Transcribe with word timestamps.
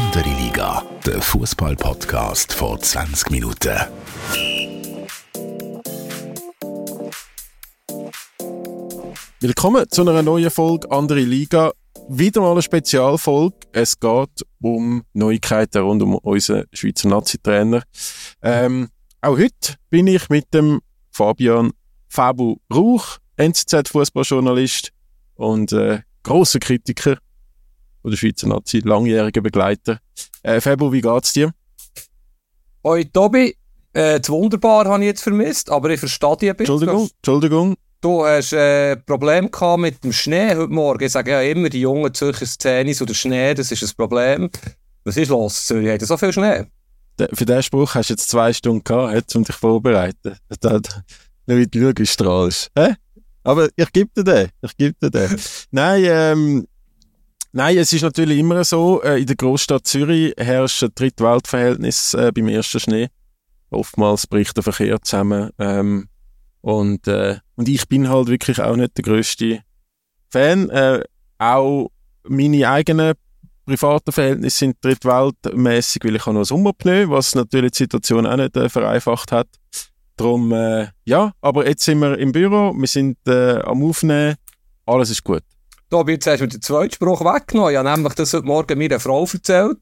Andere 0.00 0.30
Liga, 0.30 0.82
der 1.04 1.20
Fußball-Podcast 1.20 2.54
vor 2.54 2.80
20 2.80 3.30
Minuten. 3.32 3.78
Willkommen 9.40 9.84
zu 9.90 10.00
einer 10.00 10.22
neuen 10.22 10.50
Folge 10.50 10.90
Andere 10.90 11.20
Liga. 11.20 11.72
Wieder 12.08 12.40
mal 12.40 12.52
eine 12.52 12.62
Spezialfolge. 12.62 13.56
Es 13.72 14.00
geht 14.00 14.46
um 14.62 15.04
Neuigkeiten 15.12 15.82
rund 15.82 16.02
um 16.02 16.14
unseren 16.14 16.64
Schweizer 16.72 17.10
Nazi-Trainer. 17.10 17.82
Ähm, 18.40 18.88
auch 19.20 19.36
heute 19.36 19.74
bin 19.90 20.06
ich 20.06 20.30
mit 20.30 20.54
dem 20.54 20.80
Fabian 21.10 21.72
Fabu 22.08 22.56
Rauch, 22.72 23.18
NZZ-Fußballjournalist 23.36 24.92
und 25.34 25.72
äh, 25.72 26.00
großer 26.22 26.58
Kritiker 26.58 27.18
von 28.02 28.10
der 28.10 28.18
Schweizer 28.18 28.48
Nazi, 28.48 28.80
langjähriger 28.80 29.40
Begleiter. 29.40 30.00
Äh, 30.42 30.60
Fabu, 30.60 30.92
wie 30.92 31.00
geht's 31.00 31.32
dir? 31.32 31.52
Hoi 32.82 33.04
Tobi, 33.04 33.56
äh, 33.92 34.20
das 34.20 34.30
Wunderbar 34.30 34.86
habe 34.86 35.02
ich 35.02 35.08
jetzt 35.08 35.22
vermisst, 35.22 35.70
aber 35.70 35.90
ich 35.90 36.00
verstehe 36.00 36.36
dich 36.36 36.50
ein 36.50 36.56
bisschen. 36.56 36.74
Entschuldigung, 36.74 37.10
Entschuldigung. 37.16 37.76
Du 38.00 38.24
hast 38.24 38.54
äh, 38.54 38.96
Problem 38.96 39.50
gehabt 39.50 39.80
mit 39.80 40.02
dem 40.02 40.12
Schnee 40.12 40.56
heute 40.56 40.72
Morgen. 40.72 41.04
Ich 41.04 41.12
sage 41.12 41.32
ja 41.32 41.42
immer, 41.42 41.68
die 41.68 41.82
jungen 41.82 42.14
Zürcher 42.14 42.46
Szenen 42.46 42.96
oder 42.98 43.12
Schnee, 43.12 43.52
das 43.52 43.70
ist 43.70 43.82
ein 43.82 43.90
Problem. 43.94 44.50
Was 45.04 45.18
ist 45.18 45.28
los, 45.28 45.66
Zürich? 45.66 45.90
Hat 45.90 46.00
so 46.00 46.16
viel 46.16 46.32
Schnee? 46.32 46.64
De, 47.18 47.28
für 47.34 47.44
diesen 47.44 47.62
Spruch 47.62 47.94
hast 47.94 48.08
du 48.08 48.14
jetzt 48.14 48.30
zwei 48.30 48.54
Stunden 48.54 48.82
gehabt, 48.82 49.36
um 49.36 49.44
dich 49.44 49.54
vorzubereiten. 49.54 50.36
Wie 51.46 51.66
du 51.66 52.06
strahlst. 52.06 52.70
Hä? 52.74 52.94
Aber 53.42 53.68
ich 53.76 53.92
gebe 53.92 54.10
dir 54.16 54.24
den. 54.24 54.48
Ich 54.62 54.76
gebe 54.76 54.94
dir 55.02 55.10
den. 55.10 55.36
Nein, 55.70 56.04
ähm, 56.06 56.66
Nein, 57.52 57.78
es 57.78 57.92
ist 57.92 58.02
natürlich 58.02 58.38
immer 58.38 58.62
so, 58.62 59.02
äh, 59.02 59.20
in 59.20 59.26
der 59.26 59.34
Großstadt 59.34 59.84
Zürich 59.84 60.34
herrscht 60.36 60.84
ein 60.84 60.90
Drittweltverhältnis 60.94 62.14
äh, 62.14 62.30
beim 62.32 62.46
ersten 62.48 62.78
Schnee. 62.78 63.08
Oftmals 63.70 64.26
bricht 64.28 64.56
der 64.56 64.62
Verkehr 64.62 65.02
zusammen. 65.02 65.50
Ähm, 65.58 66.08
und, 66.60 67.08
äh, 67.08 67.38
und 67.56 67.68
ich 67.68 67.88
bin 67.88 68.08
halt 68.08 68.28
wirklich 68.28 68.60
auch 68.60 68.76
nicht 68.76 68.96
der 68.96 69.02
grösste 69.02 69.62
Fan. 70.30 70.70
Äh, 70.70 71.02
auch 71.38 71.90
meine 72.22 72.68
eigenen 72.68 73.14
privaten 73.66 74.12
Verhältnisse 74.12 74.58
sind 74.58 74.76
drittweltmäßig, 74.80 76.04
weil 76.04 76.16
ich 76.16 76.26
habe 76.26 76.38
noch 76.38 76.44
Sommerpneu, 76.44 77.08
was 77.08 77.34
natürlich 77.34 77.72
die 77.72 77.78
Situation 77.78 78.26
auch 78.26 78.36
nicht 78.36 78.56
äh, 78.56 78.68
vereinfacht 78.68 79.32
hat. 79.32 79.48
Darum, 80.16 80.52
äh, 80.52 80.88
ja, 81.04 81.32
aber 81.40 81.66
jetzt 81.66 81.84
sind 81.84 81.98
wir 81.98 82.16
im 82.18 82.30
Büro, 82.30 82.74
wir 82.76 82.86
sind 82.86 83.16
äh, 83.26 83.58
am 83.60 83.82
Aufnehmen, 83.82 84.36
alles 84.86 85.10
ist 85.10 85.24
gut. 85.24 85.42
Da 85.90 86.02
jetzt 86.06 86.28
hast 86.28 86.40
du 86.40 86.46
den 86.46 86.62
zweiten 86.62 86.94
Spruch 86.94 87.20
weggenommen. 87.22 87.72
Ich 87.72 87.76
habe 87.76 87.90
nämlich 87.90 88.14
das 88.14 88.32
heute 88.32 88.46
Morgen 88.46 88.78
meiner 88.78 89.00
Frau 89.00 89.24
erzählt. 89.24 89.78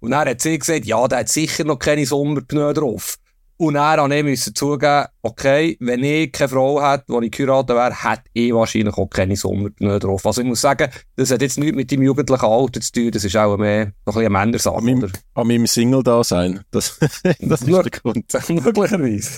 Und 0.00 0.10
dann 0.10 0.28
hat 0.28 0.40
sie 0.40 0.58
gesagt, 0.58 0.86
ja, 0.86 1.06
der 1.06 1.20
hat 1.20 1.28
sicher 1.28 1.62
noch 1.62 1.78
keine 1.78 2.04
Sommerpneu 2.04 2.72
drauf. 2.72 3.14
Und 3.56 3.74
dann 3.74 4.00
habe 4.00 4.16
ich 4.16 4.24
müssen 4.24 4.56
zugeben, 4.56 5.06
okay, 5.22 5.76
wenn 5.78 6.02
ich 6.02 6.32
keine 6.32 6.48
Frau 6.48 6.82
hätte, 6.82 7.04
die 7.08 7.26
ich 7.26 7.30
geheiratet 7.30 7.76
wäre, 7.76 7.94
hätte 7.94 8.24
ich 8.32 8.52
wahrscheinlich 8.52 8.94
auch 8.94 9.06
keine 9.06 9.36
Sommerpneu 9.36 10.00
drauf. 10.00 10.26
Also 10.26 10.42
ich 10.42 10.48
muss 10.48 10.60
sagen, 10.60 10.90
das 11.14 11.30
hat 11.30 11.40
jetzt 11.40 11.58
nichts 11.58 11.76
mit 11.76 11.92
deinem 11.92 12.02
jugendlichen 12.02 12.44
Alter 12.44 12.80
zu 12.80 12.90
tun, 12.90 13.10
das 13.12 13.22
ist 13.24 13.36
auch 13.36 13.56
mehr 13.56 13.86
noch 13.86 13.92
ein 13.94 14.02
bisschen 14.04 14.18
eine 14.18 14.30
Männersache. 14.30 14.76
An 14.76 14.84
meinem, 14.84 15.12
an 15.34 15.46
meinem 15.46 15.66
Single-Dasein, 15.68 16.60
das, 16.72 16.98
das 17.40 17.62
ist 17.62 17.68
der 17.68 17.84
Grund. 17.84 18.26
Möglicherweise. 18.48 19.30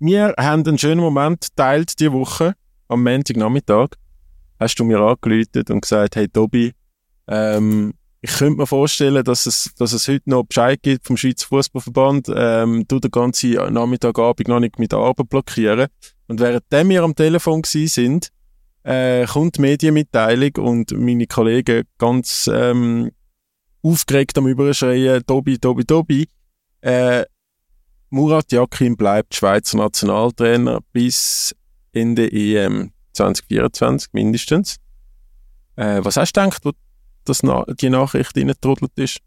Wir 0.00 0.34
haben 0.36 0.66
einen 0.66 0.78
schönen 0.78 1.00
Moment 1.00 1.54
teilt 1.54 1.98
diese 2.00 2.12
Woche, 2.12 2.54
am 2.88 3.04
Montagnachmittag. 3.04 3.90
Hast 4.58 4.76
du 4.76 4.84
mir 4.84 5.00
angeläutet 5.00 5.70
und 5.70 5.80
gesagt, 5.80 6.16
hey 6.16 6.28
Tobi, 6.28 6.72
ähm, 7.26 7.94
ich 8.24 8.38
könnte 8.38 8.56
mir 8.56 8.66
vorstellen, 8.66 9.22
dass 9.22 9.44
es, 9.44 9.74
dass 9.76 9.92
es 9.92 10.08
heute 10.08 10.30
noch 10.30 10.44
Bescheid 10.44 10.80
gibt 10.82 11.06
vom 11.06 11.18
Schweizer 11.18 11.46
Fußballverband. 11.46 12.32
Ähm, 12.34 12.84
du 12.88 12.98
den 12.98 13.10
ganzen 13.10 13.52
Nachmittagabend 13.74 14.48
noch 14.48 14.60
nicht 14.60 14.78
mit 14.78 14.92
der 14.92 15.00
Arbeit 15.00 15.28
blockieren. 15.28 15.88
Und 16.26 16.40
während 16.40 16.64
wir 16.70 17.02
am 17.02 17.14
Telefon 17.14 17.60
gewesen 17.60 17.88
sind, 17.88 18.28
äh, 18.82 19.26
kommt 19.26 19.58
die 19.58 19.60
Medienmitteilung 19.60 20.56
und 20.56 20.92
meine 20.92 21.26
Kollegen 21.26 21.84
ganz 21.98 22.48
ähm, 22.50 23.10
aufgeregt 23.82 24.38
am 24.38 24.46
Überschreien, 24.46 25.22
Tobi, 25.26 25.58
Tobi, 25.58 25.84
Tobi. 25.84 26.26
Äh, 26.80 27.24
Murat 28.08 28.50
Yakin 28.52 28.96
bleibt 28.96 29.34
Schweizer 29.34 29.76
Nationaltrainer 29.76 30.80
bis 30.92 31.54
Ende 31.92 32.32
EM 32.32 32.93
2024 33.14 34.12
mindestens. 34.12 34.76
Äh, 35.76 36.00
was 36.02 36.16
hast 36.16 36.32
du 36.36 36.40
gedacht, 36.42 36.64
wo 36.64 36.72
das 37.24 37.42
na 37.42 37.64
die 37.68 37.90
Nachricht 37.90 38.36
reingetrudelt 38.36 38.92
ist? 38.96 39.18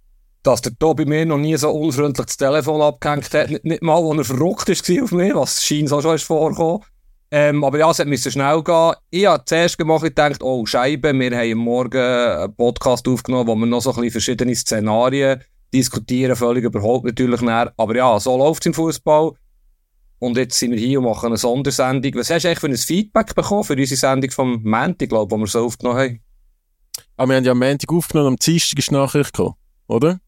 Dass 0.44 0.62
der 0.62 0.78
Tobi 0.78 1.06
mir 1.06 1.26
noch 1.26 1.38
nie 1.38 1.58
so 1.58 1.70
unfreundlich 1.72 2.28
das 2.28 2.38
Telefon 2.38 2.82
abgehängt 2.82 3.34
hat. 3.34 3.50
Nicht, 3.50 3.66
nicht 3.66 3.82
mal, 3.82 4.02
als 4.02 4.18
er 4.30 4.36
verrückt 4.36 4.70
war 4.70 5.04
auf 5.04 5.12
mich, 5.12 5.36
was 5.36 5.64
scheint 5.64 5.92
auch 5.92 6.02
schon 6.02 6.16
ist 6.16 6.24
vorgekommen. 6.24 6.84
Ähm, 7.30 7.64
aber 7.66 7.80
ja, 7.80 7.92
es 7.92 8.04
musste 8.06 8.32
schnell 8.32 8.64
gehen. 8.64 8.94
Ich 9.10 9.26
habe 9.26 9.44
zuerst 9.44 9.78
gemacht 9.78 10.04
und 10.04 10.10
gedacht, 10.10 10.42
oh 10.42 10.66
Scheibe, 10.66 11.14
wir 11.14 11.38
haben 11.38 11.58
morgen 11.58 11.98
einen 11.98 12.56
Podcast 12.56 13.06
aufgenommen, 13.08 13.48
wo 13.48 13.56
wir 13.56 13.66
noch 13.66 13.82
so 13.82 13.90
ein 13.90 13.96
bisschen 13.96 14.12
verschiedene 14.12 14.56
Szenarien 14.56 15.44
diskutieren, 15.74 16.38
völlig 16.38 16.64
überholt 16.64 17.04
natürlich 17.04 17.42
näher. 17.42 17.74
Aber 17.76 17.96
ja, 17.96 18.18
so 18.20 18.38
läuft 18.38 18.62
es 18.62 18.68
im 18.68 18.74
Fußball. 18.74 19.34
Und 20.20 20.38
jetzt 20.38 20.58
sind 20.58 20.72
wir 20.72 20.80
hier 20.80 21.00
und 21.00 21.06
machen 21.06 21.28
eine 21.28 21.38
Sondersendung. 21.38 22.16
Was 22.16 22.30
hast 22.30 22.44
du 22.44 22.48
eigentlich 22.48 22.60
für 22.60 22.68
ein 22.68 22.78
Feedback 22.78 23.36
bekommen 23.36 23.64
für 23.64 23.74
unsere 23.74 23.98
Sendung 23.98 24.32
vom 24.32 24.64
Montag, 24.64 25.10
glaube 25.10 25.36
ich, 25.36 25.38
die 25.38 25.42
wir 25.42 25.48
so 25.48 25.66
aufgenommen 25.66 26.00
haben? 26.00 26.22
Aber 27.18 27.30
wir 27.30 27.36
haben 27.38 27.44
ja 27.46 27.52
am 27.52 27.60
Montag 27.60 27.92
aufgenommen, 27.92 28.30
am 28.30 28.36
Dienstag 28.38 28.80
ist 28.80 28.92
Nachricht 28.92 29.34
gekommen, 29.34 29.56
oder? 29.88 30.20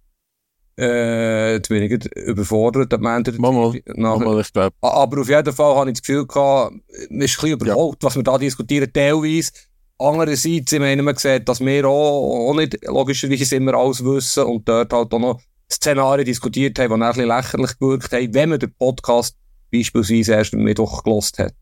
Äh, 0.80 1.56
jetzt 1.56 1.68
bin 1.68 1.84
ich 1.84 2.16
überfordert 2.16 2.94
am 2.94 3.02
Montag. 3.02 3.38
Mal, 3.38 3.52
mal, 3.52 4.40
ich 4.40 4.54
glaube. 4.54 4.76
Aber 4.82 5.22
auf 5.22 5.28
jeden 5.28 5.54
Fall 5.54 5.76
habe 5.76 5.90
ich 5.90 5.96
das 5.96 6.04
Gefühl 6.04 6.26
gehabt, 6.26 6.76
es 6.88 7.00
ist 7.00 7.12
ein 7.12 7.20
bisschen 7.20 7.50
überholt, 7.50 7.98
ja. 8.02 8.08
was 8.08 8.16
wir 8.16 8.24
da 8.24 8.38
diskutieren, 8.38 8.92
teilweise. 8.94 9.52
Andererseits, 9.98 10.72
ich 10.72 10.80
meine, 10.80 11.04
man 11.04 11.18
sieht, 11.18 11.50
dass 11.50 11.60
wir 11.60 11.86
auch, 11.86 12.50
auch 12.50 12.54
nicht 12.54 12.78
logischerweise 12.86 13.58
immer 13.58 13.74
alles 13.74 14.04
wissen 14.04 14.44
und 14.44 14.70
dort 14.70 14.94
halt 14.94 15.14
auch 15.14 15.20
noch 15.20 15.42
Szenarien 15.70 16.26
diskutiert 16.26 16.80
haben, 16.80 16.96
die 16.96 17.04
ein 17.06 17.10
bisschen 17.12 17.28
lächerlich 17.28 17.78
gewirkt 17.78 18.14
haben, 18.14 18.34
wenn 18.34 18.50
man 18.50 18.60
den 18.60 18.74
Podcast 18.76 19.36
beispielsweise 19.72 20.34
erst 20.34 20.54
am 20.54 20.62
Mittwoch 20.62 21.04
gelost 21.04 21.40
hat. 21.40 21.56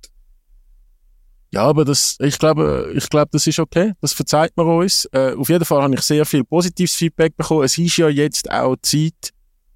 Ja, 1.51 1.63
aber 1.63 1.85
das, 1.85 2.17
ich 2.19 2.37
glaube, 2.39 2.91
ich 2.95 3.09
glaube, 3.09 3.29
das 3.31 3.47
ist 3.47 3.59
okay. 3.59 3.93
Das 4.01 4.13
verzeiht 4.13 4.51
man 4.57 4.67
uns. 4.67 5.05
Äh, 5.13 5.33
auf 5.33 5.47
jeden 5.49 5.63
Fall 5.63 5.81
habe 5.81 5.95
ich 5.95 6.01
sehr 6.01 6.25
viel 6.25 6.43
positives 6.43 6.95
Feedback 6.95 7.37
bekommen. 7.37 7.63
Es 7.63 7.77
ist 7.77 7.97
ja 7.97 8.09
jetzt 8.09 8.51
auch 8.51 8.75
Zeit, 8.81 9.31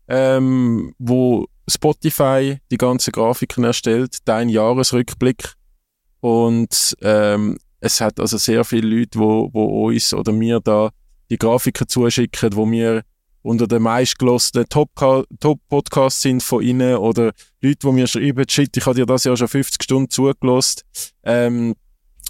ähm, 0.10 0.94
wo 1.00 1.48
Spotify 1.70 2.58
die 2.70 2.78
ganzen 2.78 3.12
Grafiken 3.12 3.64
erstellt, 3.64 4.18
dein 4.26 4.50
Jahresrückblick. 4.50 5.54
Und 6.20 6.96
ähm, 7.02 7.58
es 7.80 8.02
hat 8.02 8.20
also 8.20 8.38
sehr 8.38 8.64
viele 8.66 9.00
Leute, 9.00 9.18
wo, 9.18 9.50
wo 9.54 9.88
uns 9.88 10.14
oder 10.14 10.34
mir 10.34 10.60
da 10.60 10.90
die 11.30 11.38
Grafiken 11.38 11.88
zuschicken, 11.88 12.56
wo 12.56 12.70
wir 12.70 13.04
unter 13.44 13.68
den 13.68 13.82
meistgelosten 13.82 14.66
Top-Podcasts 14.70 16.22
sind 16.22 16.44
von 16.44 16.62
ihnen 16.62 16.98
oder 16.98 17.32
Leute, 17.62 17.80
die 17.84 17.92
mir 17.92 18.08
schreiben, 18.08 18.46
shit, 18.48 18.76
ich 18.76 18.86
habe 18.86 18.96
dir 18.96 19.06
das 19.06 19.24
ja 19.24 19.36
schon 19.36 19.48
50 19.48 19.84
Stunden 19.84 20.10
zugelost. 20.10 20.84
Ähm, 21.24 21.76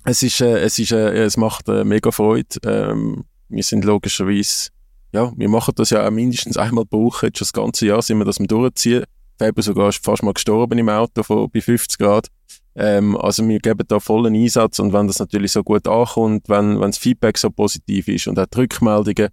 es 0.04 0.24
ist, 0.24 0.42
äh, 0.42 0.60
es 0.60 0.80
ist, 0.80 0.92
äh, 0.92 1.24
es 1.24 1.38
macht 1.38 1.68
äh, 1.68 1.84
mega 1.84 2.12
Freude. 2.12 2.58
Ähm, 2.66 3.26
wir 3.50 3.64
sind 3.64 3.86
logischerweise, 3.86 4.70
ja, 5.14 5.32
wir 5.36 5.50
machen 5.50 5.74
das 5.76 5.90
ja 5.90 6.06
auch 6.06 6.12
mindestens 6.12 6.58
einmal 6.58 6.86
pro 6.86 7.06
Woche, 7.06 7.28
jetzt 7.28 7.40
schon 7.40 7.46
das 7.46 7.54
ganze 7.54 7.86
Jahr 7.88 8.02
sind 8.02 8.18
wir 8.18 8.26
das 8.26 8.40
am 8.40 8.48
durchziehen. 8.48 9.04
Faber 9.38 9.62
sogar 9.62 9.90
ist 9.90 10.04
fast 10.04 10.24
mal 10.24 10.34
gestorben 10.34 10.78
im 10.78 10.90
Auto 10.90 11.24
von, 11.24 11.50
bei 11.50 11.62
50 11.62 11.98
Grad. 11.98 12.28
Ähm, 12.76 13.18
also 13.18 13.48
wir 13.48 13.60
geben 13.60 13.86
da 13.88 14.00
vollen 14.00 14.36
Einsatz 14.36 14.80
und 14.80 14.94
wenn 14.94 15.08
das 15.08 15.20
natürlich 15.20 15.52
so 15.52 15.64
gut 15.64 15.88
ankommt, 15.88 16.48
wenn, 16.48 16.80
wenn 16.80 16.92
das 16.92 16.98
Feedback 16.98 17.38
so 17.38 17.50
positiv 17.50 18.08
ist 18.08 18.28
und 18.28 18.40
auch 18.40 18.46
die 18.46 18.60
Rückmeldungen, 18.60 19.30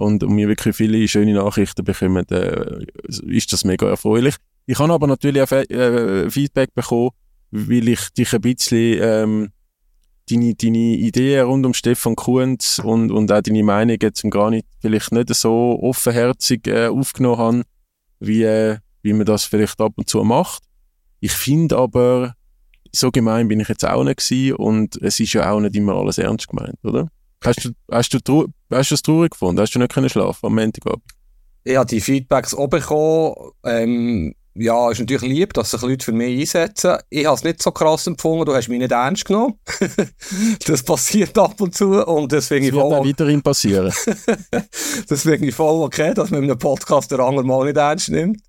und, 0.00 0.24
und 0.24 0.34
wir 0.34 0.48
wirklich 0.48 0.74
viele 0.74 1.06
schöne 1.08 1.34
Nachrichten 1.34 1.84
bekommen, 1.84 2.26
äh, 2.30 2.86
ist 3.26 3.52
das 3.52 3.64
mega 3.64 3.86
erfreulich. 3.86 4.36
Ich 4.64 4.78
habe 4.78 4.92
aber 4.94 5.06
natürlich 5.06 5.42
auch 5.42 5.52
äh, 5.52 6.30
Feedback 6.30 6.74
bekommen, 6.74 7.10
weil 7.50 7.88
ich 7.88 8.08
dich 8.10 8.32
ein 8.32 8.40
bisschen 8.40 8.98
ähm, 9.02 9.48
deine, 10.30 10.54
deine 10.54 10.78
Ideen 10.78 11.44
rund 11.44 11.66
um 11.66 11.74
Stefan 11.74 12.16
Kuhns 12.16 12.78
und, 12.78 13.10
und 13.12 13.30
auch 13.30 13.42
deine 13.42 13.62
Meinungen 13.62 14.14
zum 14.14 14.30
gar 14.30 14.50
nicht, 14.50 14.66
vielleicht 14.80 15.12
nicht 15.12 15.34
so 15.34 15.78
offenherzig 15.82 16.66
äh, 16.66 16.86
aufgenommen 16.86 17.38
habe, 17.38 17.62
wie, 18.20 18.44
äh, 18.44 18.78
wie 19.02 19.12
man 19.12 19.26
das 19.26 19.44
vielleicht 19.44 19.80
ab 19.82 19.92
und 19.96 20.08
zu 20.08 20.24
macht. 20.24 20.62
Ich 21.20 21.32
finde 21.32 21.76
aber, 21.76 22.34
so 22.90 23.10
gemein 23.10 23.48
bin 23.48 23.60
ich 23.60 23.68
jetzt 23.68 23.84
auch 23.84 24.02
nicht 24.02 24.26
gewesen 24.26 24.54
und 24.54 24.96
es 25.02 25.20
ist 25.20 25.34
ja 25.34 25.52
auch 25.52 25.60
nicht 25.60 25.76
immer 25.76 25.94
alles 25.94 26.16
ernst 26.16 26.48
gemeint, 26.48 26.78
oder? 26.84 27.08
Hast 27.44 27.64
du, 27.64 27.70
hast 27.90 28.12
du, 28.12 28.48
hast 28.70 28.90
du 28.90 28.94
es 28.94 29.02
traurig 29.02 29.30
gefunden? 29.30 29.60
Hast 29.60 29.74
du 29.74 29.78
nicht 29.78 29.92
können 29.92 30.08
schlafen 30.08 30.46
am 30.46 30.54
Montagabend? 30.54 31.02
Ich 31.64 31.76
habe 31.76 31.86
die 31.86 32.00
Feedbacks 32.00 32.54
auch 32.54 32.68
bekommen. 32.68 33.34
Ähm, 33.64 34.34
ja, 34.54 34.90
ist 34.90 34.98
natürlich 34.98 35.22
lieb, 35.22 35.54
dass 35.54 35.70
sich 35.70 35.80
Leute 35.80 36.04
für 36.04 36.12
mich 36.12 36.40
einsetzen. 36.40 36.98
Ich 37.08 37.24
habe 37.24 37.36
es 37.36 37.44
nicht 37.44 37.62
so 37.62 37.70
krass 37.70 38.06
empfunden, 38.06 38.44
du 38.44 38.54
hast 38.54 38.68
mich 38.68 38.78
nicht 38.78 38.92
ernst 38.92 39.24
genommen. 39.24 39.58
das 40.66 40.82
passiert 40.82 41.38
ab 41.38 41.60
und 41.60 41.74
zu 41.74 42.06
und 42.06 42.32
deswegen 42.32 42.66
das 42.66 42.74
wird 42.74 42.82
voll, 42.82 42.94
auch 42.94 43.06
weiterhin 43.06 43.42
passieren. 43.42 43.92
deswegen 45.10 45.44
ist 45.46 45.54
voll 45.54 45.82
okay, 45.82 46.12
dass 46.12 46.30
man 46.30 46.42
in 46.42 46.50
einem 46.50 46.58
Podcast 46.58 47.10
der 47.10 47.20
andere 47.20 47.44
mal 47.44 47.64
nicht 47.64 47.76
ernst 47.76 48.10
nimmt. 48.10 48.42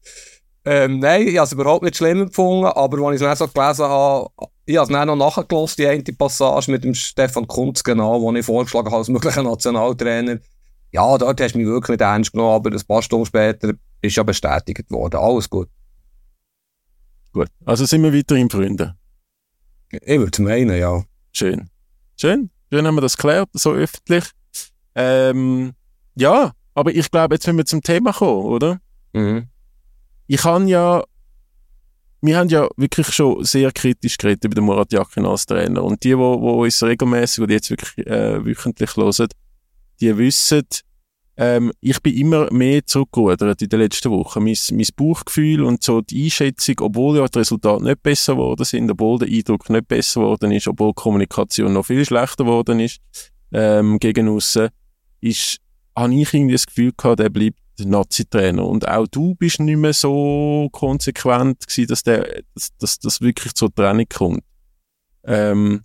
Ähm, 0.63 0.99
nein, 0.99 1.27
ich 1.27 1.37
habe 1.37 1.45
es 1.45 1.53
überhaupt 1.53 1.83
nicht 1.83 1.97
schlimm 1.97 2.21
empfunden, 2.21 2.65
aber 2.65 3.07
als 3.07 3.15
ich 3.15 3.27
es 3.27 3.39
dann 3.39 3.47
so 3.47 3.51
gelesen 3.51 3.85
habe, 3.85 4.29
ich 4.65 4.77
habe 4.77 4.85
es 4.85 4.93
dann 4.93 5.07
noch 5.07 5.15
nachgelassen, 5.15 5.75
die 5.79 5.87
eine 5.87 6.03
Passage 6.03 6.71
mit 6.71 6.83
dem 6.83 6.93
Stefan 6.93 7.47
Kunz, 7.47 7.83
genau, 7.83 8.21
wo 8.21 8.31
ich 8.33 8.45
vorgeschlagen 8.45 8.87
habe 8.87 8.97
als 8.97 9.09
möglicher 9.09 9.41
Nationaltrainer. 9.41 10.39
Ja, 10.91 11.17
dort 11.17 11.41
hast 11.41 11.53
du 11.53 11.57
mich 11.57 11.67
wirklich 11.67 11.97
nicht 11.97 12.01
ernst 12.01 12.31
genommen, 12.31 12.53
aber 12.53 12.71
ein 12.71 12.85
paar 12.87 13.01
Stunden 13.01 13.25
später 13.25 13.73
ist 14.01 14.15
ja 14.15 14.23
bestätigt 14.23 14.91
worden. 14.91 15.17
Alles 15.17 15.49
gut. 15.49 15.69
Gut, 17.33 17.47
also 17.65 17.85
sind 17.85 18.03
wir 18.03 18.13
weiterhin 18.13 18.49
Freunde? 18.49 18.95
Ich 19.89 20.19
würde 20.19 20.41
meinen, 20.41 20.77
ja. 20.77 21.03
Schön. 21.31 21.69
Schön. 22.17 22.49
Schön 22.71 22.85
haben 22.85 22.95
wir 22.95 23.01
das 23.01 23.17
geklärt, 23.17 23.49
so 23.53 23.71
öffentlich. 23.71 24.25
Ähm, 24.95 25.73
ja, 26.15 26.51
aber 26.73 26.93
ich 26.93 27.09
glaube, 27.09 27.35
jetzt 27.35 27.47
wenn 27.47 27.57
wir 27.57 27.65
zum 27.65 27.81
Thema 27.81 28.13
kommen, 28.13 28.45
oder? 28.45 28.79
Mhm. 29.13 29.47
Ich 30.33 30.45
habe 30.45 30.63
ja, 30.63 31.03
wir 32.21 32.37
haben 32.37 32.47
ja 32.47 32.69
wirklich 32.77 33.07
schon 33.07 33.43
sehr 33.43 33.69
kritisch 33.73 34.17
geredet 34.17 34.45
über 34.45 34.55
den 34.55 34.63
Murat 34.63 34.93
Yakin 34.93 35.25
als 35.25 35.45
Trainer. 35.45 35.83
Und 35.83 36.05
die, 36.05 36.11
die, 36.11 36.15
die 36.15 36.21
uns 36.21 36.81
regelmäßig 36.81 37.43
oder 37.43 37.51
jetzt 37.51 37.69
wirklich 37.69 38.07
äh, 38.07 38.45
wöchentlich 38.45 38.95
hören, 38.95 39.27
die 39.99 40.17
wissen, 40.17 40.63
ähm, 41.35 41.73
ich 41.81 42.01
bin 42.01 42.15
immer 42.15 42.47
mehr 42.53 42.85
zurückgerudert 42.85 43.61
in 43.61 43.67
den 43.67 43.81
letzten 43.81 44.09
Wochen. 44.09 44.41
Mein, 44.41 44.55
mein 44.71 44.87
Bauchgefühl 44.95 45.63
und 45.63 45.83
so 45.83 45.99
die 45.99 46.23
Einschätzung, 46.23 46.75
obwohl 46.79 47.17
ja 47.17 47.27
die 47.27 47.39
Resultate 47.39 47.83
nicht 47.83 48.01
besser 48.01 48.35
geworden 48.35 48.63
sind, 48.63 48.89
obwohl 48.89 49.19
der 49.19 49.27
Eindruck 49.27 49.69
nicht 49.69 49.89
besser 49.89 50.21
geworden 50.21 50.53
ist, 50.53 50.67
obwohl 50.69 50.91
die 50.91 51.01
Kommunikation 51.01 51.73
noch 51.73 51.87
viel 51.87 52.05
schlechter 52.05 52.45
geworden 52.45 52.79
ist, 52.79 53.01
ähm, 53.51 53.99
gegen 53.99 54.29
aussen, 54.29 54.69
ist, 55.19 55.57
habe 55.93 56.15
ich 56.15 56.33
irgendwie 56.33 56.53
das 56.53 56.67
Gefühl 56.67 56.93
gehabt, 56.95 57.19
der 57.19 57.27
bleibt 57.27 57.59
Nazi-Trainer. 57.89 58.65
Und 58.65 58.87
auch 58.87 59.07
du 59.07 59.35
bist 59.35 59.59
nicht 59.59 59.77
mehr 59.77 59.93
so 59.93 60.69
konsequent 60.71 61.67
gewesen, 61.67 61.87
dass 61.87 62.03
der, 62.03 62.43
dass, 62.79 62.99
dass, 62.99 63.21
wirklich 63.21 63.53
zur 63.53 63.73
Trennung 63.73 64.05
kommt. 64.13 64.43
Ähm, 65.23 65.83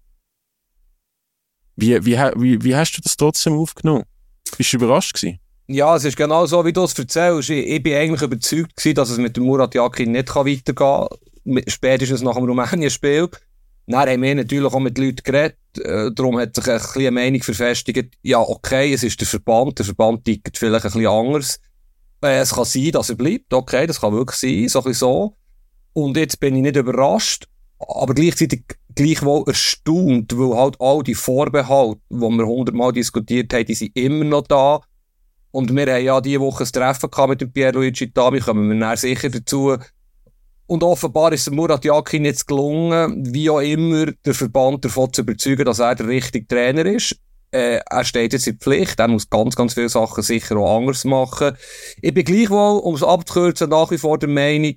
wie, 1.76 2.04
wie, 2.04 2.16
wie, 2.16 2.64
wie 2.64 2.76
hast 2.76 2.92
du 2.92 3.02
das 3.02 3.16
trotzdem 3.16 3.54
aufgenommen? 3.54 4.04
Bist 4.56 4.72
du 4.72 4.78
überrascht 4.78 5.14
gewesen? 5.14 5.38
Ja, 5.68 5.96
es 5.96 6.04
ist 6.04 6.16
genau 6.16 6.46
so, 6.46 6.64
wie 6.64 6.72
du 6.72 6.84
es 6.84 6.98
erzählst. 6.98 7.50
Ich, 7.50 7.66
ich 7.66 7.82
bin 7.82 7.94
eigentlich 7.94 8.22
überzeugt 8.22 8.76
gewesen, 8.76 8.94
dass 8.94 9.10
es 9.10 9.18
mit 9.18 9.36
dem 9.36 9.44
Murat 9.44 9.74
Yakin 9.74 10.12
nicht 10.12 10.34
weitergehen 10.34 10.74
kann. 10.74 11.08
Spätestens 11.66 12.22
nach 12.22 12.36
dem 12.36 12.44
Rumänien-Spiel. 12.44 13.28
Dann 13.86 14.08
haben 14.08 14.22
wir 14.22 14.34
natürlich 14.34 14.72
auch 14.72 14.80
mit 14.80 14.98
Leuten 14.98 15.22
geredet. 15.22 15.58
Äh, 15.78 16.10
darum 16.12 16.38
hat 16.38 16.54
sich 16.54 16.68
ein 16.68 16.80
eine 16.96 17.10
Meinung 17.10 17.42
verfestigt. 17.42 18.14
Ja, 18.22 18.40
okay, 18.40 18.92
es 18.92 19.02
ist 19.02 19.20
der 19.20 19.28
Verband. 19.28 19.78
Der 19.78 19.86
Verband 19.86 20.24
tickt 20.24 20.56
vielleicht 20.58 20.84
ein 20.84 20.92
bisschen 20.92 21.06
anders. 21.06 21.60
Äh, 22.26 22.40
es 22.40 22.54
kann 22.54 22.64
sein, 22.64 22.90
dass 22.92 23.10
er 23.10 23.16
bleibt. 23.16 23.52
Okay, 23.52 23.86
das 23.86 24.00
kann 24.00 24.12
wirklich 24.12 24.38
sein. 24.38 24.68
So 24.68 24.84
ein 24.84 24.94
so. 24.94 25.36
Und 25.92 26.16
jetzt 26.16 26.40
bin 26.40 26.56
ich 26.56 26.62
nicht 26.62 26.76
überrascht. 26.76 27.46
Aber 27.78 28.14
gleichzeitig 28.14 28.64
gleichwohl 28.94 29.44
erstaunt, 29.46 30.36
weil 30.36 30.56
halt 30.56 30.76
all 30.80 31.02
die 31.02 31.14
Vorbehalte, 31.14 32.00
die 32.10 32.16
wir 32.16 32.46
hundertmal 32.46 32.92
diskutiert 32.92 33.52
haben, 33.52 33.66
die 33.66 33.74
sind 33.74 33.96
immer 33.96 34.24
noch 34.24 34.46
da. 34.46 34.80
Und 35.50 35.74
wir 35.74 35.86
haben 35.86 36.04
ja 36.04 36.20
diese 36.20 36.40
Woche 36.40 36.64
ein 36.64 36.72
Treffen 36.72 37.10
gehabt 37.10 37.28
mit 37.30 37.40
dem 37.40 37.52
Pierluigi 37.52 38.10
Tami, 38.12 38.40
kommen 38.40 38.70
wir 38.70 38.78
dann 38.78 38.96
sicher 38.96 39.30
dazu. 39.30 39.76
Und 40.66 40.82
offenbar 40.82 41.32
ist 41.32 41.46
es 41.46 41.50
Murat 41.50 41.84
Yakin 41.84 42.24
jetzt 42.24 42.46
gelungen, 42.46 43.32
wie 43.32 43.48
auch 43.48 43.60
immer, 43.60 44.06
der 44.06 44.34
Verband 44.34 44.84
davon 44.84 45.12
zu 45.12 45.22
überzeugen, 45.22 45.64
dass 45.64 45.78
er 45.78 45.94
der 45.94 46.08
richtige 46.08 46.46
Trainer 46.46 46.84
ist. 46.86 47.16
Äh, 47.56 47.80
er 47.88 48.04
steht 48.04 48.34
jetzt 48.34 48.46
in 48.46 48.58
Pflicht, 48.58 49.00
er 49.00 49.08
muss 49.08 49.30
ganz, 49.30 49.56
ganz 49.56 49.72
viele 49.72 49.88
Sachen 49.88 50.22
sicher 50.22 50.58
auch 50.58 50.76
anders 50.76 51.06
machen. 51.06 51.56
Ich 52.02 52.12
bin 52.12 52.24
gleichwohl, 52.24 52.80
um 52.80 52.94
es 52.94 53.02
abzukürzen, 53.02 53.70
nach 53.70 53.90
wie 53.90 53.96
vor 53.96 54.18
der 54.18 54.28
Meinung, 54.28 54.74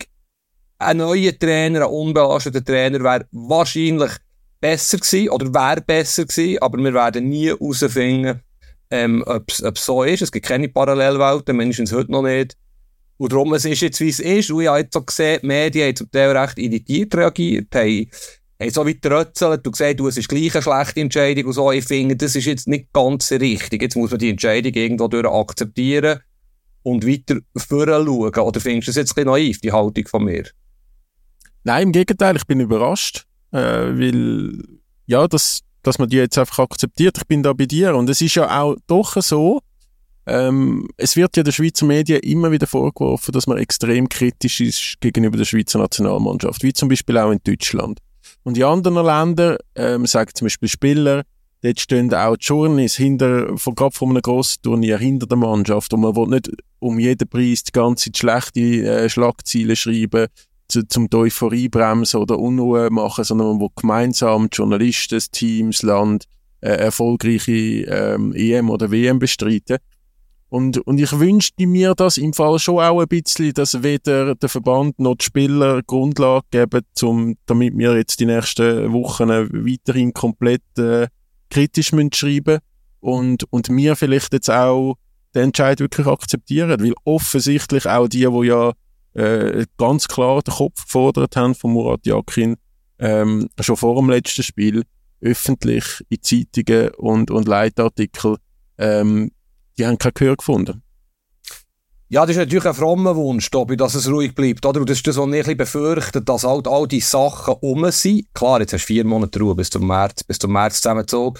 ein 0.77 0.95
neuer 0.95 1.37
Trainer, 1.37 1.81
ein 1.81 1.91
unbelasteter 1.91 2.63
Trainer 2.63 3.03
wäre 3.03 3.27
wahrscheinlich 3.33 4.11
besser 4.61 4.97
gewesen 4.97 5.29
oder 5.29 5.53
wäre 5.53 5.81
besser 5.81 6.23
gewesen, 6.23 6.61
aber 6.61 6.77
wir 6.77 6.93
werden 6.93 7.27
nie 7.27 7.47
herausfinden, 7.47 8.39
ähm, 8.91 9.25
ob 9.27 9.49
es 9.49 9.85
so 9.85 10.03
ist. 10.03 10.21
Es 10.21 10.31
gibt 10.31 10.45
keine 10.45 10.69
Parallelwelten, 10.69 11.57
mindestens 11.57 11.91
heute 11.91 12.13
noch 12.13 12.21
nicht. 12.21 12.55
Und 13.17 13.33
darum, 13.33 13.53
es 13.55 13.65
ist 13.65 13.81
jetzt, 13.81 13.99
wie 13.99 14.07
es 14.07 14.21
ist. 14.21 14.51
Und 14.51 14.61
ich 14.61 14.69
habe 14.69 14.79
jetzt 14.79 14.93
so 14.93 15.01
gesehen, 15.01 15.39
die 15.41 15.47
Medien 15.47 15.87
haben 15.87 15.95
zum 15.97 16.09
Teil 16.09 16.37
recht 16.37 16.57
irritiert 16.57 17.13
reagiert, 17.13 17.75
haben, 17.75 18.09
haben 18.59 18.71
so 18.71 18.85
weit 18.85 19.01
gerötzelt 19.01 19.65
und 19.65 19.71
gesagt, 19.71 19.99
du, 19.99 20.07
es 20.07 20.17
ist 20.17 20.27
gleich 20.27 20.53
eine 20.53 20.61
schlechte 20.61 21.01
Entscheidung 21.01 21.45
und 21.45 21.53
so. 21.53 21.71
Ich 21.71 21.85
finde, 21.85 22.15
das 22.15 22.35
ist 22.35 22.45
jetzt 22.45 22.67
nicht 22.67 22.91
ganz 22.91 23.31
richtig. 23.31 23.81
Jetzt 23.81 23.95
muss 23.95 24.11
man 24.11 24.19
die 24.19 24.29
Entscheidung 24.29 24.73
irgendwo 24.73 25.07
durch 25.07 25.25
akzeptieren 25.25 26.19
und 26.83 27.07
weiter 27.07 27.39
vorschauen. 27.55 28.35
Oder 28.35 28.59
findest 28.59 28.87
du 28.87 28.91
das 28.91 28.95
jetzt 28.97 29.17
ein 29.17 29.25
naiv, 29.25 29.59
die 29.61 29.71
Haltung 29.71 30.07
von 30.07 30.25
mir? 30.25 30.45
Nein, 31.63 31.83
im 31.83 31.91
Gegenteil, 31.91 32.35
ich 32.35 32.45
bin 32.45 32.59
überrascht, 32.59 33.25
äh, 33.51 33.57
weil, 33.57 34.61
ja, 35.05 35.27
dass, 35.27 35.61
dass 35.83 35.97
man 35.97 36.09
die 36.09 36.17
jetzt 36.17 36.37
einfach 36.37 36.59
akzeptiert. 36.59 37.17
Ich 37.17 37.27
bin 37.27 37.43
da 37.43 37.53
bei 37.53 37.65
dir. 37.65 37.95
Und 37.95 38.09
es 38.09 38.21
ist 38.21 38.35
ja 38.35 38.61
auch 38.61 38.75
doch 38.87 39.21
so, 39.21 39.61
ähm, 40.25 40.87
es 40.97 41.15
wird 41.15 41.37
ja 41.37 41.43
der 41.43 41.51
Schweizer 41.51 41.85
Medien 41.85 42.19
immer 42.19 42.51
wieder 42.51 42.67
vorgeworfen, 42.67 43.31
dass 43.31 43.47
man 43.47 43.57
extrem 43.57 44.09
kritisch 44.09 44.59
ist 44.59 44.97
gegenüber 44.99 45.37
der 45.37 45.45
Schweizer 45.45 45.79
Nationalmannschaft, 45.79 46.61
wie 46.61 46.73
zum 46.73 46.89
Beispiel 46.89 47.17
auch 47.17 47.31
in 47.31 47.39
Deutschland. 47.43 47.99
Und 48.43 48.57
in 48.57 48.63
anderen 48.63 49.05
Ländern, 49.05 49.57
ähm, 49.75 50.05
sagen 50.05 50.31
zum 50.33 50.45
Beispiel 50.45 50.69
Spieler, 50.69 51.23
dort 51.61 51.79
stehen 51.79 52.13
auch 52.13 52.37
die 52.37 52.45
Journeys 52.45 52.95
hinter, 52.95 53.57
von, 53.57 53.75
gerade 53.75 53.95
von 53.95 54.09
einem 54.09 54.21
grossen 54.21 54.61
Turnier 54.61 54.97
hinter 54.97 55.27
der 55.27 55.37
Mannschaft 55.37 55.93
und 55.93 56.01
man 56.01 56.15
will 56.15 56.27
nicht 56.27 56.49
um 56.79 56.99
jeden 56.99 57.27
Preis 57.27 57.63
die 57.63 57.71
ganze 57.71 58.09
schlechte 58.15 58.59
äh, 58.59 59.09
Schlagziele 59.09 59.75
schreiben, 59.75 60.27
zu, 60.69 60.87
zum 60.87 61.09
die 61.09 61.17
Euphorie 61.17 61.67
bremsen 61.67 62.21
oder 62.21 62.39
Unruhe 62.39 62.89
machen, 62.89 63.23
sondern 63.23 63.47
man 63.47 63.59
will 63.59 63.69
gemeinsam 63.75 64.47
Journalisten, 64.51 65.19
Teams, 65.31 65.81
Land 65.81 66.25
äh, 66.61 66.69
erfolgreiche 66.69 67.51
ähm, 67.51 68.33
EM 68.33 68.69
oder 68.69 68.91
WM 68.91 69.19
bestreiten. 69.19 69.77
Und, 70.49 70.79
und 70.79 70.99
ich 70.99 71.17
wünschte 71.19 71.67
mir 71.67 71.93
das 71.93 72.17
im 72.17 72.33
Fall 72.33 72.57
schon 72.57 72.79
auch 72.79 72.99
ein 72.99 73.07
bisschen, 73.07 73.53
dass 73.53 73.83
weder 73.83 74.33
der 74.33 74.49
Verband 74.49 74.99
noch 74.99 75.15
die 75.15 75.25
Spieler 75.25 75.83
Grundlage 75.83 76.45
geben, 76.49 76.81
zum, 76.93 77.37
damit 77.45 77.77
wir 77.77 77.95
jetzt 77.95 78.19
die 78.19 78.25
nächsten 78.25 78.91
Wochen 78.91 79.29
weiterhin 79.29 80.11
komplett 80.11 80.63
äh, 80.79 81.07
kritisch 81.51 81.91
müssen 81.91 82.13
schreiben 82.13 82.59
und, 82.99 83.43
und 83.51 83.69
wir 83.69 83.95
vielleicht 83.95 84.33
jetzt 84.33 84.49
auch 84.49 84.95
den 85.35 85.43
Entscheid 85.43 85.79
wirklich 85.79 86.07
akzeptieren, 86.07 86.81
weil 86.81 86.93
offensichtlich 87.03 87.85
auch 87.85 88.07
die, 88.07 88.25
die 88.25 88.47
ja 88.47 88.73
äh, 89.13 89.65
ganz 89.77 90.07
klar 90.07 90.41
den 90.41 90.53
Kopf 90.53 90.83
gefordert 90.83 91.35
haben 91.35 91.53
von 91.53 91.73
Murat 91.73 92.05
Yakin, 92.05 92.55
ähm, 92.97 93.49
schon 93.59 93.77
vor 93.77 93.95
dem 93.95 94.09
letzten 94.09 94.43
Spiel, 94.43 94.83
öffentlich 95.21 96.03
in 96.09 96.21
Zeitungen 96.21 96.89
und, 96.95 97.29
und 97.29 97.47
Leitartikel, 97.47 98.37
ähm, 98.77 99.31
die 99.79 99.87
haben 99.87 99.97
kein 99.97 100.11
Gehör 100.13 100.35
gefunden. 100.35 100.83
Ja, 102.11 102.21
das 102.21 102.31
ist 102.31 102.37
natürlich 102.37 102.65
ein 102.65 102.73
frommer 102.73 103.15
Wunsch, 103.15 103.51
Tobi, 103.51 103.77
dass 103.77 103.93
es 103.93 104.09
ruhig 104.09 104.33
bleibt. 104.33 104.65
Oder? 104.65 104.79
Und 104.79 104.89
das 104.89 104.97
ist 104.97 105.07
das, 105.07 105.17
was 105.17 105.31
ich 105.31 105.57
befürchte, 105.57 106.21
dass 106.23 106.43
halt 106.43 106.67
all 106.67 106.87
diese 106.87 107.07
Sachen 107.07 107.55
um 107.61 107.89
sind. 107.91 108.33
Klar, 108.33 108.61
jetzt 108.61 108.73
hast 108.73 108.83
du 108.83 108.87
vier 108.87 109.05
Monate 109.05 109.39
Ruhe 109.39 109.53
bis 109.53 109.69
zum 109.69 109.85
März, 109.85 110.23
bis 110.23 110.39
zum 110.39 110.51
März 110.51 110.81
zusammengezogen. 110.81 111.39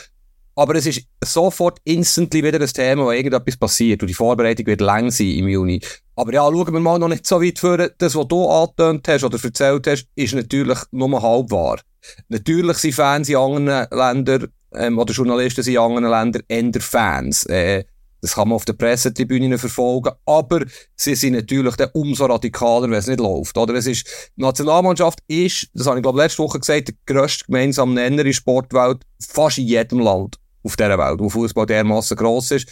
Aber 0.56 0.76
es 0.76 0.86
ist 0.86 1.08
sofort 1.24 1.80
instantly 1.86 2.44
wieder 2.44 2.62
ein 2.62 2.68
Thema, 2.68 3.06
wo 3.06 3.12
irgendetwas 3.12 3.58
passiert. 3.58 4.04
Und 4.04 4.10
die 4.10 4.14
Vorbereitung 4.14 4.68
wird 4.68 4.82
lang 4.82 5.10
sein 5.10 5.32
im 5.32 5.48
Juni. 5.48 5.82
Aber 6.16 6.34
ja, 6.34 6.44
schauen 6.44 6.74
wir 6.74 6.80
mal 6.80 7.00
noch 7.00 7.08
nicht 7.08 7.26
so 7.26 7.42
weit 7.42 7.58
vor. 7.58 7.78
Das, 7.78 8.14
was 8.14 8.28
du 8.28 8.48
angetönt 8.48 9.08
hast 9.08 9.24
oder 9.24 9.44
erzählt 9.44 9.88
hast, 9.88 10.06
ist 10.16 10.36
natürlich 10.36 10.78
nur 10.92 11.22
halb 11.22 11.50
wahr. 11.50 11.80
Natürlich 12.28 12.78
sind 12.78 12.94
Fans 12.94 13.28
in 13.28 13.38
anderen 13.38 13.88
Ländern, 13.90 14.50
ähm, 14.76 15.00
oder 15.00 15.14
Journalisten 15.14 15.64
sind 15.64 15.74
in 15.74 15.80
anderen 15.80 16.10
Ländern 16.10 16.44
eher 16.48 16.82
Fans. 16.82 17.46
Äh, 17.46 17.86
das 18.22 18.36
kann 18.36 18.50
man 18.50 18.56
auf 18.56 18.66
der 18.66 18.74
Pressetribüne 18.74 19.58
verfolgen. 19.58 20.12
Aber 20.26 20.66
sie 20.96 21.16
sind 21.16 21.34
natürlich 21.34 21.76
dann 21.76 21.90
umso 21.94 22.26
radikaler, 22.26 22.90
wenn 22.90 23.00
es 23.00 23.08
nicht 23.08 23.20
läuft. 23.20 23.58
Oder 23.58 23.76
es 23.76 23.88
ist, 23.88 24.06
die 24.36 24.42
Nationalmannschaft 24.42 25.20
ist, 25.28 25.70
das 25.74 25.88
habe 25.88 25.98
ich 26.00 26.04
glaube 26.04 26.22
letzte 26.22 26.44
Woche 26.44 26.60
gesagt, 26.60 26.90
der 26.90 26.96
grösste 27.06 27.46
gemeinsame 27.46 27.94
Nenner 27.94 28.26
in 28.26 28.34
Sportwelt, 28.34 29.06
fast 29.22 29.58
in 29.58 29.68
jedem 29.68 30.00
Land 30.00 30.38
auf 30.64 30.76
dieser 30.76 30.98
Welt, 30.98 31.20
wo 31.20 31.30
Fußball 31.30 31.66
dermaßen 31.66 32.18
gross 32.18 32.52
ist. 32.52 32.68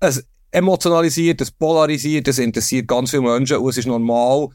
Es 0.00 0.24
emotionalisiert, 0.50 1.40
es 1.40 1.50
polarisiert, 1.50 2.28
es 2.28 2.38
interessiert 2.38 2.86
ganz 2.86 3.10
viele 3.10 3.22
Menschen 3.22 3.58
und 3.58 3.70
es 3.70 3.78
ist 3.78 3.86
normal, 3.86 4.48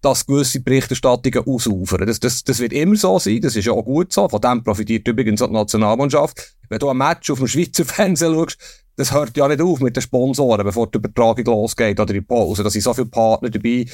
dass 0.00 0.26
gewisse 0.26 0.60
Berichterstattungen 0.60 1.46
ausufern. 1.46 2.06
Das, 2.06 2.20
das, 2.20 2.44
das 2.44 2.58
wird 2.58 2.72
immer 2.72 2.96
so 2.96 3.18
sein, 3.18 3.40
das 3.40 3.56
ist 3.56 3.64
ja 3.64 3.72
auch 3.72 3.84
gut 3.84 4.12
so. 4.12 4.28
Von 4.28 4.40
dem 4.40 4.62
profitiert 4.62 5.08
übrigens 5.08 5.40
auch 5.40 5.46
die 5.46 5.54
Nationalmannschaft. 5.54 6.56
Wenn 6.68 6.78
du 6.78 6.90
ein 6.90 6.96
Match 6.96 7.30
auf 7.30 7.38
dem 7.38 7.48
Schweizer 7.48 7.84
Fernsehen 7.86 8.34
schaust, 8.34 8.58
das 8.96 9.12
hört 9.12 9.36
ja 9.36 9.48
nicht 9.48 9.60
auf 9.60 9.80
mit 9.80 9.96
den 9.96 10.02
Sponsoren, 10.02 10.64
bevor 10.64 10.88
die 10.88 10.98
Übertragung 10.98 11.44
losgeht 11.44 11.98
oder 11.98 12.12
die 12.12 12.20
Pause. 12.20 12.62
Da 12.62 12.70
sind 12.70 12.82
so 12.82 12.94
viele 12.94 13.06
Partner 13.06 13.50
dabei. 13.50 13.86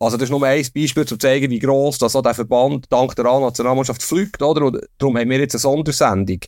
Also 0.00 0.16
das 0.16 0.24
ist 0.24 0.30
nur 0.30 0.42
ein 0.44 0.66
Beispiel, 0.74 1.02
um 1.02 1.06
zu 1.06 1.16
zeigen, 1.16 1.50
wie 1.50 1.58
gross 1.58 1.98
das 1.98 2.12
so 2.12 2.22
der 2.22 2.34
Verband 2.34 2.86
dank 2.90 3.14
der 3.16 3.26
A-Nationalmannschaft 3.26 4.02
fliegt, 4.02 4.42
oder? 4.42 4.66
Und 4.66 4.78
darum 4.98 5.16
haben 5.16 5.30
wir 5.30 5.38
jetzt 5.38 5.54
eine 5.54 5.60
Sondersendung. 5.60 6.40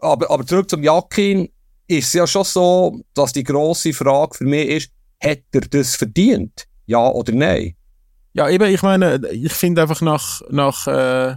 Aber, 0.00 0.30
aber 0.30 0.46
zurück 0.46 0.68
zum 0.68 0.82
Jakin, 0.82 1.48
ist 1.88 2.08
es 2.08 2.12
ja 2.12 2.26
schon 2.26 2.44
so, 2.44 3.00
dass 3.14 3.32
die 3.32 3.44
grosse 3.44 3.92
Frage 3.92 4.36
für 4.36 4.44
mich 4.44 4.68
ist, 4.68 4.90
hat 5.22 5.42
er 5.52 5.60
das 5.62 5.96
verdient? 5.96 6.66
Ja 6.86 7.10
oder 7.10 7.32
nein? 7.32 7.74
Ja, 8.34 8.48
eben, 8.48 8.72
ich 8.72 8.82
meine, 8.82 9.20
ich 9.30 9.52
finde 9.52 9.82
einfach 9.82 10.00
nach, 10.00 10.40
nach 10.50 10.86
äh, 10.86 11.36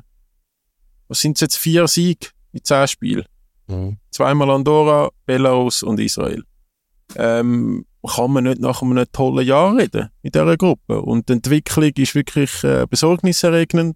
was 1.07 1.19
sind 1.19 1.37
es 1.37 1.41
jetzt, 1.41 1.57
vier 1.57 1.87
Siege 1.87 2.29
in 2.53 2.63
zehn 2.63 2.87
Spielen? 2.87 3.25
Mhm. 3.67 3.97
Zweimal 4.11 4.49
Andorra, 4.51 5.09
Belarus 5.25 5.83
und 5.83 5.99
Israel. 5.99 6.43
Ähm, 7.15 7.85
kann 8.05 8.31
man 8.31 8.43
nicht 8.43 8.59
nach 8.59 8.81
einem 8.81 9.05
tollen 9.11 9.45
Jahr 9.45 9.75
reden 9.75 10.09
in 10.21 10.31
dieser 10.31 10.57
Gruppe. 10.57 11.01
Und 11.01 11.27
die 11.29 11.33
Entwicklung 11.33 11.91
ist 11.95 12.15
wirklich 12.15 12.63
äh, 12.63 12.85
besorgniserregend. 12.89 13.95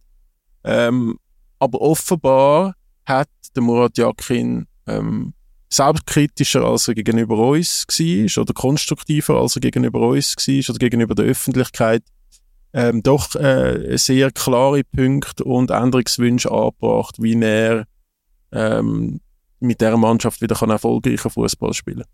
Ähm, 0.64 1.18
aber 1.60 1.82
offenbar 1.82 2.76
hat 3.06 3.30
der 3.56 3.64
Murat 3.64 3.98
Yakin 3.98 4.68
ähm, 4.88 5.34
selbstkritischer 5.70 6.64
als 6.64 6.88
er 6.88 6.96
gegenüber 6.96 7.38
uns 7.38 7.86
war 7.88 8.42
oder 8.42 8.54
konstruktiver 8.54 9.36
als 9.36 9.56
er 9.56 9.62
gegenüber 9.62 10.00
uns 10.00 10.36
war 10.36 10.70
oder 10.70 10.80
gegenüber 10.80 11.16
der 11.16 11.26
Öffentlichkeit 11.26 12.04
ähm, 12.74 13.02
doch 13.04 13.36
äh, 13.36 13.98
sehr 13.98 14.32
klare 14.32 14.84
Punkte 14.84 15.44
und 15.44 15.72
Änderungswünsche 15.72 16.52
angebracht, 16.52 17.16
wie 17.20 17.40
er 17.42 17.86
ähm, 18.52 19.22
mit 19.60 19.82
dieser 19.82 19.98
Mannschaft 19.98 20.42
wieder 20.42 20.56
kann 20.56 20.70
erfolgreicher 20.70 21.30
Fußball 21.30 21.74
spielen 21.74 22.06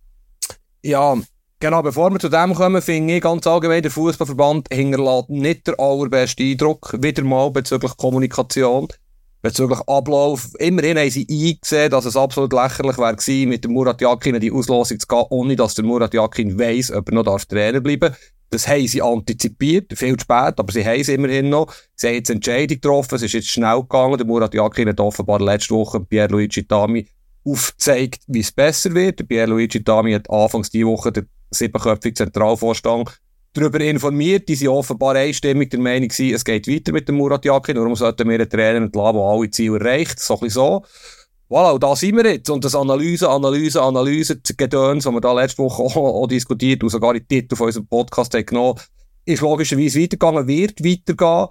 Ja, 0.83 1.15
genau. 1.59 1.81
Bevor 1.81 2.11
wir 2.11 2.19
zu 2.19 2.29
dem 2.29 2.53
kommen, 2.53 2.81
finde 2.81 3.15
ich 3.15 3.21
ganz 3.21 3.45
allgemein, 3.47 3.81
der 3.81 3.91
Fußballverband 3.91 4.67
hinterlässt 4.71 5.29
nicht 5.29 5.67
der 5.67 5.79
allerbesten 5.79 6.51
Eindruck, 6.51 6.95
wieder 7.01 7.23
mal 7.23 7.51
bezüglich 7.51 7.95
Kommunikation 7.97 8.87
bezüglich 9.45 9.79
Ablauf. 9.85 10.49
Immerhin 10.57 10.97
haben 10.97 11.11
sie 11.11 11.27
eingesehen, 11.29 11.91
dass 11.91 12.05
es 12.05 12.17
absolut 12.17 12.51
lächerlich 12.51 12.97
wäre 12.97 13.47
mit 13.47 13.63
dem 13.63 13.73
Murat 13.73 14.01
Yakin 14.01 14.33
in 14.33 14.41
die 14.41 14.51
Auslosung 14.51 14.99
zu 14.99 15.05
gehen, 15.05 15.23
ohne 15.29 15.55
dass 15.55 15.75
der 15.75 15.85
Murat 15.85 16.15
Yakin 16.15 16.57
weiss, 16.57 16.91
ob 16.91 17.09
er 17.09 17.13
noch 17.13 17.23
darf 17.23 17.45
Trainer 17.45 17.79
bleiben 17.79 18.15
Das 18.49 18.67
haben 18.67 18.87
sie 18.87 19.03
antizipiert, 19.03 19.93
viel 19.95 20.17
zu 20.17 20.23
spät, 20.23 20.55
aber 20.57 20.71
sie 20.73 20.83
haben 20.83 20.99
es 20.99 21.09
immerhin 21.09 21.49
noch. 21.49 21.71
Sie 21.95 22.07
haben 22.07 22.15
jetzt 22.15 22.31
Entscheidung 22.31 22.81
getroffen, 22.81 23.15
es 23.15 23.21
ist 23.21 23.33
jetzt 23.33 23.49
schnell 23.49 23.81
gegangen. 23.81 24.17
Der 24.17 24.25
Murat 24.25 24.55
Yakin 24.55 24.89
hat 24.89 24.99
offenbar 24.99 25.39
letzte 25.39 25.75
Woche 25.75 25.99
Pierluigi 25.99 26.65
Tami 26.65 27.07
aufgezeigt, 27.45 28.23
wie 28.27 28.39
es 28.39 28.51
besser 28.51 28.93
wird. 28.93 29.27
Pierluigi 29.27 29.83
Tami 29.83 30.13
hat 30.13 30.29
anfangs 30.29 30.69
diese 30.69 30.87
Woche 30.87 31.11
der 31.11 31.25
siebenköpfige 31.51 32.15
Zentralvorstand 32.15 33.19
darüber 33.53 33.79
informiert. 33.79 34.49
Die 34.49 34.55
sind 34.55 34.69
offenbar 34.69 35.15
einstimmig 35.15 35.69
der 35.69 35.79
Meinung 35.79 36.09
gewesen, 36.09 36.35
es 36.35 36.43
geht 36.43 36.67
weiter 36.67 36.91
mit 36.91 37.07
dem 37.07 37.15
Murat 37.15 37.45
Yakin. 37.45 37.77
Warum 37.77 37.95
sollten 37.95 38.27
wir 38.27 38.35
einen 38.35 38.49
Trainer 38.49 38.77
entlassen, 38.77 39.17
der 39.17 39.23
alle 39.23 39.49
Ziele 39.49 39.79
erreicht? 39.79 40.19
So 40.19 40.35
ein 40.35 40.39
bisschen 40.41 40.53
so. 40.53 40.83
Voilà, 41.47 41.73
und 41.73 41.83
da 41.83 41.95
sind 41.95 42.15
wir 42.15 42.25
jetzt. 42.25 42.49
Und 42.49 42.65
das 42.65 42.73
Analyse, 42.73 43.29
Analyse, 43.29 43.81
Analyse, 43.81 44.41
Gedöns, 44.57 45.03
das 45.03 45.13
wir 45.13 45.21
da 45.21 45.31
letzte 45.33 45.59
Woche 45.59 45.83
auch, 45.83 45.95
auch 45.95 46.27
diskutiert 46.27 46.81
und 46.83 46.89
sogar 46.89 47.13
die 47.13 47.25
Titel 47.25 47.55
von 47.55 47.67
unserem 47.67 47.87
Podcast 47.87 48.33
haben 48.33 48.45
genommen, 48.45 48.79
ist 49.25 49.41
logischerweise 49.41 50.01
weitergegangen, 50.01 50.47
wird 50.47 50.83
weitergehen. 50.83 51.47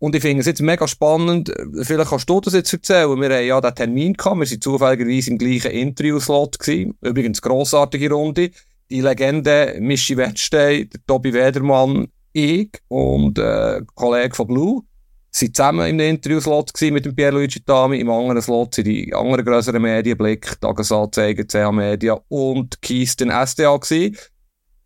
Und 0.00 0.14
ich 0.14 0.22
finde 0.22 0.40
es 0.40 0.46
jetzt 0.46 0.62
mega 0.62 0.86
spannend. 0.86 1.52
Vielleicht 1.82 2.10
kannst 2.10 2.30
du 2.30 2.40
das 2.40 2.54
jetzt 2.54 2.72
erzählen. 2.72 3.20
Wir 3.20 3.36
haben 3.36 3.46
ja 3.46 3.60
den 3.60 3.74
Termin 3.74 4.12
gehabt. 4.12 4.38
Wir 4.38 4.48
waren 4.48 4.60
zufälligerweise 4.60 5.30
im 5.30 5.38
gleichen 5.38 5.72
Interview-Slot 5.72 6.58
gewesen. 6.58 6.94
Übrigens 7.00 7.42
grossartige 7.42 8.10
Runde 8.10 8.50
die 8.90 9.00
Legende 9.00 9.76
Mischi 9.80 10.16
Wettstein, 10.16 10.88
der 10.90 11.00
Tobi 11.06 11.32
Wedermann, 11.32 12.08
ich 12.32 12.70
und 12.88 13.38
äh, 13.38 13.82
Kollege 13.94 14.34
von 14.34 14.46
Blue 14.46 14.82
sind 15.30 15.54
zusammen 15.54 15.88
im 15.88 16.00
Interview-Slot 16.00 16.72
mit 16.90 17.04
dem 17.04 17.14
Pierluigi 17.14 17.60
Tami. 17.60 18.00
Im 18.00 18.10
anderen 18.10 18.40
Slot 18.40 18.74
sind 18.74 18.86
die 18.86 19.14
anderen 19.14 19.44
grösseren 19.44 19.82
Medien, 19.82 20.16
Blick, 20.16 20.58
Tagesanzeiger, 20.60 21.44
CH 21.46 21.70
Media 21.70 22.18
und 22.28 22.80
Kisten 22.80 23.30
SDA 23.30 23.76
gewesen. 23.76 24.16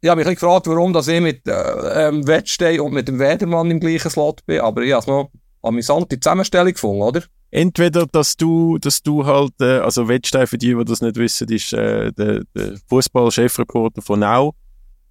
Ich 0.03 0.11
habe 0.11 0.23
mich 0.23 0.35
gefragt, 0.35 0.67
warum 0.67 0.93
dass 0.93 1.09
ich 1.09 1.21
mit 1.21 1.49
äh, 1.49 2.09
ähm, 2.09 2.27
Wettstein 2.27 2.81
und 2.81 2.93
mit 2.93 3.09
dem 3.09 3.19
Wedermann 3.19 3.71
im 3.71 3.81
gleichen 3.81 4.11
Slot 4.11 4.45
bin, 4.45 4.61
aber 4.61 4.83
ich 4.83 4.93
habe 4.93 5.11
noch 5.11 5.31
amüsante 5.63 6.21
Zusammenstellung 6.21 6.75
gefunden, 6.75 7.03
oder? 7.03 7.23
entweder, 7.53 8.07
dass 8.07 8.37
du, 8.37 8.79
dass 8.79 9.03
du 9.03 9.25
halt, 9.27 9.53
äh, 9.61 9.79
also 9.79 10.09
Wettstein, 10.09 10.47
für 10.47 10.59
die, 10.59 10.75
die 10.75 10.85
das 10.85 11.03
nicht 11.03 11.17
wissen, 11.17 11.49
ist 11.49 11.73
äh, 11.73 12.11
der, 12.13 12.43
der 12.57 12.79
Fußball-Chefreporter 12.89 14.03
von 14.03 14.21
Now, 14.21 14.55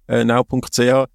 äh, 0.08 0.24
now.ch. 0.24 1.06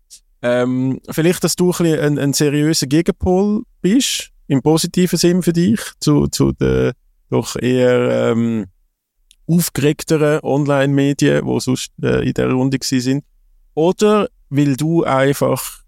Ähm, 0.41 1.00
vielleicht, 1.10 1.43
dass 1.43 1.55
du 1.55 1.72
ein, 1.72 2.00
ein, 2.00 2.17
ein 2.17 2.34
seriöser 2.34 2.88
Gegenpol 2.88 3.63
bist, 3.81 4.29
im 4.48 4.62
positiven 4.62 5.19
Sinn 5.19 5.43
für 5.43 5.53
dich, 5.53 5.81
zu, 6.00 6.27
zu 6.27 6.53
den 6.53 6.93
doch 7.29 7.57
eher 7.57 8.31
ähm, 8.31 8.67
aufgeregteren 9.48 10.39
Online-Medien, 10.41 11.46
die 11.46 11.60
sonst 11.60 11.91
äh, 12.01 12.25
in 12.25 12.34
der 12.34 12.50
Runde 12.51 12.77
sind. 12.81 13.25
Oder 13.77 14.29
weil 14.50 14.75
du 14.75 15.03
einfach 15.03 15.84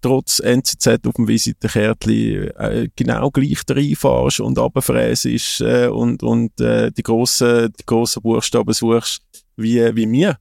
trotz 0.00 0.40
NZZ 0.40 1.06
auf 1.06 1.14
dem 1.14 1.28
Visitenkärtchen 1.28 2.50
äh, 2.56 2.88
genau 2.96 3.30
gleich 3.30 3.62
reinfährst 3.70 4.40
und 4.40 4.58
runterfrässt 4.58 5.60
äh, 5.60 5.86
und, 5.86 6.24
und 6.24 6.60
äh, 6.60 6.90
die 6.90 7.04
grossen, 7.04 7.72
die 7.78 7.86
grossen 7.86 8.20
Buchstaben 8.20 8.74
suchst 8.74 9.22
wie, 9.54 9.94
wie 9.94 10.06
mir. 10.06 10.38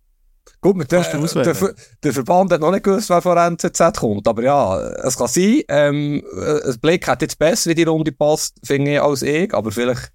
Gut, 0.61 0.75
mit 0.75 0.91
der, 0.91 1.03
der, 1.03 1.75
der, 2.03 2.13
Verband 2.13 2.51
hat 2.51 2.61
noch 2.61 2.71
nicht 2.71 2.85
gewusst, 2.85 3.11
wer 3.11 3.21
von 3.21 3.37
NZZ 3.37 3.99
kommt, 3.99 4.27
aber 4.27 4.41
ja, 4.41 4.79
es 4.79 5.15
kann 5.15 5.27
sein. 5.27 5.61
Ähm, 5.67 6.23
ein 6.65 6.79
Blick 6.81 7.07
hat 7.07 7.21
jetzt 7.21 7.37
besser, 7.37 7.69
wie 7.69 7.75
die 7.75 7.83
Runde 7.83 8.13
passt, 8.13 8.55
finde 8.63 8.93
ich, 8.93 8.99
als 8.99 9.21
ich, 9.21 9.53
aber 9.53 9.71
vielleicht 9.71 10.11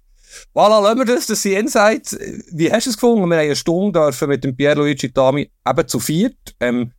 Voilà, 0.53 0.81
lassen 0.81 0.99
wir 0.99 1.05
das, 1.05 1.27
das 1.27 1.41
sind 1.41 1.53
Insights. 1.53 2.17
Wie 2.51 2.71
hast 2.71 2.85
du 2.85 2.91
es 2.91 2.97
gefunden? 2.97 3.29
Wir 3.29 3.37
haben 3.37 3.45
eine 3.45 3.55
Stunde 3.55 3.99
dürfen 3.99 4.29
mit 4.29 4.43
dem 4.43 4.55
Pierluigi 4.55 5.11
Tami 5.11 5.49
eben 5.67 5.87
zu 5.87 5.99
viert 5.99 6.37
ähm, 6.59 6.91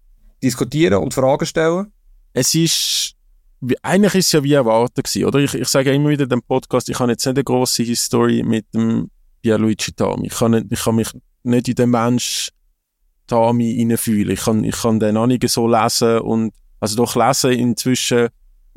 diskutieren 0.42 1.02
und 1.02 1.14
Fragen 1.14 1.46
stellen 1.46 1.92
es 2.32 2.54
ist, 2.54 3.14
eigentlich 3.82 4.14
ist 4.14 4.26
es 4.26 4.32
ja 4.32 4.42
wie 4.42 4.52
erwartet 4.52 5.04
gewesen, 5.04 5.24
oder? 5.24 5.38
Ich, 5.40 5.54
ich 5.54 5.68
sage 5.68 5.92
immer 5.92 6.10
wieder 6.10 6.24
in 6.24 6.30
dem 6.30 6.42
Podcast, 6.42 6.88
ich 6.88 6.98
habe 6.98 7.10
jetzt 7.10 7.24
nicht 7.26 7.36
eine 7.36 7.44
grosse 7.44 7.82
Historie 7.82 8.42
mit 8.42 8.72
dem 8.74 9.10
Pierluigi 9.42 9.92
Tami. 9.92 10.28
Ich 10.28 10.38
kann, 10.38 10.52
nicht, 10.52 10.66
ich 10.70 10.82
kann 10.82 10.96
mich 10.96 11.10
nicht 11.42 11.68
in 11.68 11.74
den 11.74 11.90
Mensch 11.90 12.50
Tami 13.26 13.74
hineinfühlen. 13.74 14.32
Ich 14.32 14.44
kann, 14.44 14.64
ich 14.64 14.76
kann 14.76 15.00
den 15.00 15.16
auch 15.16 15.28
so 15.46 15.68
lesen 15.68 16.18
und, 16.20 16.52
also 16.78 16.96
doch 16.96 17.16
lesen 17.16 17.52
inzwischen, 17.52 18.28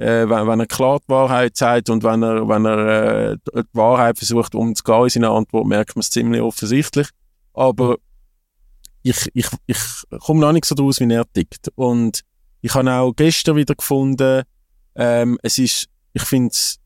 äh, 0.04 0.30
wenn, 0.30 0.60
er 0.60 0.66
klar 0.66 1.00
die 1.00 1.10
Wahrheit 1.10 1.56
sagt 1.56 1.90
und 1.90 2.04
wenn 2.04 2.24
er, 2.24 2.48
wenn 2.48 2.66
er 2.66 3.32
äh, 3.32 3.38
die 3.56 3.64
Wahrheit 3.72 4.18
versucht 4.18 4.54
umzugehen 4.54 5.04
in 5.04 5.10
seiner 5.10 5.32
Antwort, 5.32 5.66
merkt 5.66 5.96
man 5.96 6.02
es 6.02 6.10
ziemlich 6.10 6.42
offensichtlich. 6.42 7.08
Aber 7.54 7.96
ich, 9.02 9.30
ich, 9.34 9.48
ich 9.66 9.78
komme 10.20 10.42
noch 10.42 10.52
nicht 10.52 10.66
so 10.66 10.76
draus, 10.76 11.00
wie 11.00 11.12
er 11.12 11.26
tickt. 11.32 11.70
Und 11.76 12.22
ich 12.62 12.74
habe 12.74 12.92
auch 12.92 13.14
gestern 13.14 13.56
wieder 13.56 13.76
gefunden, 13.76 14.44
ähm, 14.96 15.38
es 15.42 15.58
ist, 15.58 15.88
ich 16.12 16.24
finde 16.24 16.52
es, 16.52 16.80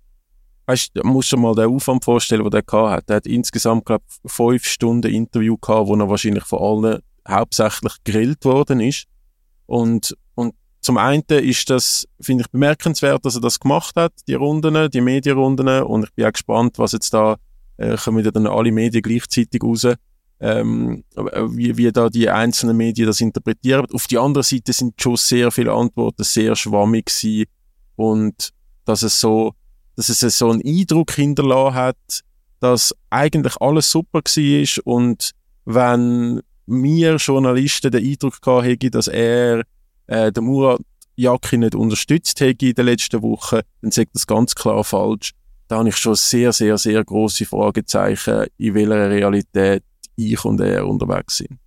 weißt 0.67 0.91
du, 0.93 1.03
musst 1.03 1.31
du 1.31 1.37
mal 1.37 1.55
den 1.55 1.69
Aufwand 1.73 2.03
vorstellen, 2.03 2.47
den 2.47 2.63
er 2.71 2.89
hat. 2.91 3.09
Er 3.09 3.15
hat 3.15 3.25
insgesamt, 3.25 3.85
glaube 3.85 4.03
ich, 4.07 4.31
fünf 4.31 4.65
Stunden 4.65 5.11
Interview 5.11 5.57
gehabt, 5.57 5.87
wo 5.87 5.95
er 5.95 6.07
wahrscheinlich 6.07 6.43
von 6.43 6.85
allen 6.85 7.01
hauptsächlich 7.27 7.93
gegrillt 8.03 8.45
worden 8.45 8.79
ist. 8.79 9.05
Und 9.65 10.15
zum 10.87 10.97
einen 10.97 11.23
ist 11.27 11.69
das, 11.69 12.07
finde 12.21 12.43
ich, 12.43 12.49
bemerkenswert, 12.49 13.25
dass 13.25 13.35
er 13.35 13.41
das 13.41 13.59
gemacht 13.59 13.97
hat, 13.97 14.13
die 14.25 14.35
Runden, 14.35 14.89
die 14.89 15.01
Medienrunden. 15.01 15.67
Und 15.83 16.05
ich 16.05 16.13
bin 16.13 16.25
auch 16.25 16.31
gespannt, 16.31 16.79
was 16.79 16.93
jetzt 16.93 17.13
da, 17.13 17.35
äh, 17.75 17.97
kommen 17.97 18.19
wieder 18.19 18.31
dann 18.31 18.47
alle 18.47 18.71
Medien 18.71 19.01
gleichzeitig 19.01 19.61
raus 19.61 19.85
ähm, 20.39 21.03
wie, 21.49 21.75
wie 21.75 21.91
da 21.91 22.07
die 22.07 22.29
einzelnen 22.29 22.77
Medien 22.77 23.05
das 23.05 23.19
interpretieren. 23.19 23.85
Auf 23.91 24.07
die 24.07 24.17
andere 24.17 24.45
Seite 24.45 24.71
sind 24.71 24.93
schon 25.01 25.17
sehr 25.17 25.51
viele 25.51 25.73
Antworten 25.73 26.23
sehr 26.23 26.55
schwammig 26.55 27.07
gewesen 27.07 27.47
und 27.97 28.53
dass 28.85 29.01
es 29.01 29.19
so, 29.19 29.51
dass 29.97 30.07
es 30.07 30.37
so 30.37 30.49
einen 30.49 30.61
Eindruck 30.65 31.11
hinterlassen 31.11 31.75
hat, 31.75 32.23
dass 32.61 32.95
eigentlich 33.09 33.59
alles 33.59 33.91
super 33.91 34.21
war 34.21 34.83
und 34.85 35.31
wenn 35.65 36.41
wir 36.65 37.17
Journalisten 37.17 37.91
den 37.91 38.05
Eindruck 38.05 38.41
gehabt 38.41 38.67
hätten, 38.67 38.91
dass 38.91 39.09
er 39.09 39.63
äh, 40.07 40.31
den 40.31 40.45
Murat 40.45 40.81
Yakin 41.15 41.61
nicht 41.61 41.75
unterstützt 41.75 42.39
hätte 42.39 42.67
in 42.67 42.73
den 42.73 42.85
letzten 42.85 43.21
Wochen, 43.21 43.61
dann 43.81 43.91
sagt 43.91 44.11
das 44.13 44.27
ganz 44.27 44.55
klar 44.55 44.83
falsch. 44.83 45.31
Da 45.67 45.77
habe 45.77 45.89
ich 45.89 45.97
schon 45.97 46.15
sehr, 46.15 46.53
sehr, 46.53 46.77
sehr 46.77 47.03
große 47.03 47.45
Fragezeichen, 47.45 48.45
in 48.57 48.73
welcher 48.73 49.09
Realität 49.09 49.83
ich 50.15 50.45
und 50.45 50.61
er 50.61 50.87
unterwegs 50.87 51.37
sind. 51.37 51.59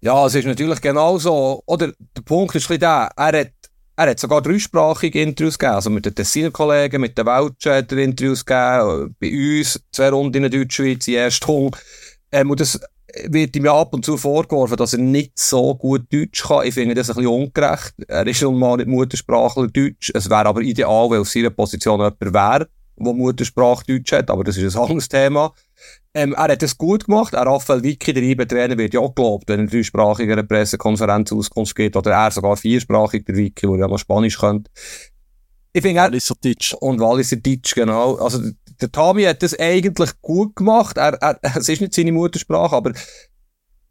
Ja, 0.00 0.24
es 0.26 0.34
ist 0.34 0.46
natürlich 0.46 0.80
genauso. 0.80 1.62
Oder 1.66 1.92
der 2.16 2.22
Punkt 2.22 2.54
ist 2.54 2.70
ein 2.70 2.78
der, 2.78 3.10
er 3.16 3.40
hat, 3.40 3.52
er 3.96 4.10
hat 4.10 4.20
sogar 4.20 4.40
dreisprachige 4.40 5.20
Interviews 5.20 5.58
gegeben. 5.58 5.74
Also 5.74 5.90
mit 5.90 6.06
den 6.06 6.14
Tessiner 6.14 6.52
Kollegen, 6.52 7.00
mit 7.00 7.18
den 7.18 7.26
Welschen 7.26 7.72
er 7.72 7.98
Interviews 7.98 8.44
gegeben, 8.46 9.16
bei 9.18 9.58
uns, 9.58 9.80
zwei 9.90 10.10
Runden 10.10 10.44
in 10.44 10.50
der 10.50 10.50
Deutschschweiz, 10.50 11.06
die 11.06 11.14
erste 11.14 11.48
Hung. 11.48 11.74
Ähm, 12.30 12.50
und 12.50 12.60
das 12.60 12.78
wird 13.24 13.56
ihm 13.56 13.64
ja 13.64 13.74
ab 13.74 13.94
und 13.94 14.04
zu 14.04 14.16
vorgeworfen, 14.16 14.76
dass 14.76 14.92
er 14.92 14.98
nicht 14.98 15.38
so 15.38 15.74
gut 15.74 16.12
Deutsch 16.12 16.44
kann. 16.46 16.66
Ich 16.66 16.74
finde 16.74 16.94
das 16.94 17.10
ein 17.10 17.16
bisschen 17.16 17.30
ungerecht. 17.30 17.94
Er 18.06 18.26
ist 18.26 18.42
nun 18.42 18.58
mal 18.58 18.76
nicht 18.76 18.88
Muttersprachler 18.88 19.68
Deutsch. 19.68 20.10
Es 20.14 20.28
wäre 20.28 20.46
aber 20.46 20.60
ideal, 20.60 21.10
wenn 21.10 21.20
auf 21.20 21.28
seiner 21.28 21.50
Position 21.50 22.00
jemand 22.00 22.20
wäre, 22.20 22.68
der 22.96 23.14
Muttersprache 23.14 23.84
Deutsch 23.86 24.12
hat, 24.12 24.30
aber 24.30 24.44
das 24.44 24.56
ist 24.56 24.76
ein 24.76 24.82
anderes 24.82 25.08
Thema. 25.08 25.52
Ähm, 26.14 26.34
er 26.34 26.48
hat 26.48 26.62
es 26.62 26.76
gut 26.76 27.04
gemacht. 27.06 27.34
Er 27.34 27.46
Raphael 27.46 27.82
Vicky, 27.82 28.12
der 28.12 28.22
IB-Trainer, 28.22 28.76
wird 28.76 28.94
ja 28.94 29.00
auch 29.00 29.14
gelobt, 29.14 29.48
wenn 29.48 29.60
er 29.60 29.66
dreisprachig 29.66 30.26
in 30.26 30.32
einer 30.32 30.42
Pressekonferenz 30.42 31.32
Auskunft 31.32 31.76
gibt, 31.76 31.96
oder 31.96 32.12
er 32.12 32.30
sogar 32.30 32.56
viersprachig, 32.56 33.24
der 33.24 33.36
Vicky, 33.36 33.66
der 33.66 33.76
ja 33.76 33.88
noch 33.88 33.98
Spanisch 33.98 34.38
könnte. 34.38 34.70
Ich 35.72 35.82
finde, 35.82 36.00
er... 36.00 36.06
Walliser 36.06 36.34
Deutsch. 36.40 36.74
Und 36.74 37.00
Walliser 37.00 37.36
Deutsch, 37.36 37.74
genau. 37.74 38.16
Also, 38.16 38.40
der 38.80 38.92
Tami 38.92 39.24
hat 39.24 39.42
das 39.42 39.58
eigentlich 39.58 40.10
gut 40.20 40.56
gemacht. 40.56 40.96
Er, 40.96 41.14
er, 41.14 41.38
es 41.56 41.68
ist 41.68 41.80
nicht 41.80 41.94
seine 41.94 42.12
Muttersprache, 42.12 42.74
aber 42.74 42.92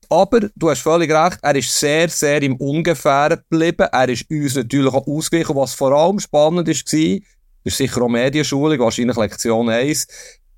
aber 0.10 0.40
du 0.56 0.70
hast 0.70 0.82
völlig 0.82 1.12
recht, 1.12 1.40
er 1.42 1.56
ist 1.56 1.78
sehr, 1.78 2.08
sehr 2.08 2.42
im 2.42 2.56
Ungefähren 2.56 3.42
geblieben. 3.50 3.88
Er 3.92 4.08
ist 4.08 4.30
uns 4.30 4.56
natürlich 4.56 4.94
auch 4.94 5.06
ausgewichen. 5.06 5.56
Was 5.56 5.74
vor 5.74 5.92
allem 5.92 6.20
spannend 6.20 6.68
war, 6.68 6.74
das 6.74 6.84
ist 6.84 7.78
sicher 7.78 8.02
auch 8.02 8.08
Medienschulung, 8.08 8.80
wahrscheinlich 8.80 9.18
Lektion 9.18 9.70
1, 9.70 10.08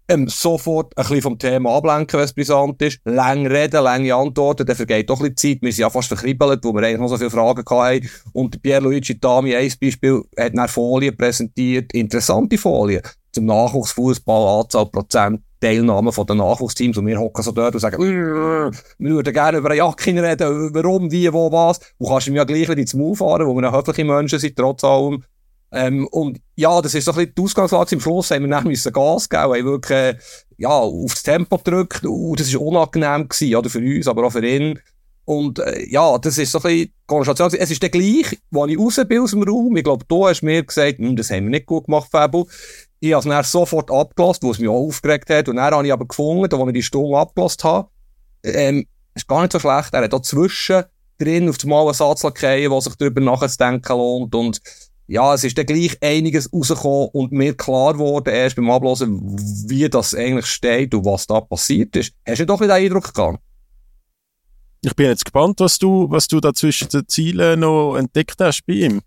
ähm, 0.09 0.27
sofort 0.27 0.97
ein 0.97 1.03
bisschen 1.03 1.21
vom 1.21 1.39
Thema 1.39 1.77
ablenken, 1.77 2.19
wenn 2.19 2.25
es 2.25 2.33
brisant 2.33 2.81
ist. 2.81 2.99
Lang 3.05 3.47
reden, 3.47 3.83
lange 3.83 4.13
Antworten, 4.13 4.65
dann 4.65 4.75
vergeht 4.75 5.09
doch 5.09 5.21
ein 5.21 5.33
bisschen 5.33 5.55
Zeit. 5.55 5.61
Wir 5.61 5.71
sind 5.71 5.81
ja 5.81 5.89
fast 5.89 6.07
verkribbelt, 6.07 6.63
wo 6.63 6.73
wir 6.73 6.83
eigentlich 6.83 6.99
noch 6.99 7.07
so 7.07 7.17
viele 7.17 7.29
Fragen 7.29 7.63
hatten. 7.69 8.09
Und 8.33 8.61
Pierluigi 8.61 9.19
Tami, 9.19 9.55
ein 9.55 9.71
Beispiel, 9.79 10.23
hat 10.37 10.53
nach 10.53 10.69
Folien 10.69 11.15
präsentiert, 11.15 11.93
interessante 11.93 12.57
Folien 12.57 13.01
zum 13.31 13.45
Nachwuchsfußball, 13.45 14.61
Anzahl 14.61 14.87
Prozent 14.87 15.41
Teilnahme 15.59 16.11
von 16.11 16.25
den 16.25 16.37
Nachwuchsteams 16.37 16.97
und 16.97 17.05
wir 17.05 17.19
hocken 17.19 17.43
so 17.43 17.51
dort 17.51 17.73
und 17.73 17.81
sagen, 17.81 18.01
wir 18.01 18.71
würden 18.97 19.33
gerne 19.33 19.57
über 19.57 19.69
eine 19.69 19.79
Jacke 19.79 20.11
reden, 20.11 20.73
warum, 20.73 21.11
wie, 21.11 21.31
wo, 21.33 21.51
was. 21.51 21.79
Du 21.99 22.07
kannst 22.07 22.27
ihm 22.27 22.35
ja 22.35 22.45
gleich 22.45 22.69
nicht 22.69 22.77
ins 22.77 22.93
Maul 22.93 23.15
fahren, 23.15 23.45
wo 23.45 23.53
wir 23.53 23.67
eine 23.67 23.75
höfliche 23.75 24.05
Menschen 24.05 24.39
sind, 24.39 24.55
trotz 24.55 24.83
allem. 24.83 25.23
Ähm, 25.71 26.07
und 26.07 26.39
ja, 26.55 26.81
das 26.81 26.95
ist 26.95 27.05
so 27.05 27.11
ein 27.11 27.17
bisschen 27.17 27.35
die 27.35 27.41
Ausgangslage. 27.41 27.95
Im 27.95 28.01
Schluss 28.01 28.31
haben 28.31 28.43
wir 28.43 28.49
dann 28.49 28.67
müssen 28.67 28.91
Gas 28.91 29.29
geben, 29.29 29.43
haben 29.43 29.65
wirklich, 29.65 29.97
äh, 29.97 30.17
ja, 30.57 30.69
auf 30.69 31.13
das 31.13 31.23
Tempo 31.23 31.57
gedrückt 31.57 32.05
und 32.05 32.39
das 32.39 32.53
war 32.53 32.61
unangenehm 32.61 33.29
gewesen, 33.29 33.55
oder 33.55 33.69
für 33.69 33.79
uns, 33.79 34.07
aber 34.07 34.25
auch 34.25 34.31
für 34.31 34.45
ihn. 34.45 34.79
Und 35.29 35.59
äh, 35.59 35.85
ja, 35.87 36.17
das 36.17 36.39
ist 36.39 36.51
so 36.51 36.57
ein 36.57 36.63
bisschen 36.63 36.85
die 36.87 36.93
Konstellation. 37.05 37.61
Es 37.61 37.69
ist 37.69 37.83
der 37.83 37.89
gleich, 37.89 38.35
als 38.51 38.71
ich 38.71 38.79
raus 38.79 38.99
bin 39.07 39.21
aus 39.21 39.29
dem 39.29 39.43
Raum. 39.43 39.77
Ich 39.77 39.83
glaube, 39.83 40.03
du 40.07 40.27
hast 40.27 40.41
mir 40.41 40.63
gesagt, 40.63 40.97
hm, 40.97 41.15
das 41.15 41.29
haben 41.29 41.43
wir 41.43 41.51
nicht 41.51 41.67
gut 41.67 41.85
gemacht, 41.85 42.09
Fabio. 42.11 42.47
Ich 42.99 43.13
habe 43.13 43.19
es 43.19 43.31
dann 43.31 43.43
sofort 43.43 43.91
abgelost, 43.91 44.41
wo 44.41 44.49
es 44.49 44.57
mich 44.57 44.67
auch 44.67 44.87
aufgeregt 44.87 45.29
hat. 45.29 45.47
Und 45.47 45.57
dann 45.57 45.71
habe 45.71 45.85
ich 45.85 45.93
aber 45.93 46.07
gefunden, 46.07 46.51
als 46.51 46.67
ich 46.67 46.73
die 46.73 46.81
Stunde 46.81 47.15
abgelost 47.15 47.63
habe, 47.63 47.89
ähm, 48.43 48.87
ist 49.13 49.27
gar 49.27 49.41
nicht 49.41 49.51
so 49.51 49.59
schlecht. 49.59 49.93
Er 49.93 50.03
hat 50.03 50.13
auch 50.15 50.21
zwischen 50.21 50.83
drin 51.19 51.47
auf 51.47 51.57
einmal 51.61 51.83
einen 51.83 51.93
Satz 51.93 52.23
lackieren, 52.23 52.71
der 52.71 52.81
sich 52.81 52.95
darüber 52.95 53.21
nachzudenken 53.21 53.97
lohnt. 53.97 54.33
Und 54.33 54.61
ja, 55.09 55.33
es 55.33 55.43
ist 55.43 55.57
dann 55.57 55.65
gleich 55.65 55.97
einiges 56.01 56.53
rausgekommen 56.53 57.09
und 57.13 57.31
mir 57.31 57.57
klar 57.57 57.93
geworden, 57.93 58.29
erst 58.29 58.55
beim 58.55 58.69
Ablosen, 58.69 59.19
wie 59.67 59.89
das 59.89 60.13
eigentlich 60.13 60.45
steht 60.45 60.93
und 60.93 61.03
was 61.03 61.25
da 61.25 61.41
passiert 61.41 61.95
ist. 61.95 62.13
Hast 62.27 62.39
du 62.39 62.45
doch 62.45 62.59
den 62.59 62.69
Eindruck 62.69 63.13
gehabt? 63.13 63.39
Ich 64.81 64.95
bin 64.95 65.07
jetzt 65.07 65.25
gespannt, 65.25 65.59
was 65.59 65.79
du, 65.79 66.09
was 66.11 66.27
du 66.27 66.39
da 66.39 66.53
zwischen 66.53 66.89
den 66.89 67.07
Zielen 67.07 67.61
noch 67.61 67.95
entdeckt 67.97 68.39
hast 68.39 68.65
bei 68.67 68.73
ihm. 68.73 69.01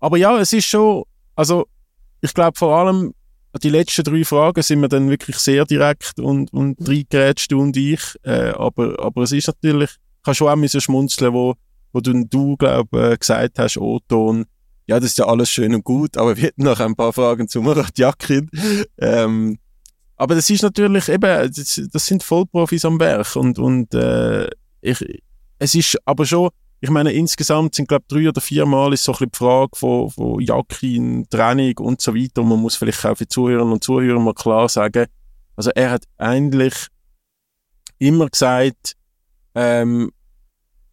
Aber 0.00 0.16
ja, 0.16 0.38
es 0.38 0.54
ist 0.54 0.64
schon, 0.64 1.04
also 1.36 1.66
ich 2.22 2.32
glaube 2.32 2.58
vor 2.58 2.74
allem 2.76 3.12
die 3.62 3.68
letzten 3.68 4.04
drei 4.04 4.24
Fragen 4.24 4.62
sind 4.62 4.80
wir 4.80 4.88
dann 4.88 5.10
wirklich 5.10 5.36
sehr 5.36 5.66
direkt 5.66 6.18
und, 6.18 6.52
und 6.52 6.76
reingerätscht, 6.80 7.52
du 7.52 7.60
und 7.60 7.76
ich. 7.76 8.00
Äh, 8.22 8.52
aber, 8.52 8.98
aber 9.00 9.22
es 9.22 9.32
ist 9.32 9.48
natürlich, 9.48 9.90
kannst 10.22 10.38
schon 10.38 10.48
auch 10.48 10.56
bisschen 10.56 10.80
schmunzeln, 10.80 11.34
wo, 11.34 11.54
wo 11.92 12.00
du, 12.00 12.24
du 12.24 12.56
glaub, 12.56 12.92
äh, 12.94 13.16
gesagt 13.18 13.58
hast, 13.58 13.76
O-Ton, 13.76 14.46
ja, 14.90 14.98
das 14.98 15.10
ist 15.10 15.18
ja 15.18 15.26
alles 15.26 15.48
schön 15.48 15.72
und 15.72 15.84
gut, 15.84 16.16
aber 16.16 16.36
wir 16.36 16.42
hätten 16.42 16.64
noch 16.64 16.80
ein 16.80 16.96
paar 16.96 17.12
Fragen 17.12 17.46
zu 17.46 17.62
Murat 17.62 17.96
Yakin. 17.96 18.50
ähm, 18.98 19.56
aber 20.16 20.34
das 20.34 20.50
ist 20.50 20.64
natürlich 20.64 21.08
eben, 21.08 21.52
das, 21.54 21.80
das 21.92 22.06
sind 22.06 22.24
Vollprofis 22.24 22.84
am 22.84 22.98
Werk 22.98 23.36
und, 23.36 23.60
und 23.60 23.94
äh, 23.94 24.50
ich, 24.80 25.22
es 25.60 25.76
ist 25.76 25.96
aber 26.04 26.26
schon, 26.26 26.50
ich 26.80 26.90
meine, 26.90 27.12
insgesamt 27.12 27.76
sind, 27.76 27.86
glaube 27.86 28.02
ich, 28.08 28.16
drei 28.16 28.28
oder 28.28 28.40
vier 28.40 28.66
Mal 28.66 28.92
ist 28.92 29.04
so 29.04 29.12
ein 29.12 29.18
bisschen 29.18 29.30
die 29.30 29.38
Frage 29.38 29.70
von, 29.76 30.10
von 30.10 30.40
Jakin, 30.40 31.28
Training 31.30 31.78
und 31.78 32.00
so 32.00 32.12
weiter. 32.12 32.42
Und 32.42 32.48
man 32.48 32.58
muss 32.58 32.74
vielleicht 32.74 33.06
auch 33.06 33.16
für 33.16 33.28
Zuhörerinnen 33.28 33.74
und 33.74 33.84
Zuhörer 33.84 34.18
mal 34.18 34.34
klar 34.34 34.68
sagen, 34.68 35.06
also 35.54 35.70
er 35.72 35.90
hat 35.92 36.02
eigentlich 36.16 36.74
immer 37.98 38.28
gesagt, 38.28 38.96
ähm, 39.54 40.10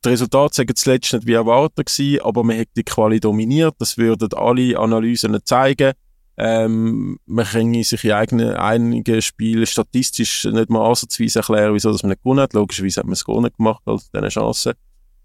das 0.02 0.12
Resultat 0.12 0.54
sagen 0.54 0.76
zuletzt 0.76 1.14
nicht 1.14 1.26
wie 1.26 1.34
erwartet 1.34 1.88
gewesen, 1.88 2.22
aber 2.22 2.44
man 2.44 2.60
hat 2.60 2.68
die 2.76 2.84
Quali 2.84 3.20
dominiert. 3.20 3.76
Das 3.80 3.98
würden 3.98 4.34
alle 4.34 4.78
Analysen 4.78 5.38
zeigen. 5.44 5.94
Ähm, 6.40 7.18
man 7.26 7.46
kann 7.46 7.74
sich 7.84 8.04
in 8.04 8.12
eigenen, 8.12 8.54
einigen 8.54 9.22
Spielen 9.24 9.66
statistisch 9.66 10.46
nicht 10.46 10.70
mal 10.70 10.88
ansatzweise 10.88 11.40
erklären, 11.40 11.74
wieso 11.74 11.90
man 11.90 12.10
nicht 12.10 12.24
gewonnen 12.24 12.42
hat. 12.42 12.54
Logischerweise 12.54 13.00
hat 13.00 13.08
man 13.08 13.14
es 13.14 13.26
gar 13.26 13.42
nicht 13.42 13.58
gemacht, 13.58 13.82
als 13.86 14.12
diese 14.12 14.28
Chance. 14.28 14.74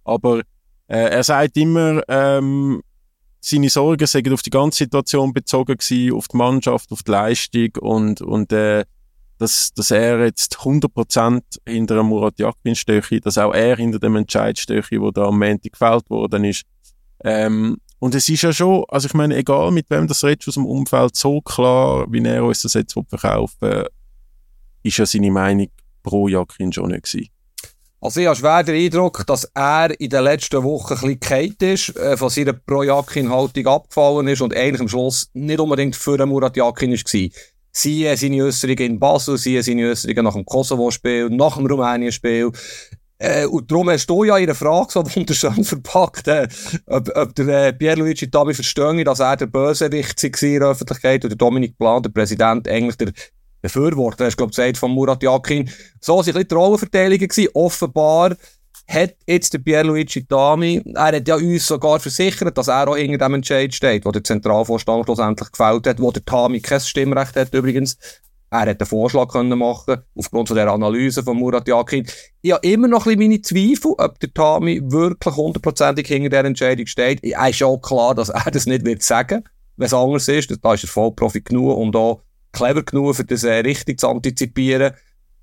Aber 0.04 0.40
äh, 0.88 1.10
er 1.10 1.22
sagt 1.22 1.56
immer, 1.58 2.02
ähm, 2.08 2.82
seine 3.40 3.68
Sorgen 3.68 4.06
seien 4.06 4.32
auf 4.32 4.42
die 4.42 4.50
ganze 4.50 4.78
Situation 4.78 5.34
bezogen 5.34 5.76
gewesen, 5.76 6.14
auf 6.14 6.28
die 6.28 6.36
Mannschaft, 6.36 6.90
auf 6.92 7.02
die 7.02 7.10
Leistung 7.10 7.70
und, 7.80 8.22
und 8.22 8.52
äh, 8.52 8.84
dass, 9.42 9.72
dass 9.74 9.90
er 9.90 10.24
jetzt 10.24 10.56
100% 10.58 11.42
hinter 11.66 12.02
Murat 12.02 12.38
Yakin 12.38 12.74
stehe, 12.74 13.02
dass 13.20 13.38
auch 13.38 13.52
er 13.52 13.76
hinter 13.76 13.98
dem 13.98 14.16
Entscheid 14.16 14.58
stehe, 14.58 14.82
wo 14.98 15.10
da 15.10 15.26
am 15.26 15.38
Montag 15.38 15.72
gefällt 15.72 16.08
worden 16.08 16.44
ist. 16.44 16.62
Ähm, 17.24 17.78
und 17.98 18.14
es 18.14 18.28
ist 18.28 18.42
ja 18.42 18.52
schon, 18.52 18.84
also 18.88 19.06
ich 19.06 19.14
meine, 19.14 19.36
egal 19.36 19.70
mit 19.70 19.86
wem 19.90 20.06
das 20.06 20.24
redest 20.24 20.48
aus 20.48 20.54
dem 20.54 20.66
Umfeld, 20.66 21.16
so 21.16 21.40
klar, 21.40 22.06
wie 22.10 22.24
er 22.24 22.44
uns 22.44 22.62
das 22.62 22.74
jetzt 22.74 22.94
verkaufen 23.08 23.68
äh, 23.68 23.84
ist 24.84 24.96
ja 24.96 25.06
seine 25.06 25.30
Meinung 25.30 25.68
pro 26.02 26.26
Jakin 26.28 26.72
schon 26.72 26.90
nicht 26.90 27.04
gewesen. 27.04 27.28
Also 28.00 28.18
ich 28.18 28.26
habe 28.26 28.34
schwer 28.34 28.64
den 28.64 28.84
Eindruck, 28.84 29.24
dass 29.28 29.44
er 29.54 29.98
in 30.00 30.10
den 30.10 30.24
letzten 30.24 30.64
Wochen 30.64 30.94
ein 30.94 31.18
bisschen 31.18 31.56
ist, 31.60 31.96
äh, 31.96 32.16
von 32.16 32.30
seiner 32.30 32.52
Pro-Jakin-Haltung 32.52 33.66
abgefallen 33.68 34.26
ist 34.26 34.40
und 34.40 34.52
eigentlich 34.56 34.80
am 34.80 34.88
Schluss 34.88 35.30
nicht 35.34 35.60
unbedingt 35.60 35.94
für 35.94 36.18
den 36.18 36.28
Murat 36.28 36.56
Jakin 36.56 36.90
war. 36.90 37.30
Siehe 37.72 38.16
seine 38.16 38.44
Äußerungen 38.44 38.78
in 38.78 39.00
Basel, 39.00 39.38
siehe 39.38 39.62
seine 39.62 39.90
Äußerungen 39.90 40.24
nach 40.24 40.34
dem 40.34 40.44
Kosovo-Spiel, 40.44 41.30
nach 41.30 41.56
dem 41.56 41.66
Rumänien-Spiel. 41.66 42.52
Äh, 43.18 43.46
und 43.46 43.70
darum 43.70 43.88
hast 43.88 44.10
du 44.10 44.24
ja 44.24 44.36
ihre 44.36 44.54
Frage 44.54 44.90
so 44.90 45.04
wunderschön 45.16 45.64
verpackt, 45.64 46.26
äh, 46.26 46.48
ob, 46.86 47.08
ob 47.14 47.34
der 47.36 47.68
äh, 47.68 47.72
Pierluigi 47.72 48.28
Tabi 48.28 48.52
verstehe, 48.52 49.04
dass 49.04 49.20
er 49.20 49.36
der 49.36 49.46
Bösewicht 49.46 50.22
war 50.22 50.42
in 50.42 50.58
der 50.58 50.68
Öffentlichkeit 50.68 51.24
und 51.24 51.30
der 51.30 51.38
Dominik 51.38 51.78
Plan, 51.78 52.02
der 52.02 52.10
Präsident, 52.10 52.66
eigentlich 52.66 52.96
der 52.96 53.12
Befürworter, 53.62 54.24
hast 54.24 54.34
du, 54.34 54.38
glaube 54.38 54.50
gesagt, 54.50 54.76
von 54.76 54.90
Murat 54.90 55.22
Yakin. 55.22 55.70
So 56.00 56.18
waren 56.18 56.46
die 56.48 56.54
Rollenverteilungen 56.54 57.28
gewesen. 57.28 57.50
Offenbar 57.54 58.34
hat 58.88 59.14
jetzt 59.26 59.52
der 59.52 59.58
Pierluigi 59.58 60.24
Tami, 60.26 60.82
er 60.94 61.16
hat 61.16 61.28
ja 61.28 61.36
uns 61.36 61.66
sogar 61.66 62.00
versichert, 62.00 62.56
dass 62.56 62.68
er 62.68 62.88
auch 62.88 62.96
hinter 62.96 63.26
dem 63.26 63.34
Entscheid 63.34 63.74
steht, 63.74 64.04
wo 64.04 64.10
der 64.10 64.24
Zentralvorstand 64.24 65.04
schlussendlich 65.04 65.50
gefällt 65.50 65.86
hat, 65.86 66.00
wo 66.00 66.10
der 66.10 66.24
Tami 66.24 66.60
kein 66.60 66.80
Stimmrecht 66.80 67.36
hat 67.36 67.54
übrigens. 67.54 67.96
Er 68.50 68.66
hätte 68.66 68.80
einen 68.80 68.88
Vorschlag 68.88 69.28
können 69.28 69.58
machen 69.58 70.02
aufgrund 70.14 70.48
von 70.48 70.56
der 70.56 70.70
Analyse 70.70 71.22
von 71.22 71.38
Murat 71.38 71.66
Yakin. 71.66 72.06
Ich 72.42 72.52
habe 72.52 72.66
immer 72.66 72.86
noch 72.86 73.06
ein 73.06 73.18
meine 73.18 73.40
Zweifel, 73.40 73.94
ob 73.96 74.20
der 74.20 74.34
Tami 74.34 74.82
wirklich 74.84 75.34
hundertprozentig 75.34 76.06
hinter 76.06 76.28
der 76.28 76.44
Entscheidung 76.44 76.86
steht. 76.86 77.20
Es 77.24 77.32
ist 77.50 77.62
auch 77.62 77.78
klar, 77.78 78.14
dass 78.14 78.28
er 78.28 78.50
das 78.50 78.66
nicht 78.66 78.84
wird 78.84 79.02
sagen, 79.02 79.44
wenn 79.78 79.86
es 79.86 79.94
anders 79.94 80.28
ist. 80.28 80.54
Da 80.62 80.74
ist 80.74 80.84
er 80.84 80.88
Vollprofi 80.88 81.40
genug 81.40 81.78
und 81.78 81.96
auch 81.96 82.20
clever 82.52 82.82
genug, 82.82 83.16
für 83.16 83.24
das 83.24 83.42
äh, 83.42 83.54
richtig 83.60 83.98
zu 83.98 84.08
antizipieren. 84.08 84.92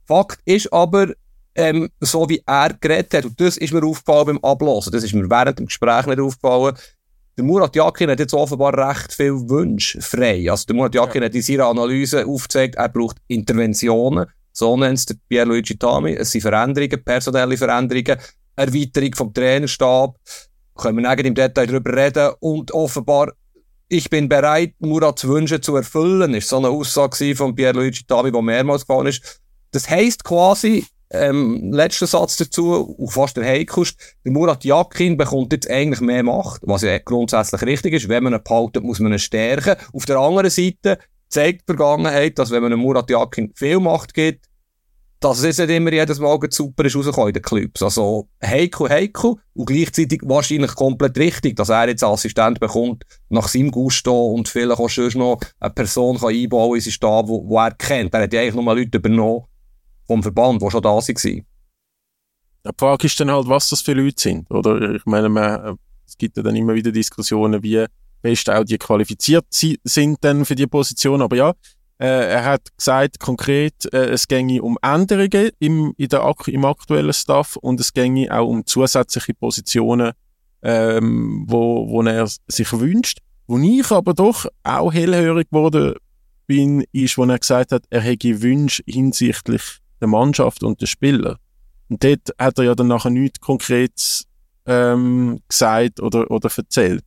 Fakt 0.06 0.40
ist 0.46 0.72
aber, 0.72 1.14
ähm, 1.56 1.90
so 2.00 2.28
wie 2.30 2.42
er 2.46 2.74
geredet 2.80 3.14
hat, 3.14 3.26
und 3.26 3.40
das 3.40 3.58
ist 3.58 3.74
mir 3.74 3.84
aufgefallen 3.84 4.26
beim 4.26 4.40
Ablosen, 4.40 4.92
das 4.92 5.04
ist 5.04 5.14
mir 5.14 5.30
während 5.30 5.60
dem 5.60 5.66
Gespräch 5.66 6.06
nicht 6.06 6.20
aufgefallen, 6.20 6.76
der 7.38 7.46
Murat 7.46 7.76
Yakin 7.76 8.10
hat 8.10 8.20
jetzt 8.20 8.34
offenbar 8.34 8.78
recht 8.78 9.14
viel 9.14 9.32
Wünsche 9.32 10.02
frei. 10.02 10.52
Also 10.52 10.66
der 10.66 10.76
Murat 10.76 10.94
Yakin 10.94 11.22
ja. 11.22 11.28
hat 11.28 11.36
in 11.36 11.42
seiner 11.42 11.68
Analyse 11.68 12.26
aufgezeigt, 12.26 12.76
er 12.76 12.90
braucht 12.90 13.18
Interventionen, 13.28 14.26
so 14.52 14.76
nennt 14.76 14.98
es 14.98 15.06
der 15.06 15.16
Pierluigi 15.30 15.78
Tami, 15.78 16.16
es 16.16 16.32
sind 16.32 16.42
Veränderungen, 16.42 17.02
personelle 17.04 17.56
Veränderungen, 17.56 18.18
Erweiterung 18.58 19.16
vom 19.16 19.34
Trainerstab, 19.34 20.18
können 20.76 21.02
wir 21.02 21.26
im 21.26 21.36
Detail 21.36 21.68
darüber 21.68 21.96
reden. 21.96 22.34
Und 22.40 22.74
offenbar 22.74 23.32
ich 23.92 24.10
bin 24.10 24.30
bereit, 24.30 24.76
Murats 24.80 25.28
Wünsche 25.28 25.62
zu 25.62 25.76
erfüllen, 25.76 26.36
ist 26.36 26.50
so 26.50 26.58
eine 26.58 26.70
Aussage 26.70 27.36
von 27.36 27.56
Pierluigi 27.56 28.04
Tavi, 28.06 28.32
die 28.32 28.42
mehrmals 28.42 28.86
gefallen 28.86 29.08
ist. 29.08 29.42
Das 29.72 29.90
heisst 29.90 30.24
quasi, 30.24 30.86
ähm, 31.12 31.72
letzter 31.74 32.08
Satz 32.08 32.38
dazu, 32.38 32.96
auch 33.00 33.12
fast 33.12 33.38
der 33.38 33.46
heikelste, 33.46 33.98
der 34.24 34.32
Murat 34.32 34.64
Yakin 34.64 35.18
bekommt 35.18 35.54
jetzt 35.54 35.70
eigentlich 35.70 36.02
mehr 36.02 36.24
Macht, 36.24 36.62
was 36.64 36.84
ja 36.84 36.98
grundsätzlich 37.00 37.62
richtig 37.64 37.94
ist. 37.94 38.10
Wenn 38.10 38.24
man 38.24 38.34
ihn 38.34 38.44
behalten, 38.44 38.84
muss 38.84 39.00
man 39.00 39.14
ihn 39.14 39.20
stärken. 39.20 39.76
Auf 39.94 40.06
der 40.06 40.18
anderen 40.18 40.50
Seite 40.50 41.00
zeigt 41.28 41.62
die 41.62 41.76
Vergangenheit, 41.76 42.38
dass 42.38 42.52
wenn 42.52 42.62
man 42.62 42.74
einem 42.74 42.82
Murat 42.82 43.10
Yakin 43.10 43.52
viel 43.56 43.80
Macht 43.80 44.14
gibt, 44.14 44.46
dass 45.20 45.44
es 45.44 45.58
nicht 45.58 45.70
immer 45.70 45.92
jedes 45.92 46.20
Mal 46.20 46.40
super 46.50 46.86
ist 46.86 46.96
rausgekommen 46.96 47.30
in 47.30 47.34
den 47.34 47.42
Clubs. 47.42 47.84
Also, 47.84 48.30
heikel, 48.42 48.88
heikel 48.88 49.36
und 49.54 49.66
gleichzeitig 49.66 50.22
wahrscheinlich 50.24 50.74
komplett 50.76 51.18
richtig, 51.18 51.58
dass 51.58 51.70
er 51.70 51.90
jetzt 51.90 52.04
Assistent 52.04 52.62
bekommt 52.62 53.04
nach 53.28 53.50
seinem 53.50 53.70
Gusto 53.70 54.28
und 54.28 54.48
vielleicht 54.48 54.80
auch 54.80 54.88
schon 54.88 55.10
noch 55.16 55.40
eine 55.60 55.74
Person 55.74 56.18
kann 56.18 56.30
einbauen 56.30 56.76
in 56.76 56.82
sein 56.82 56.94
Stab, 56.94 57.28
wo 57.28 57.58
er 57.58 57.72
kennt. 57.72 58.14
Er 58.14 58.24
hat 58.24 58.34
ja 58.34 58.40
eigentlich 58.40 58.56
nur 58.56 58.64
mal 58.64 58.78
Leute 58.78 58.98
übernommen 58.98 59.44
vom 60.10 60.24
Verband, 60.24 60.60
die 60.60 60.72
schon 60.72 60.82
da 60.82 60.90
waren. 60.90 61.06
Die 62.66 62.72
Frage 62.78 63.06
ist 63.06 63.20
dann 63.20 63.30
halt, 63.30 63.48
was 63.48 63.70
das 63.70 63.82
für 63.82 63.94
Leute 63.94 64.20
sind, 64.20 64.50
oder? 64.50 64.96
Ich 64.96 65.06
meine, 65.06 65.30
man, 65.30 65.78
es 66.08 66.18
gibt 66.18 66.36
ja 66.36 66.42
dann 66.42 66.56
immer 66.56 66.74
wieder 66.74 66.92
Diskussionen, 66.92 67.62
wie 67.62 67.86
best 68.24 68.50
auch 68.50 68.64
die 68.64 68.80
qualifiziert 68.80 69.46
sind 69.52 70.18
dann 70.22 70.46
für 70.46 70.56
die 70.56 70.66
Position, 70.66 71.22
aber 71.22 71.36
ja, 71.36 71.54
äh, 72.00 72.32
er 72.32 72.44
hat 72.44 72.76
gesagt 72.76 73.20
konkret, 73.20 73.86
äh, 73.94 74.10
es 74.10 74.28
ginge 74.28 74.64
um 74.64 74.80
Änderungen 74.82 75.52
im, 75.60 75.94
in 75.96 76.10
der, 76.10 76.34
im 76.48 76.66
aktuellen 76.66 77.14
Staff 77.14 77.56
und 77.58 77.80
es 77.80 77.94
ginge 77.94 78.36
auch 78.36 78.48
um 78.48 78.66
zusätzliche 78.66 79.36
Positionen, 79.36 80.14
ähm, 80.64 81.46
wo, 81.48 81.88
wo 81.88 82.02
er 82.02 82.28
sich 82.48 82.74
wünscht. 82.74 83.20
Wo 83.46 83.60
ich 83.60 83.92
aber 83.92 84.14
doch 84.14 84.48
auch 84.64 84.92
hellhörig 84.92 85.50
geworden 85.50 85.96
bin, 86.48 86.84
ist, 86.94 87.18
wo 87.18 87.26
er 87.26 87.38
gesagt 87.38 87.72
hat, 87.74 87.84
er 87.90 88.02
hätte 88.02 88.42
Wünsche 88.42 88.82
hinsichtlich 88.88 89.80
der 90.02 90.08
Mannschaft 90.08 90.64
und 90.64 90.82
der 90.82 90.88
Spieler. 90.88 91.38
Und 91.90 92.04
dort 92.04 92.30
hat 92.38 92.58
er 92.60 92.66
ja 92.66 92.76
dann 92.76 92.88
nachher 92.88 93.10
nichts 93.10 93.40
Konkretes 93.40 94.28
ähm, 94.66 95.42
gesagt 95.48 96.00
oder, 96.00 96.30
oder 96.30 96.50
erzählt. 96.56 97.04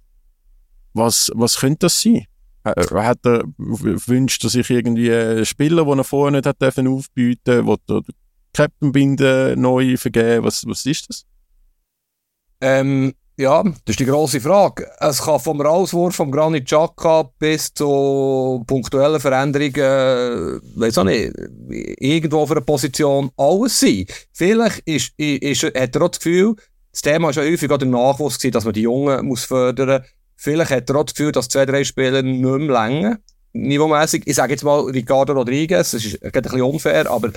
Was, 0.94 1.30
was 1.34 1.58
könnte 1.58 1.86
das 1.86 2.00
sein? 2.00 2.26
Hat 2.64 3.24
er 3.24 3.42
wünscht 3.56 4.44
er 4.44 4.50
sich 4.50 4.70
irgendwie 4.70 5.12
einen 5.12 5.46
Spieler, 5.46 5.84
den 5.84 5.98
er 5.98 6.04
vorher 6.04 6.30
nicht 6.30 6.46
hat 6.46 6.60
dürfen 6.62 6.86
aufbieten, 6.86 7.66
will 7.66 7.76
er 7.88 8.02
die 8.02 8.12
Captainbinde 8.52 9.54
neu 9.56 9.96
vergeben? 9.96 10.44
Was, 10.44 10.64
was 10.66 10.86
ist 10.86 11.08
das? 11.08 11.24
Ähm, 12.60 13.14
ja, 13.36 13.62
das 13.62 13.74
ist 13.86 14.00
die 14.00 14.04
grosse 14.04 14.40
Frage. 14.40 14.86
Es 15.00 15.22
kann 15.22 15.40
vom 15.40 15.60
Rauswurf 15.60 16.14
vom 16.14 16.30
Granit 16.30 16.66
Xhaka 16.66 17.30
bis 17.38 17.72
zu 17.72 18.62
punktuellen 18.66 19.20
Veränderungen, 19.20 20.60
weiß 20.76 20.98
auch 20.98 21.04
nicht, 21.04 21.32
irgendwo 21.70 22.40
auf 22.40 22.50
einer 22.50 22.60
Position 22.60 23.30
alles 23.36 23.80
sein. 23.80 24.06
Vielleicht 24.32 24.80
ist, 24.80 25.12
ist, 25.16 25.62
hat 25.64 25.96
er 25.96 26.02
auch 26.02 26.08
das 26.08 26.20
Gefühl, 26.20 26.56
das 26.92 27.00
Thema 27.00 27.30
ist 27.30 27.36
ja 27.36 27.42
häufig 27.42 27.70
auch 27.70 27.78
der 27.78 27.88
Nachwuchs 27.88 28.38
gewesen, 28.38 28.52
dass 28.52 28.64
man 28.64 28.74
die 28.74 28.82
Jungen 28.82 29.26
muss 29.26 29.44
fördern 29.44 30.02
muss. 30.02 30.10
Vielleicht 30.36 30.70
hat 30.70 30.90
er 30.90 30.96
auch 30.96 31.04
das 31.04 31.14
Gefühl, 31.14 31.32
dass 31.32 31.48
zwei, 31.48 31.64
drei 31.64 31.84
Spieler 31.84 32.22
nicht 32.22 32.42
mehr 32.42 32.58
länger 32.58 33.18
niveaumässig. 33.52 34.22
Ich 34.26 34.34
sage 34.34 34.52
jetzt 34.52 34.64
mal 34.64 34.80
Ricardo 34.80 35.32
Rodriguez, 35.32 35.90
das 35.90 36.04
ist 36.04 36.22
ein 36.22 36.30
bisschen 36.30 36.62
unfair, 36.62 37.10
aber 37.10 37.30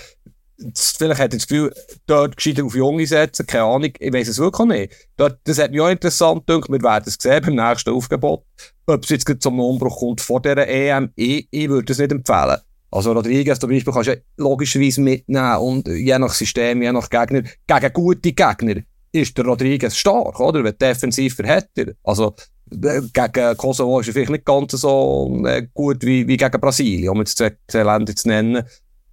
vielleicht 0.57 1.19
hat 1.19 1.33
er 1.33 1.37
das 1.37 1.47
Gefühl, 1.47 1.73
dort 2.05 2.37
gescheiter 2.37 2.63
auf 2.63 2.75
Junge 2.75 3.05
setzen, 3.05 3.45
keine 3.45 3.65
Ahnung, 3.65 3.91
ich 3.97 4.13
weiß 4.13 4.27
es 4.27 4.39
wirklich 4.39 4.67
nicht. 4.67 4.93
Dort, 5.17 5.39
das 5.43 5.59
hat 5.59 5.71
mich 5.71 5.81
auch 5.81 5.89
interessant 5.89 6.45
gedacht, 6.47 6.69
wir 6.69 6.81
werden 6.81 7.05
es 7.07 7.17
sehen 7.19 7.43
beim 7.45 7.55
nächsten 7.55 7.91
Aufgebot. 7.91 8.43
Ob 8.85 9.03
es 9.03 9.09
jetzt 9.09 9.25
zum 9.41 9.59
Umbruch 9.59 9.99
kommt 9.99 10.21
vor 10.21 10.41
dieser 10.41 10.67
EM, 10.67 11.11
ich, 11.15 11.47
ich 11.51 11.69
würde 11.69 11.91
es 11.91 11.99
nicht 11.99 12.11
empfehlen. 12.11 12.57
Also 12.91 13.11
Rodriguez 13.11 13.59
zum 13.59 13.69
Beispiel 13.69 13.91
kannst 13.91 14.07
du 14.07 14.13
ja 14.13 14.19
logischerweise 14.37 15.01
mitnehmen 15.01 15.57
und 15.57 15.87
je 15.87 16.17
nach 16.17 16.33
System, 16.33 16.81
je 16.81 16.91
nach 16.91 17.09
Gegner, 17.09 17.43
gegen 17.67 17.93
gute 17.93 18.31
Gegner 18.31 18.75
ist 19.11 19.37
der 19.37 19.45
Rodriguez 19.45 19.97
stark, 19.97 20.39
oder? 20.39 20.63
Wenn 20.63 20.77
defensiv 20.77 21.37
hat 21.39 21.69
er. 21.75 21.93
Also, 22.03 22.35
äh, 22.71 23.01
gegen 23.13 23.57
Kosovo 23.57 23.99
ist 23.99 24.07
er 24.07 24.13
vielleicht 24.13 24.31
nicht 24.31 24.45
ganz 24.45 24.71
so 24.71 25.43
äh, 25.45 25.67
gut 25.73 26.05
wie, 26.05 26.27
wie 26.27 26.37
gegen 26.37 26.61
Brasilien, 26.61 27.09
um 27.09 27.19
jetzt 27.19 27.37
zwei, 27.37 27.57
zwei 27.67 27.83
Länder 27.83 28.15
zu 28.15 28.27
nennen. 28.27 28.63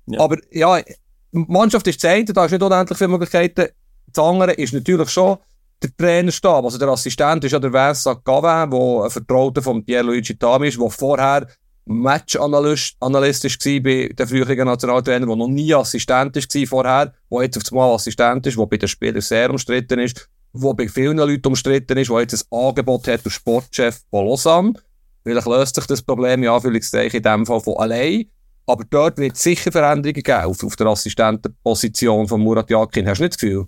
Ja. 0.06 0.20
Aber 0.20 0.36
ja, 0.50 0.80
die 1.32 1.44
Mannschaft 1.48 1.86
ist 1.86 2.00
eine, 2.00 2.24
da 2.24 2.44
ist 2.44 2.52
nicht 2.52 2.62
unendlich 2.62 2.98
viele 2.98 3.08
Möglichkeiten. 3.08 3.68
Das 4.06 4.24
andere 4.24 4.52
ist 4.52 4.72
natürlich 4.72 5.10
schon 5.10 5.38
der 5.82 5.96
Trainerstab. 5.96 6.64
Also 6.64 6.78
der 6.78 6.88
Assistent 6.88 7.44
ist 7.44 7.52
ja 7.52 7.58
der 7.58 7.72
Vincent 7.72 8.24
Gavin, 8.24 8.70
der 8.70 9.04
ein 9.04 9.10
Vertrauter 9.10 9.62
von 9.62 9.84
Pierluigi 9.84 10.36
Tami 10.36 10.68
ist, 10.68 10.78
der 10.78 10.90
vorher 10.90 11.46
Match-Analyst 11.84 12.96
Analyst 13.00 13.44
war 13.44 13.80
bei 13.82 14.08
den 14.16 14.28
früheren 14.28 14.66
Nationaltrainer, 14.66 15.26
der 15.26 15.36
noch 15.36 15.48
nie 15.48 15.74
Assistent 15.74 16.36
war 16.36 16.66
vorher, 16.66 17.12
der 17.30 17.42
jetzt 17.42 17.56
auf 17.56 17.72
einmal 17.72 17.94
Assistent 17.94 18.46
ist, 18.46 18.56
der 18.56 18.66
bei 18.66 18.76
den 18.76 18.88
Spielern 18.88 19.20
sehr 19.20 19.50
umstritten 19.50 19.98
ist, 19.98 20.28
der 20.52 20.74
bei 20.74 20.86
vielen 20.86 21.16
Leuten 21.16 21.48
umstritten 21.48 21.98
ist, 21.98 22.10
der 22.10 22.20
jetzt 22.20 22.46
ein 22.52 22.58
Angebot 22.58 23.08
hat 23.08 23.24
als 23.24 23.32
Sportchef 23.32 24.00
von. 24.10 24.78
Vielleicht 25.24 25.46
löst 25.46 25.74
sich 25.74 25.86
das 25.86 26.02
Problem, 26.02 26.42
ja, 26.42 26.58
in 27.14 27.22
dem 27.22 27.46
Fall 27.46 27.60
von 27.60 27.76
allein. 27.76 28.26
Aber 28.66 28.84
dort 28.88 29.18
wird 29.18 29.36
es 29.36 29.42
sicher 29.42 29.72
Veränderungen 29.72 30.22
geben 30.22 30.44
auf, 30.44 30.62
auf 30.62 30.76
der 30.76 30.86
Assistentenposition 30.86 32.28
von 32.28 32.40
Murat 32.40 32.70
Yakin. 32.70 33.08
Hast 33.08 33.18
du 33.18 33.24
nicht 33.24 33.34
das 33.34 33.40
Gefühl? 33.40 33.66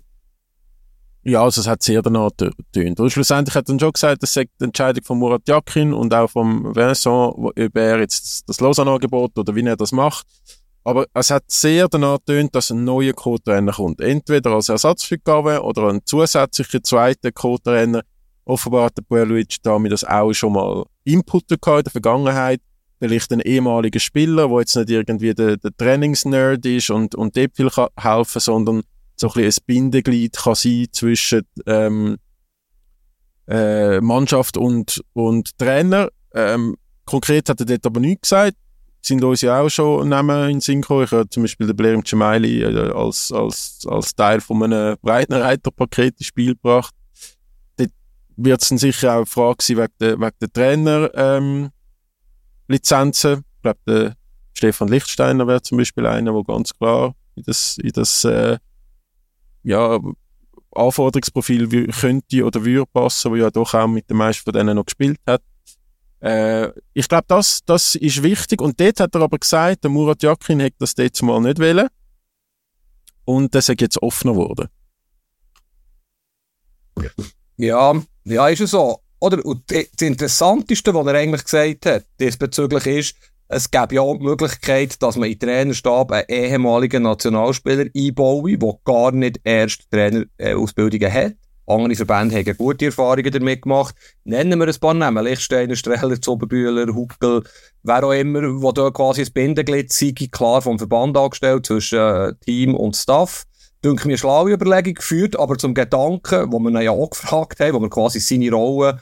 Ja, 1.23 1.43
also 1.43 1.61
es 1.61 1.67
hat 1.67 1.81
sehr 1.81 2.03
danach 2.03 2.29
getönt. 2.37 2.99
Und 2.99 3.09
schlussendlich 3.09 3.55
hat 3.55 3.67
er 3.67 3.79
schon 3.79 3.91
gesagt, 3.91 4.21
das 4.21 4.31
sei 4.31 4.45
die 4.59 4.65
Entscheidung 4.65 5.03
von 5.03 5.17
Murat 5.17 5.47
Yakin 5.47 5.91
und 5.91 6.13
auch 6.13 6.29
von 6.29 6.75
Vincent, 6.75 7.33
ob 7.35 7.77
er 7.77 7.99
jetzt 7.99 8.47
das 8.47 8.59
Lausanne-Angebot 8.59 9.37
oder 9.37 9.55
wie 9.55 9.65
er 9.65 9.75
das 9.75 9.91
macht. 9.91 10.27
Aber 10.83 11.07
es 11.15 11.31
hat 11.31 11.45
sehr 11.47 11.87
danach 11.87 12.19
getönt, 12.19 12.53
dass 12.53 12.69
ein 12.69 12.83
neuer 12.83 13.13
Co-Trainer 13.13 13.71
kommt. 13.71 14.01
Entweder 14.01 14.51
als 14.51 14.69
Ersatz 14.69 15.11
oder 15.11 15.89
ein 15.89 16.01
zusätzlicher 16.05 16.83
zweiter 16.83 17.31
Co-Trainer. 17.31 18.03
Offenbar 18.45 18.85
hat 18.85 18.97
der 18.97 19.01
Pierluigi 19.01 19.57
damit 19.63 19.91
das 19.91 20.03
auch 20.03 20.31
schon 20.31 20.53
mal 20.53 20.85
Input 21.05 21.49
in 21.49 21.57
der 21.59 21.91
Vergangenheit. 21.91 22.61
Vielleicht 22.99 23.31
ein 23.33 23.41
ehemaliger 23.41 23.99
Spieler, 23.99 24.47
der 24.47 24.59
jetzt 24.59 24.75
nicht 24.75 24.89
irgendwie 24.89 25.33
der, 25.33 25.57
der 25.57 25.75
Trainingsnerd 25.75 26.65
ist 26.65 26.89
und, 26.89 27.13
und 27.15 27.35
dort 27.35 27.55
viel 27.55 27.69
kann 27.69 27.89
helfen 27.97 28.39
sondern 28.39 28.83
so 29.15 29.27
ein, 29.27 29.33
bisschen 29.33 29.61
ein 29.61 29.65
Bindeglied 29.65 30.37
kann 30.37 30.55
sein 30.55 30.87
zwischen 30.91 31.41
ähm, 31.65 32.17
äh, 33.47 34.01
Mannschaft 34.01 34.57
und, 34.57 35.01
und 35.13 35.57
Trainer. 35.57 36.09
Ähm, 36.33 36.75
konkret 37.05 37.49
hat 37.49 37.59
er 37.59 37.65
dort 37.65 37.85
aber 37.85 37.99
nichts 37.99 38.29
gesagt. 38.29 38.57
Sind 39.01 39.23
uns 39.23 39.41
ja 39.41 39.61
auch 39.61 39.69
schon 39.69 40.09
Namen 40.09 40.49
in 40.49 40.61
Synchro. 40.61 41.03
Ich 41.03 41.11
habe 41.11 41.29
zum 41.29 41.43
Beispiel 41.43 41.67
den 41.67 41.75
Blair 41.75 42.01
Gemaili 42.01 42.63
äh, 42.63 42.91
als, 42.91 43.31
als, 43.31 43.85
als 43.87 44.15
Teil 44.15 44.41
von 44.41 44.63
einem 44.63 44.97
Breitenreiterpaket 45.01 46.17
ins 46.17 46.25
Spiel 46.25 46.55
gebracht. 46.55 46.93
Dort 47.77 47.91
wird 48.35 48.61
es 48.61 48.69
dann 48.69 48.77
sicher 48.79 49.13
auch 49.13 49.17
eine 49.17 49.25
Frage 49.27 49.63
sein 49.63 49.77
wegen 49.77 49.93
der, 49.99 50.19
wegen 50.19 50.37
der 50.41 50.51
Trainer, 50.51 51.11
ähm, 51.13 51.69
Lizenzen. 52.67 53.43
Ich 53.57 53.61
glaube, 53.61 53.79
der 53.87 54.15
Stefan 54.53 54.87
Lichtsteiner 54.87 55.47
wäre 55.47 55.61
zum 55.61 55.77
Beispiel 55.77 56.05
einer, 56.05 56.33
der 56.33 56.43
ganz 56.43 56.73
klar 56.73 57.13
in 57.35 57.43
das, 57.43 57.77
in 57.77 57.91
das 57.91 58.23
äh, 58.23 58.57
ja, 59.63 59.99
Anforderungsprofil 60.71 61.87
könnte 61.87 62.43
oder 62.43 62.63
würde 62.63 62.85
passen, 62.91 63.31
wo 63.31 63.35
ja 63.35 63.49
doch 63.49 63.73
auch 63.73 63.87
mit 63.87 64.09
den 64.09 64.17
meisten 64.17 64.43
von 64.43 64.53
denen 64.53 64.75
noch 64.75 64.85
gespielt 64.85 65.19
hat. 65.27 65.41
Äh, 66.21 66.71
ich 66.93 67.07
glaube, 67.07 67.25
das, 67.27 67.61
das 67.65 67.95
ist 67.95 68.23
wichtig. 68.23 68.61
Und 68.61 68.79
dort 68.79 68.99
hat 68.99 69.15
er 69.15 69.21
aber 69.21 69.37
gesagt, 69.37 69.83
der 69.83 69.91
Murat 69.91 70.23
Yakin 70.23 70.59
hätte 70.59 70.77
das 70.79 70.95
dort 70.95 71.21
mal 71.21 71.39
nicht 71.41 71.59
wollen. 71.59 71.87
Und 73.25 73.53
das 73.55 73.69
ist 73.69 73.81
jetzt 73.81 74.01
offener 74.01 74.33
geworden. 74.33 74.69
Ja, 77.57 77.93
ja, 78.23 78.47
ist 78.47 78.61
es 78.61 78.71
so. 78.71 78.99
Oder, 79.25 79.43
und 79.43 79.63
das 79.71 79.87
Interessanteste, 80.01 80.93
was 80.93 81.07
er 81.07 81.15
eigentlich 81.15 81.43
gesagt 81.45 81.87
hat, 81.87 82.05
diesbezüglich 82.19 82.85
ist, 82.85 83.15
es 83.47 83.71
gäbe 83.71 83.95
ja 83.95 84.01
auch 84.01 84.17
die 84.17 84.23
Möglichkeit, 84.23 85.01
dass 85.01 85.15
man 85.15 85.31
in 85.31 85.39
den 85.39 85.49
Trainerstab 85.49 86.11
einen 86.11 86.25
ehemaligen 86.29 87.01
Nationalspieler 87.01 87.85
einbaue, 87.95 88.55
der 88.55 88.73
gar 88.83 89.11
nicht 89.11 89.39
erst 89.43 89.89
Trainerausbildungen 89.89 91.11
hat. 91.11 91.33
Andere 91.65 91.95
Verbände 91.95 92.35
haben 92.35 92.57
gute 92.57 92.85
Erfahrungen 92.85 93.31
damit 93.31 93.63
gemacht. 93.63 93.95
Nennen 94.25 94.59
wir 94.59 94.67
ein 94.67 94.79
paar 94.79 94.93
Namen. 94.93 95.23
Lichtsteiner, 95.23 95.75
Streller, 95.75 96.21
Zoberbühler, 96.21 96.93
Huckel, 96.93 97.41
wer 97.81 98.03
auch 98.03 98.11
immer, 98.11 98.61
wo 98.61 98.71
da 98.71 98.91
quasi 98.91 99.23
ein 99.23 99.33
Bindeglied 99.33 99.91
sei, 99.91 100.13
klar 100.31 100.61
vom 100.61 100.77
Verband 100.77 101.17
angestellt 101.17 101.65
zwischen 101.65 101.97
äh, 101.97 102.33
Team 102.45 102.75
und 102.75 102.95
Staff. 102.95 103.45
Denke 103.83 104.07
mir, 104.07 104.19
schlaue 104.19 104.51
Überlegung 104.51 104.93
geführt, 104.93 105.35
aber 105.39 105.57
zum 105.57 105.73
Gedanken, 105.73 106.51
wo 106.51 106.59
wir 106.59 106.69
ihn 106.69 106.81
ja 106.81 106.91
auch 106.91 107.09
gefragt 107.09 107.59
haben, 107.59 107.73
wo 107.73 107.79
wir 107.79 107.89
quasi 107.89 108.19
seine 108.19 108.51
Rolle 108.51 109.01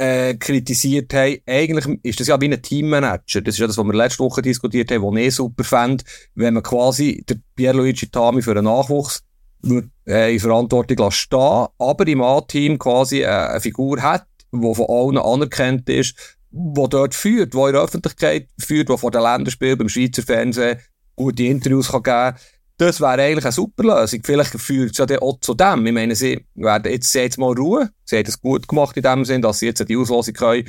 äh, 0.00 0.34
kritisiert 0.36 1.12
haben, 1.12 1.36
eigentlich 1.46 1.98
ist 2.02 2.20
das 2.20 2.28
ja 2.28 2.40
wie 2.40 2.50
ein 2.50 2.62
Teammanager. 2.62 3.42
Das 3.42 3.54
ist 3.54 3.58
ja 3.58 3.66
das, 3.66 3.76
was 3.76 3.84
wir 3.84 3.92
letzte 3.92 4.24
Woche 4.24 4.40
diskutiert 4.40 4.90
haben, 4.90 5.02
was 5.02 5.20
ich 5.20 5.34
super 5.34 5.62
fände, 5.62 6.04
wenn 6.34 6.54
man 6.54 6.62
quasi 6.62 7.22
der 7.28 7.36
Pierluigi 7.54 8.08
Tami 8.08 8.40
für 8.40 8.52
einen 8.52 8.64
Nachwuchs 8.64 9.22
würde, 9.60 9.90
äh, 10.08 10.32
in 10.32 10.40
Verantwortung 10.40 11.10
stehen, 11.10 11.66
aber 11.78 12.08
im 12.08 12.22
A-Team 12.22 12.78
quasi 12.78 13.20
äh, 13.20 13.26
eine 13.26 13.60
Figur 13.60 14.00
hat, 14.00 14.26
die 14.52 14.74
von 14.74 14.86
allen 14.88 15.18
anerkannt 15.18 15.86
ist, 15.90 16.38
die 16.50 16.88
dort 16.88 17.14
führt, 17.14 17.52
die 17.52 17.58
in 17.58 17.72
der 17.72 17.82
Öffentlichkeit 17.82 18.48
führt, 18.58 18.88
die 18.88 18.96
vor 18.96 19.10
den 19.10 19.20
Länderspielen 19.22 19.76
beim 19.76 19.90
Schweizer 19.90 20.22
Fernsehen 20.22 20.78
gute 21.14 21.42
Interviews 21.42 21.90
kann 21.90 22.02
geben 22.02 22.16
kann 22.16 22.34
das 22.80 23.00
wäre 23.00 23.22
eigentlich 23.22 23.44
eine 23.44 23.52
super 23.52 23.82
Lösung. 23.82 24.20
Vielleicht 24.24 24.58
führt 24.58 24.98
es 24.98 25.10
ja 25.10 25.20
auch 25.20 25.38
zu 25.40 25.52
dem. 25.52 25.86
Ich 25.86 25.92
meine, 25.92 26.14
sie 26.14 26.46
werden 26.54 26.90
jetzt, 26.90 27.14
jetzt 27.14 27.36
mal 27.36 27.52
Ruhe. 27.52 27.90
Sie 28.04 28.16
haben 28.16 28.26
es 28.26 28.40
gut 28.40 28.66
gemacht 28.66 28.96
in 28.96 29.02
dem 29.02 29.24
Sinn, 29.26 29.42
dass 29.42 29.58
sie 29.58 29.66
jetzt 29.66 29.86
die 29.86 29.96
Auslosung 29.98 30.32
können. 30.32 30.66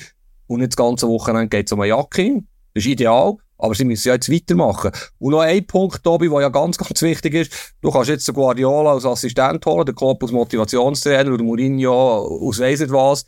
Und 0.47 0.59
nicht 0.59 0.73
das 0.73 0.75
ganze 0.75 1.07
Wochenende 1.07 1.47
geht 1.47 1.67
es 1.67 1.71
um 1.71 1.79
eine 1.79 1.89
Jacke. 1.89 2.43
Das 2.73 2.83
ist 2.83 2.91
ideal. 2.91 3.35
Aber 3.57 3.75
sie 3.75 3.85
müssen 3.85 4.09
ja 4.09 4.15
jetzt 4.15 4.29
weitermachen. 4.29 4.91
Und 5.19 5.31
noch 5.31 5.39
ein 5.39 5.65
Punkt, 5.65 6.03
Tobi, 6.03 6.27
der 6.27 6.41
ja 6.41 6.49
ganz, 6.49 6.77
ganz 6.77 7.01
wichtig 7.01 7.33
ist. 7.33 7.73
Du 7.81 7.91
kannst 7.91 8.09
jetzt 8.09 8.27
den 8.27 8.35
Guardiola 8.35 8.93
als 8.93 9.05
Assistent 9.05 9.65
holen, 9.65 9.85
den 9.85 9.95
Klopp 9.95 10.21
als 10.21 10.33
Motivationstrainer 10.33 11.31
oder 11.31 11.43
Mourinho 11.43 12.39
aus 12.45 12.59
weiss 12.59 12.81
nicht 12.81 12.91
was. 12.91 13.25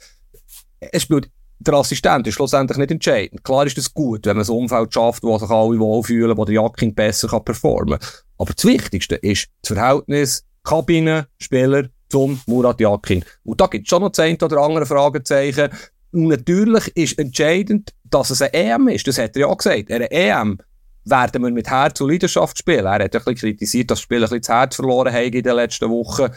Es 0.79 1.03
spielt 1.03 1.29
der 1.63 1.75
Assistent 1.75 2.27
ist 2.27 2.35
schlussendlich 2.35 2.77
nicht 2.77 2.91
entscheidend. 2.91 3.43
Klar 3.43 3.65
ist 3.65 3.77
das 3.77 3.93
gut, 3.93 4.25
wenn 4.25 4.37
man 4.37 4.45
ein 4.45 4.51
Umfeld 4.51 4.93
schafft, 4.93 5.23
wo 5.23 5.37
sich 5.37 5.49
alle 5.49 5.79
wohlfühlen, 5.79 6.37
wo 6.37 6.45
der 6.45 6.55
Jacking 6.55 6.93
besser 6.93 7.27
kann 7.27 7.43
performen 7.43 7.99
kann. 7.99 8.09
Aber 8.37 8.53
das 8.53 8.65
Wichtigste 8.65 9.15
ist 9.15 9.47
das 9.61 9.75
Verhältnis 9.75 10.45
Kabine, 10.63 11.27
Spieler 11.39 11.89
zum 12.09 12.39
Murat 12.45 12.79
Yakin. 12.79 13.23
Und 13.43 13.59
da 13.59 13.67
gibt 13.67 13.85
es 13.85 13.89
schon 13.89 14.01
noch 14.01 14.11
zehn 14.11 14.37
oder 14.41 14.57
andere 14.57 14.85
Fragezeichen. 14.85 15.69
Und 16.11 16.27
natürlich 16.27 16.95
ist 16.95 17.17
entscheidend, 17.17 17.91
dass 18.03 18.29
es 18.29 18.41
eine 18.41 18.53
EM 18.53 18.87
ist. 18.87 19.07
Das 19.07 19.17
hat 19.17 19.35
er 19.35 19.41
ja 19.41 19.47
auch 19.47 19.57
gesagt. 19.57 19.91
Eine 19.91 20.11
EM 20.11 20.59
werden 21.05 21.43
wir 21.43 21.51
mit 21.51 21.69
Herz 21.69 21.99
und 22.01 22.09
Leidenschaft 22.09 22.57
spielen. 22.57 22.85
Er 22.85 22.93
hat 22.93 23.01
ein 23.01 23.09
bisschen 23.09 23.35
kritisiert, 23.35 23.91
dass 23.91 23.97
das 23.97 24.03
Spiel 24.03 24.17
ein 24.17 24.23
bisschen 24.23 24.41
das 24.41 24.49
Herz 24.49 24.75
verloren 24.75 25.13
haben 25.13 25.33
in 25.33 25.43
den 25.43 25.55
letzten 25.55 25.89
Wochen. 25.89 26.31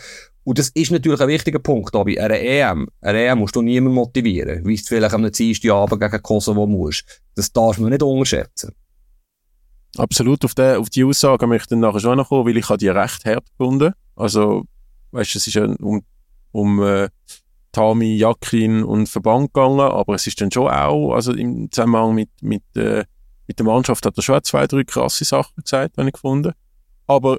Und 0.47 0.61
das 0.61 0.69
ist 0.69 0.93
natürlich 0.93 1.21
ein 1.21 1.27
wichtiger 1.27 1.59
Punkt, 1.59 1.93
aber 1.97 2.09
eine 2.09 2.39
EM, 2.39 2.87
eine 3.01 3.27
EM 3.27 3.41
musst 3.41 3.57
du 3.57 3.63
niemand 3.63 3.97
motivieren, 3.97 4.65
wie 4.65 4.75
es 4.75 4.87
vielleicht 4.87 5.13
am 5.13 5.29
Dienstagabend 5.29 6.01
gegen 6.01 6.23
Kosovo 6.23 6.69
musst. 6.69 7.21
Das 7.35 7.53
darf 7.53 7.79
man 7.79 7.91
nicht 7.91 8.05
unterschätzen. 8.05 8.73
Absolut, 9.97 10.45
auf, 10.45 10.55
die, 10.55 10.77
auf 10.77 10.89
die 10.89 11.03
Aussage 11.03 11.49
möchte 11.49 11.75
ich 11.75 11.81
nachher 11.81 11.99
schon 11.99 12.19
noch 12.19 12.29
kommen, 12.29 12.47
weil 12.47 12.57
ich 12.57 12.67
die 12.69 12.89
recht 12.89 13.25
hart 13.25 13.45
gefunden. 13.59 13.93
Also, 14.15 14.63
weißt 15.11 15.35
du, 15.35 15.39
es 15.39 15.47
ist 15.49 15.57
um, 15.57 16.05
um 16.53 16.81
äh, 16.81 17.09
Tami, 17.73 18.17
Jakin 18.17 18.85
und 18.85 19.09
Verband 19.09 19.53
gegangen, 19.53 19.81
aber 19.81 20.15
es 20.15 20.29
ist 20.29 20.41
dann 20.41 20.53
schon 20.53 20.69
auch, 20.69 21.13
also 21.13 21.33
im 21.33 21.73
Zusammenhang 21.73 22.15
mit, 22.15 22.31
mit, 22.41 22.63
äh, 22.77 23.05
mit 23.49 23.59
der 23.59 23.67
Mannschaft 23.67 24.07
hat 24.07 24.17
er 24.17 24.23
schon 24.23 24.45
zwei, 24.45 24.69
drei 24.69 24.85
krasse 24.85 25.25
Sachen 25.25 25.61
gesagt, 25.61 25.99
habe 25.99 26.07
ich 26.09 26.13
gefunden. 26.13 26.53
Aber 27.09 27.39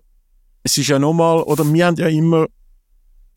es 0.61 0.77
ist 0.77 0.89
ja 0.89 0.99
nochmal, 0.99 1.41
oder 1.43 1.63
wir 1.63 1.85
haben 1.85 1.95
ja 1.95 2.07
immer 2.07 2.47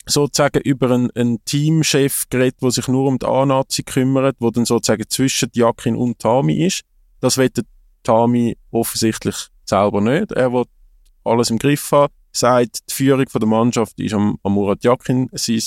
sozusagen 0.06 0.60
über 0.62 0.90
einen, 0.90 1.10
einen 1.12 1.44
Teamchef 1.44 2.24
geredet, 2.30 2.62
der 2.62 2.70
sich 2.70 2.88
nur 2.88 3.06
um 3.06 3.18
die 3.18 3.26
A-Nazi 3.26 3.82
kümmert, 3.82 4.36
wo 4.40 4.50
dann 4.50 4.64
sozusagen 4.64 5.08
zwischen 5.08 5.50
Jakin 5.52 5.96
und 5.96 6.18
Tami 6.18 6.66
ist. 6.66 6.82
Das 7.20 7.36
wird 7.36 7.60
Tami 8.02 8.56
offensichtlich 8.70 9.36
selber 9.64 10.00
nicht. 10.00 10.32
Er 10.32 10.52
will 10.52 10.64
alles 11.24 11.50
im 11.50 11.58
Griff 11.58 11.92
haben, 11.92 12.12
sagt, 12.32 12.80
die 12.88 12.94
Führung 12.94 13.26
der 13.26 13.46
Mannschaft 13.46 13.98
ist 14.00 14.14
am, 14.14 14.38
am 14.42 14.54
Murat 14.54 14.82
Jakin 14.82 15.28
sein, 15.32 15.60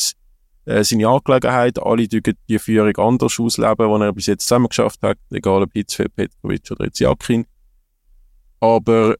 äh, 0.65 0.83
seine 0.83 1.07
Angelegenheit. 1.07 1.79
Alle 1.79 2.07
dürfen 2.07 2.37
die 2.47 2.59
Führung 2.59 2.95
anders 2.97 3.39
ausleben, 3.39 3.99
die 3.99 4.05
er 4.05 4.13
bis 4.13 4.25
jetzt 4.25 4.47
zusammen 4.47 4.69
geschafft 4.69 5.01
hat, 5.03 5.17
egal 5.31 5.63
ob 5.63 5.71
für 5.73 6.09
Petrovic 6.09 6.71
oder 6.71 6.85
jetzt 6.85 6.99
Jakin. 6.99 7.45
Aber 8.59 9.15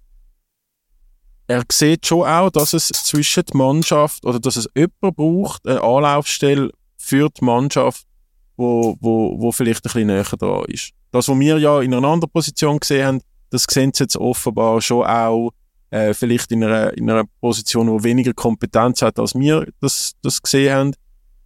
er 1.48 1.64
sieht 1.72 2.06
schon 2.06 2.28
auch, 2.28 2.50
dass 2.50 2.74
es 2.74 2.88
zwischen 2.88 3.44
der 3.46 3.58
Mannschaft 3.58 4.26
oder 4.26 4.40
dass 4.40 4.56
es 4.56 4.68
jemand 4.76 5.16
braucht, 5.16 5.68
eine 5.68 5.82
Anlaufstelle 5.82 6.72
für 6.98 7.30
die 7.30 7.44
Mannschaft, 7.44 8.06
wo, 8.56 8.96
wo, 9.02 9.40
wo 9.40 9.52
vielleicht 9.52 9.80
ein 9.80 9.84
bisschen 9.84 10.08
näher 10.08 10.24
dran 10.24 10.66
ist. 10.68 10.92
Das, 11.12 11.28
was 11.28 11.40
wir 11.40 11.58
ja 11.60 11.82
in 11.82 11.94
einer 11.94 12.08
anderen 12.08 12.32
Position 12.32 12.80
gesehen 12.80 13.06
haben, 13.06 13.22
das 13.50 13.66
sehen 13.70 13.92
sie 13.94 14.04
jetzt 14.04 14.18
offenbar 14.18 14.82
schon 14.82 15.06
auch 15.06 15.52
äh, 15.92 16.14
vielleicht 16.14 16.52
in 16.52 16.64
einer, 16.64 16.98
in 16.98 17.10
einer 17.10 17.26
Position, 17.40 17.90
wo 17.90 18.04
weniger 18.04 18.34
Kompetenz 18.34 19.02
hat, 19.02 19.20
als 19.20 19.36
wir 19.36 19.68
das, 19.80 20.14
das 20.24 20.42
gesehen 20.42 20.74
haben, 20.74 20.94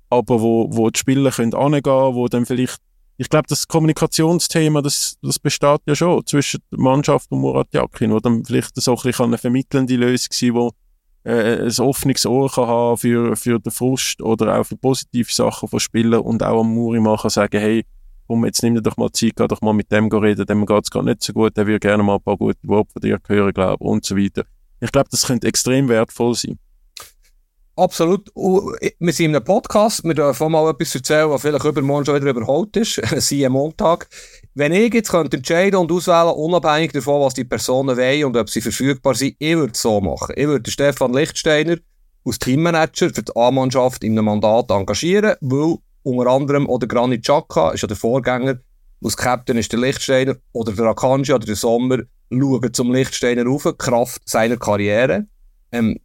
aber 0.10 0.42
wo, 0.42 0.68
wo 0.72 0.90
die 0.90 1.00
Spieler 1.00 1.32
können 1.32 1.54
angehen, 1.54 2.16
wo 2.16 2.28
dann 2.28 2.46
vielleicht 2.46 2.80
ich 3.18 3.30
glaube, 3.30 3.48
das 3.48 3.68
Kommunikationsthema, 3.68 4.82
das, 4.82 5.18
das 5.22 5.40
besteht 5.40 5.82
ja 5.88 5.96
schon 5.96 6.26
zwischen 6.26 6.62
der 6.72 6.80
Mannschaft 6.80 7.32
und 7.32 7.40
Murat 7.40 7.74
Yakin, 7.74 8.12
wo 8.12 8.20
dann 8.20 8.46
vielleicht 8.46 8.80
so 8.80 8.96
ein 8.96 9.02
bisschen 9.02 9.26
eine 9.26 9.38
vermittelnde 9.38 9.96
Lösung 9.96 10.30
sein 10.32 10.54
wo 10.54 10.72
äh, 11.24 11.64
ein 11.64 11.80
offenes 11.80 12.26
Ohr 12.26 12.50
kann 12.50 12.68
haben 12.68 12.98
für, 12.98 13.36
für 13.36 13.60
den 13.60 13.72
Frust 13.72 14.22
oder 14.22 14.60
auch 14.60 14.64
für 14.64 14.78
positive 14.78 15.32
Sachen 15.32 15.68
von 15.68 15.80
Spielern 15.80 16.22
und 16.22 16.44
auch 16.44 16.62
am 16.62 16.74
Muri 16.74 17.00
machen 17.00 17.30
sagen, 17.30 17.60
hey, 17.60 17.86
komm, 18.28 18.46
jetzt 18.46 18.62
nimm 18.62 18.76
dir 18.76 18.82
doch 18.82 18.98
mal 18.98 19.12
Zeit, 19.12 19.36
geh 19.36 19.48
doch 19.48 19.62
mal 19.62 19.74
mit 19.74 19.92
dem 19.92 20.08
reden, 20.08 20.46
dem 20.46 20.66
geht's 20.66 20.92
gar 20.92 21.04
nicht 21.04 21.24
so 21.24 21.34
gut, 21.34 21.58
der 21.58 21.66
würde 21.66 21.80
gerne 21.80 22.04
mal 22.04 22.16
ein 22.16 22.22
paar 22.22 22.38
gute 22.38 22.60
Worte 22.64 22.92
von 22.94 23.02
dir 23.02 23.20
hören, 23.28 23.54
glaube 23.54 23.84
und 23.84 24.06
so 24.06 24.16
weiter. 24.16 24.46
Ich 24.80 24.92
glaube, 24.92 25.10
das 25.10 25.26
könnte 25.26 25.48
extrem 25.48 25.90
wertvoll 25.90 26.36
sein. 26.36 26.60
Absolut. 27.78 28.32
wir 28.36 29.14
sind 29.14 29.28
in 29.28 29.36
einem 29.36 29.46
Podcast, 29.46 30.04
wir 30.04 30.16
dürfen 30.16 30.52
mal 30.52 30.68
etwas 30.68 30.96
erzählen, 30.96 31.30
was 31.30 31.44
vielleicht 31.44 31.64
übermorgen 31.64 32.06
schon 32.06 32.16
wieder 32.16 32.32
überholt 32.32 32.76
ist. 32.76 32.96
Sie 33.22 33.46
am 33.46 33.54
Montag. 33.54 34.08
Wenn 34.56 34.72
ich 34.72 34.92
jetzt 34.96 35.12
könnte 35.12 35.38
entscheiden 35.38 35.80
und 35.80 35.92
auswählen, 35.92 36.34
unabhängig 36.34 36.94
davon, 36.94 37.22
was 37.22 37.36
die 37.36 37.44
Personen 37.44 37.96
wollen 37.96 38.26
und 38.26 38.36
ob 38.36 38.50
sie 38.50 38.62
verfügbar 38.62 39.14
sind, 39.14 39.36
ich 39.38 39.56
würde 39.56 39.74
es 39.74 39.82
so 39.84 40.02
machen. 40.02 40.34
Ich 40.36 40.48
würde 40.48 40.72
Stefan 40.72 41.14
Lichtsteiner 41.14 41.78
als 42.26 42.40
Teammanager 42.40 43.12
für 43.14 43.22
die 43.22 43.36
A-Mannschaft 43.36 44.04
in 44.04 44.14
einem 44.14 44.26
Mandat 44.26 44.72
engagieren, 44.72 45.36
weil 45.42 45.76
unter 46.02 46.32
anderem 46.32 46.68
oder 46.68 46.88
Granit 46.88 47.26
Xhaka 47.26 47.74
ist 47.74 47.82
ja 47.82 47.88
der 47.88 47.96
Vorgänger, 47.96 48.58
als 49.04 49.16
Captain 49.16 49.56
ist 49.56 49.72
der 49.72 49.80
Lichtsteiner 49.80 50.36
oder 50.52 50.72
der 50.72 50.86
Akanji 50.86 51.32
oder 51.32 51.46
der 51.46 51.56
Sommer 51.56 52.00
schauen 52.32 52.74
zum 52.74 52.92
Lichtsteiner 52.92 53.44
rauf, 53.44 53.72
Kraft 53.78 54.28
seiner 54.28 54.58
Karriere. 54.58 55.28
Ähm, 55.72 56.00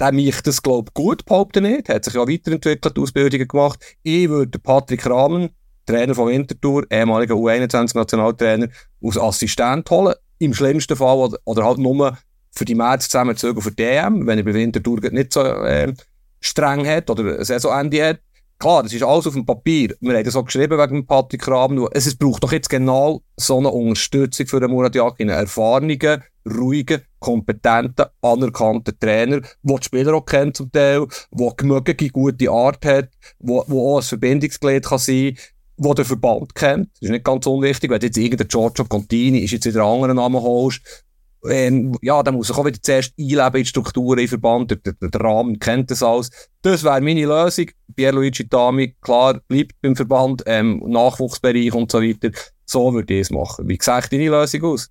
der 0.00 0.12
mich 0.12 0.40
das, 0.42 0.62
glaube 0.62 0.88
ich, 0.90 0.94
gut 0.94 1.24
behaupten 1.24 1.64
nicht. 1.64 1.88
Hat 1.88 2.04
sich 2.04 2.14
ja 2.14 2.20
weiterentwickelt, 2.20 2.98
Ausbildungen 2.98 3.48
gemacht. 3.48 3.78
Ich 4.02 4.28
würde 4.28 4.58
Patrick 4.58 5.06
Rahmen, 5.06 5.50
Trainer 5.86 6.14
von 6.14 6.28
Winterthur, 6.28 6.84
ehemaliger 6.90 7.34
U21-Nationaltrainer, 7.34 8.68
als 9.02 9.18
Assistent 9.18 9.90
holen. 9.90 10.14
Im 10.38 10.54
schlimmsten 10.54 10.96
Fall 10.96 11.16
oder, 11.16 11.38
oder 11.44 11.64
halt 11.64 11.78
nur 11.78 12.18
für 12.50 12.64
die 12.64 12.74
März 12.74 13.08
zusammenzügen 13.08 13.62
für 13.62 13.72
die 13.72 13.84
EM, 13.84 14.26
wenn 14.26 14.38
er 14.38 14.44
bei 14.44 14.54
Winterthur 14.54 15.00
nicht 15.10 15.32
so 15.32 15.42
äh, 15.42 15.92
streng 16.40 16.86
hat 16.86 17.08
oder 17.08 17.38
ein 17.38 17.44
Saisonende 17.44 18.06
hat. 18.06 18.20
Klar, 18.62 18.84
das 18.84 18.92
ist 18.92 19.02
alles 19.02 19.26
auf 19.26 19.34
dem 19.34 19.44
Papier. 19.44 19.96
Wir 20.00 20.14
haben 20.14 20.22
das 20.22 20.36
auch 20.36 20.44
geschrieben 20.44 20.78
wegen 20.78 21.04
Patrick 21.04 21.48
Rahmen. 21.48 21.84
Es, 21.90 22.06
es 22.06 22.14
braucht 22.14 22.44
doch 22.44 22.52
jetzt 22.52 22.70
genau 22.70 23.20
so 23.36 23.58
eine 23.58 23.68
Unterstützung 23.68 24.46
für 24.46 24.60
den 24.60 24.70
Murat 24.70 24.94
Yakin. 24.94 25.30
Einen 25.30 25.40
erfahrenen, 25.40 26.22
ruhigen, 26.48 27.02
kompetenten, 27.18 28.06
anerkannten 28.20 28.96
Trainer, 29.00 29.40
der 29.40 29.78
die 29.78 29.84
Spieler 29.84 30.14
auch 30.14 30.24
kennt 30.24 30.58
zum 30.58 30.70
Teil, 30.70 31.08
der 31.32 31.52
gemögliche, 31.56 32.10
gute 32.10 32.50
Art 32.52 32.84
hat, 32.84 33.08
der 33.40 33.52
auch 33.52 33.96
ein 33.96 34.02
Verbindungsglied 34.02 34.84
kann 34.84 34.98
sein 34.98 35.36
der 35.76 35.94
den 35.94 36.04
Verband 36.04 36.54
kennt. 36.54 36.90
Das 36.92 37.08
ist 37.08 37.10
nicht 37.10 37.24
ganz 37.24 37.44
unwichtig, 37.46 37.90
wenn 37.90 38.00
jetzt 38.00 38.16
irgendein 38.16 38.46
Giorgio 38.46 38.84
Contini 38.84 39.40
ist 39.40 39.50
jetzt 39.50 39.66
wieder 39.66 39.82
einen 39.82 39.94
anderen 39.94 40.16
Namen 40.18 40.40
holst, 40.40 41.04
ähm, 41.48 41.96
ja, 42.02 42.22
dann 42.22 42.34
muss 42.34 42.50
ich 42.50 42.56
auch 42.56 42.64
wieder 42.64 42.80
zuerst 42.80 43.14
einleben 43.18 43.56
in 43.56 43.62
die 43.62 43.66
Strukturen, 43.66 44.18
im 44.18 44.28
Verband, 44.28 44.70
der, 44.70 44.78
der, 44.78 45.10
der 45.10 45.20
Rahmen 45.20 45.58
kennt 45.58 45.90
das 45.90 46.02
alles. 46.02 46.30
Das 46.62 46.84
wäre 46.84 47.00
meine 47.00 47.24
Lösung. 47.24 47.66
Pierluigi 47.94 48.48
Tami, 48.48 48.94
klar, 49.00 49.40
bleibt 49.48 49.80
beim 49.82 49.96
Verband, 49.96 50.42
ähm, 50.46 50.82
Nachwuchsbereich 50.86 51.74
und 51.74 51.90
so 51.90 52.00
weiter. 52.00 52.30
So 52.64 52.92
würde 52.94 53.14
ich 53.14 53.20
es 53.20 53.30
machen. 53.30 53.68
Wie 53.68 53.76
gesagt, 53.76 54.12
deine 54.12 54.28
Lösung 54.28 54.64
aus? 54.64 54.88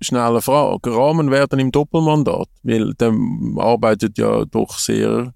Schnelle 0.00 0.42
Frage. 0.42 0.94
Rahmen 0.94 1.30
werden 1.30 1.58
im 1.58 1.72
Doppelmandat, 1.72 2.48
weil 2.62 2.92
der 2.94 3.14
arbeitet 3.56 4.18
ja 4.18 4.44
doch 4.44 4.78
sehr 4.78 5.32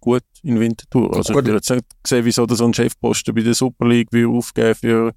gut 0.00 0.24
in 0.42 0.58
Winterthur. 0.58 1.14
Also 1.14 1.32
gut. 1.32 1.42
ich 1.42 1.46
würde 1.46 1.52
jetzt 1.52 1.70
nicht 1.70 1.84
sehen, 2.06 2.24
wieso 2.24 2.46
so 2.48 2.64
ein 2.64 2.74
Chefposten 2.74 3.34
bei 3.34 3.42
der 3.42 3.54
Super 3.54 3.86
League 3.86 4.12
will 4.12 4.26
aufgeben 4.26 4.74
für 4.74 5.08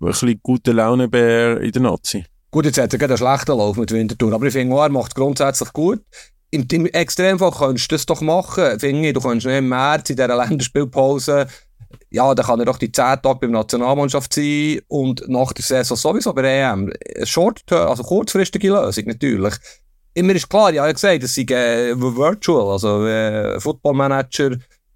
ein 0.00 0.06
bisschen 0.06 0.40
gute 0.42 0.72
Launebär 0.72 1.60
in 1.60 1.72
der 1.72 1.82
Nazi. 1.82 2.24
Gut, 2.52 2.66
jetzt 2.66 2.78
hat 2.78 2.92
er 2.92 3.08
einen 3.08 3.16
schlechten 3.16 3.56
Lauf 3.56 3.78
mit 3.78 3.90
Winterthur, 3.92 4.34
aber 4.34 4.44
ich 4.44 4.52
finde, 4.52 4.76
er 4.76 4.90
macht 4.90 5.14
grundsätzlich 5.14 5.72
gut. 5.72 6.02
Im, 6.50 6.66
Im 6.70 6.84
Extremfall 6.84 7.50
könntest 7.50 7.90
du 7.90 7.94
das 7.94 8.04
doch 8.04 8.20
machen. 8.20 8.78
Finde 8.78 9.08
ich, 9.08 9.14
du 9.14 9.20
kannst 9.22 9.46
nicht 9.46 9.56
im 9.56 9.70
März 9.70 10.10
in 10.10 10.16
dieser 10.16 10.36
Länderspielpause, 10.36 11.46
ja, 12.10 12.34
dann 12.34 12.44
kann 12.44 12.58
er 12.60 12.66
doch 12.66 12.76
die 12.76 12.92
10 12.92 13.22
Tage 13.22 13.38
beim 13.40 13.52
Nationalmannschaft 13.52 14.34
sein 14.34 14.80
und 14.88 15.26
nach 15.28 15.54
der 15.54 15.64
Saison 15.64 15.96
sowieso 15.96 16.34
bei 16.34 16.42
EM. 16.42 16.92
Short, 17.24 17.62
also 17.72 18.02
kurzfristige 18.02 18.68
Lösung 18.68 19.06
natürlich. 19.06 19.54
Immer 20.12 20.34
ist 20.34 20.50
klar, 20.50 20.74
ja, 20.74 20.74
ich 20.74 20.80
habe 20.80 20.92
gesagt, 20.92 21.22
das 21.22 21.38
ist 21.38 21.50
äh, 21.50 21.98
virtual, 21.98 22.70
also 22.70 23.06
äh, 23.06 23.58
Football 23.60 23.94
Manager, 23.94 24.50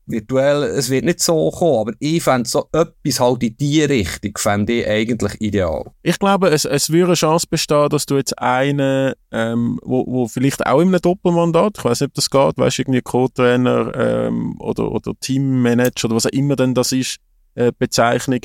virtuell, 0.07 0.63
es 0.63 0.91
wird 0.91 1.05
nicht 1.05 1.21
so 1.21 1.51
kommen, 1.51 1.81
aber 1.81 1.93
ich 1.99 2.23
fände 2.23 2.49
so 2.49 2.69
etwas 2.73 3.21
halt 3.21 3.43
in 3.43 3.57
die 3.57 3.83
Richtung, 3.83 4.33
fände 4.37 4.73
ich 4.73 4.89
eigentlich 4.89 5.41
ideal. 5.41 5.85
Ich 6.03 6.19
glaube, 6.19 6.49
es, 6.49 6.65
es 6.65 6.91
würde 6.91 7.07
eine 7.07 7.15
Chance 7.15 7.47
bestehen, 7.49 7.89
dass 7.89 8.07
du 8.07 8.17
jetzt 8.17 8.39
einen, 8.39 9.15
ähm, 9.33 9.79
wo, 9.83 10.07
wo 10.07 10.29
vielleicht 10.29 10.67
auch 10.67 10.81
in 10.81 10.89
einem 10.89 11.01
Doppelmandat, 11.01 11.79
ich 11.79 11.85
weiß 11.85 12.01
nicht, 12.01 12.11
ob 12.11 12.15
das 12.15 12.31
geht, 12.31 12.59
weißt 12.59 12.79
du, 12.79 12.83
irgendwie 12.83 13.03
Co-Trainer 13.03 13.93
ähm, 13.97 14.61
oder, 14.61 14.91
oder 14.91 15.13
Teammanager 15.21 16.07
oder 16.07 16.17
was 16.17 16.27
auch 16.27 16.31
immer 16.31 16.57
denn 16.57 16.75
das 16.75 16.93
ist, 16.93 17.17
äh, 17.55 17.73
Bezeichnung, 17.77 18.41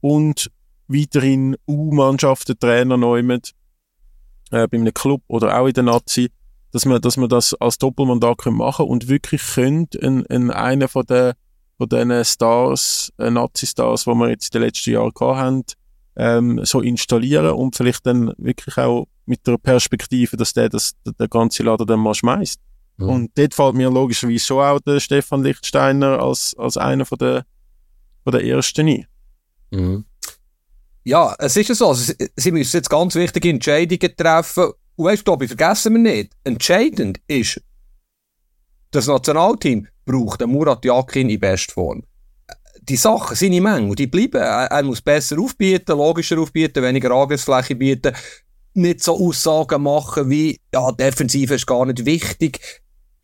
und 0.00 0.50
weiterhin 0.88 1.56
U-Mannschaften 1.66 2.58
Trainer 2.58 2.96
neu 2.96 3.22
mit, 3.22 3.52
äh, 4.50 4.68
bei 4.68 4.78
einem 4.78 4.94
Club 4.94 5.22
oder 5.28 5.58
auch 5.58 5.66
in 5.66 5.74
der 5.74 5.84
Nazi, 5.84 6.30
dass 6.72 6.84
man, 6.84 7.00
dass 7.00 7.16
man 7.16 7.28
das 7.28 7.54
als 7.54 7.78
Doppelmandat 7.78 8.46
machen 8.46 8.76
können 8.76 8.90
und 8.90 9.08
wirklich 9.08 9.42
könnt 9.54 9.94
in, 9.94 10.22
in 10.24 10.50
einer 10.50 10.88
von 10.88 11.06
den 11.06 11.32
von 11.76 11.88
diesen 11.88 12.24
Stars, 12.24 13.12
äh, 13.18 13.30
Nazi-Stars, 13.30 14.04
die 14.04 14.10
wir 14.10 14.30
jetzt 14.30 14.54
in 14.54 14.60
den 14.60 14.66
letzten 14.66 14.90
Jahren 14.90 15.12
gehabt 15.12 15.38
haben, 15.38 15.62
ähm, 16.16 16.60
so 16.64 16.80
installieren 16.80 17.50
und 17.50 17.76
vielleicht 17.76 18.06
dann 18.06 18.32
wirklich 18.38 18.78
auch 18.78 19.06
mit 19.26 19.46
der 19.46 19.58
Perspektive, 19.58 20.36
dass 20.36 20.54
der 20.54 20.68
das, 20.68 20.92
der 21.04 21.28
ganze 21.28 21.62
Laden 21.62 21.86
dann 21.86 22.00
mal 22.00 22.14
schmeißt. 22.14 22.60
Mhm. 22.96 23.08
Und 23.08 23.30
dort 23.38 23.54
fällt 23.54 23.74
mir 23.74 23.90
logischerweise 23.90 24.44
schon 24.44 24.64
auch 24.64 24.80
der 24.80 25.00
Stefan 25.00 25.42
Lichtsteiner 25.42 26.22
als, 26.22 26.54
als 26.56 26.76
einer 26.76 27.04
von 27.04 27.18
der, 27.18 27.44
von 28.24 28.32
der 28.32 28.44
ersten 28.44 28.88
ein. 28.88 29.06
Mhm. 29.70 30.04
Ja, 31.04 31.34
es 31.38 31.56
ist 31.56 31.68
ja 31.68 31.74
so. 31.74 31.92
Sie, 31.92 32.14
sie 32.34 32.50
müssen 32.50 32.78
jetzt 32.78 32.90
ganz 32.90 33.14
wichtige 33.14 33.50
Entscheidungen 33.50 34.16
treffen. 34.16 34.72
Und 34.96 35.04
weißt 35.04 35.24
Tobi, 35.24 35.46
vergessen 35.46 35.94
wir 35.94 36.00
nicht, 36.00 36.32
entscheidend 36.44 37.20
ist, 37.26 37.60
das 38.90 39.06
Nationalteam 39.06 39.86
braucht 40.06 40.40
den 40.40 40.50
Murat 40.50 40.84
Yakin 40.84 41.28
in 41.28 41.38
Bestform. 41.38 42.02
Die 42.80 42.96
Sachen 42.96 43.36
sind 43.36 43.52
in 43.52 43.64
Menge 43.64 43.90
und 43.90 43.98
die 43.98 44.06
bleiben. 44.06 44.40
Er, 44.40 44.66
er, 44.66 44.82
muss 44.84 45.02
besser 45.02 45.38
aufbieten, 45.38 45.98
logischer 45.98 46.38
aufbieten, 46.38 46.82
weniger 46.82 47.10
Angriffsfläche 47.10 47.74
bieten, 47.74 48.14
nicht 48.74 49.02
so 49.02 49.18
Aussagen 49.18 49.82
machen 49.82 50.30
wie, 50.30 50.60
ja, 50.72 50.92
Defensive 50.92 51.54
ist 51.54 51.66
gar 51.66 51.84
nicht 51.84 52.04
wichtig. 52.04 52.60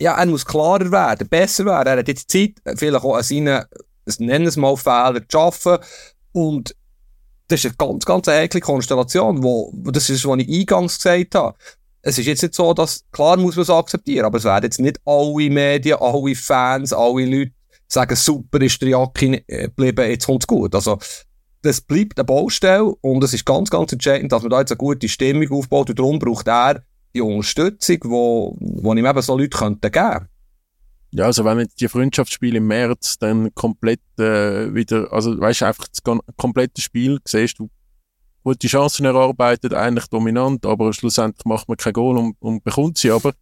Ja, 0.00 0.18
er 0.18 0.26
muss 0.26 0.44
klarer 0.44 0.90
werden, 0.90 1.28
besser 1.28 1.64
werden. 1.64 1.88
Er 1.88 1.98
hat 1.98 2.08
jetzt 2.08 2.30
Zeit, 2.30 2.54
vielleicht 2.76 3.04
auch 3.04 3.16
an 3.16 3.22
seinen, 3.22 3.64
nennen 4.18 4.46
es 4.46 4.56
mal, 4.56 4.76
Fehler 4.76 5.22
zu 5.28 5.38
arbeiten. 5.38 5.84
Und 6.32 6.74
das 7.52 7.64
ist 7.64 7.76
eine 7.78 7.90
ganz, 7.90 8.06
ganz 8.06 8.26
heikle 8.28 8.60
Konstellation, 8.60 9.42
wo, 9.42 9.72
das 9.84 10.08
ist, 10.08 10.26
was 10.26 10.38
ich 10.38 10.60
eingangs 10.60 10.96
gesagt 10.96 11.34
habe. 11.34 11.56
Es 12.00 12.18
ist 12.18 12.26
jetzt 12.26 12.42
nicht 12.42 12.54
so, 12.54 12.72
dass, 12.72 13.04
klar 13.12 13.36
muss 13.36 13.56
man 13.56 13.64
es 13.64 13.70
akzeptieren, 13.70 14.24
aber 14.24 14.38
es 14.38 14.44
werden 14.44 14.64
jetzt 14.64 14.80
nicht 14.80 14.98
alle 15.04 15.50
Medien, 15.50 15.98
alle 16.00 16.34
Fans, 16.34 16.94
alle 16.94 17.26
Leute 17.26 17.52
sagen, 17.86 18.16
super 18.16 18.60
ist 18.62 18.80
der 18.80 18.88
Jacke 18.88 19.44
äh, 19.46 19.64
geblieben, 19.64 20.08
jetzt 20.08 20.26
kommt's 20.26 20.46
gut. 20.46 20.74
Also, 20.74 20.98
das 21.60 21.82
bleibt 21.82 22.18
eine 22.18 22.24
Baustelle 22.24 22.94
und 23.02 23.22
es 23.22 23.34
ist 23.34 23.44
ganz, 23.44 23.68
ganz 23.70 23.92
entscheidend, 23.92 24.32
dass 24.32 24.42
man 24.42 24.50
da 24.50 24.60
jetzt 24.60 24.72
eine 24.72 24.78
gute 24.78 25.08
Stimmung 25.08 25.50
aufbaut 25.52 25.90
und 25.90 25.98
darum 25.98 26.18
braucht 26.18 26.48
er 26.48 26.82
die 27.14 27.20
Unterstützung, 27.20 27.98
wo, 28.04 28.56
wo 28.58 28.94
ihm 28.94 29.04
eben 29.04 29.22
so 29.22 29.36
Leute 29.36 29.58
könnten 29.58 29.92
geben 29.92 30.26
ja, 31.12 31.26
also 31.26 31.44
wenn 31.44 31.58
jetzt 31.58 31.80
die 31.80 31.88
Freundschaftsspiele 31.88 32.58
im 32.58 32.66
März 32.66 33.18
dann 33.18 33.54
komplett 33.54 34.00
äh, 34.18 34.74
wieder, 34.74 35.12
also 35.12 35.38
weißt 35.38 35.60
du, 35.60 35.66
einfach 35.66 35.86
das 35.88 36.02
komplette 36.36 36.80
Spiel 36.80 37.18
siehst 37.26 37.58
du, 37.58 37.68
gute 38.42 38.66
Chancen 38.66 39.04
erarbeitet, 39.04 39.74
eigentlich 39.74 40.06
dominant, 40.06 40.64
aber 40.64 40.92
schlussendlich 40.92 41.44
macht 41.44 41.68
man 41.68 41.76
kein 41.76 41.92
Goal 41.92 42.16
und, 42.16 42.36
und 42.40 42.64
bekommt 42.64 42.98
sie 42.98 43.10
aber, 43.10 43.32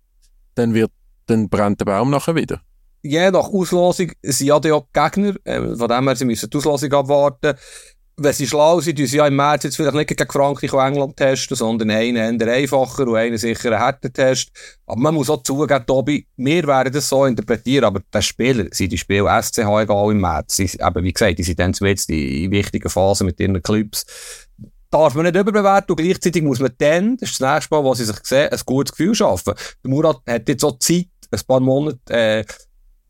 dann 0.56 0.74
wird, 0.74 0.90
dann 1.26 1.48
brennt 1.48 1.80
der 1.80 1.86
Baum 1.86 2.10
nachher 2.10 2.34
wieder. 2.34 2.60
Je 3.02 3.30
nach 3.30 3.48
Auslosung 3.48 4.12
sind 4.22 4.46
ja 4.46 4.60
die 4.60 4.76
Gegner, 4.92 5.36
äh, 5.44 5.76
von 5.76 5.88
dem 5.88 6.06
her, 6.06 6.16
sie 6.16 6.24
müssen 6.24 6.50
die 6.50 6.56
Auslosung 6.56 6.92
abwarten 6.92 7.54
wenn 8.22 8.34
sie 8.34 8.46
schlau 8.46 8.80
sind, 8.80 8.98
sie 8.98 9.16
ja 9.16 9.26
im 9.26 9.36
März 9.36 9.64
jetzt 9.64 9.76
vielleicht 9.76 9.94
nicht 9.94 10.08
gegen 10.08 10.30
Frankreich 10.30 10.72
und 10.74 10.80
England 10.80 11.16
testen, 11.16 11.56
sondern 11.56 11.90
einen 11.90 12.38
eher 12.38 12.52
einfacher 12.52 13.06
und 13.06 13.16
einen 13.16 13.38
sicher 13.38 13.72
einen 13.72 13.80
härter 13.80 14.12
Test. 14.12 14.50
Aber 14.86 15.00
man 15.00 15.14
muss 15.14 15.30
auch 15.30 15.42
zugeben, 15.42 15.86
Tobi, 15.86 16.26
wir 16.36 16.66
werden 16.66 16.92
das 16.92 17.08
so 17.08 17.24
interpretieren, 17.24 17.84
aber 17.84 18.00
die 18.14 18.22
Spieler 18.22 18.66
sind 18.72 18.92
die 18.92 18.98
Spiele 18.98 19.30
SCH 19.42 19.60
egal 19.60 20.10
im 20.10 20.20
März. 20.20 20.56
Sie, 20.56 20.64
eben, 20.64 21.04
wie 21.04 21.12
gesagt, 21.12 21.38
die 21.38 21.42
sind 21.42 21.58
dann 21.58 21.72
zuletzt 21.72 22.10
in 22.10 22.50
wichtigen 22.50 22.90
Phasen 22.90 23.26
mit 23.26 23.40
ihren 23.40 23.62
Clubs. 23.62 24.04
Darf 24.90 25.14
man 25.14 25.24
nicht 25.24 25.36
überbewerten 25.36 25.92
und 25.92 26.04
gleichzeitig 26.04 26.42
muss 26.42 26.60
man 26.60 26.72
dann, 26.76 27.16
das 27.16 27.30
ist 27.30 27.40
das 27.40 27.54
nächste 27.54 27.74
Mal, 27.74 27.84
wo 27.84 27.94
sie 27.94 28.04
sich 28.04 28.16
sehen, 28.24 28.52
ein 28.52 28.60
gutes 28.66 28.92
Gefühl 28.92 29.14
schaffen. 29.14 29.54
Der 29.82 29.90
Murat 29.90 30.20
hat 30.26 30.46
jetzt 30.46 30.64
auch 30.64 30.78
Zeit, 30.78 31.06
ein 31.30 31.40
paar 31.46 31.60
Monate, 31.60 31.98
äh, 32.12 32.44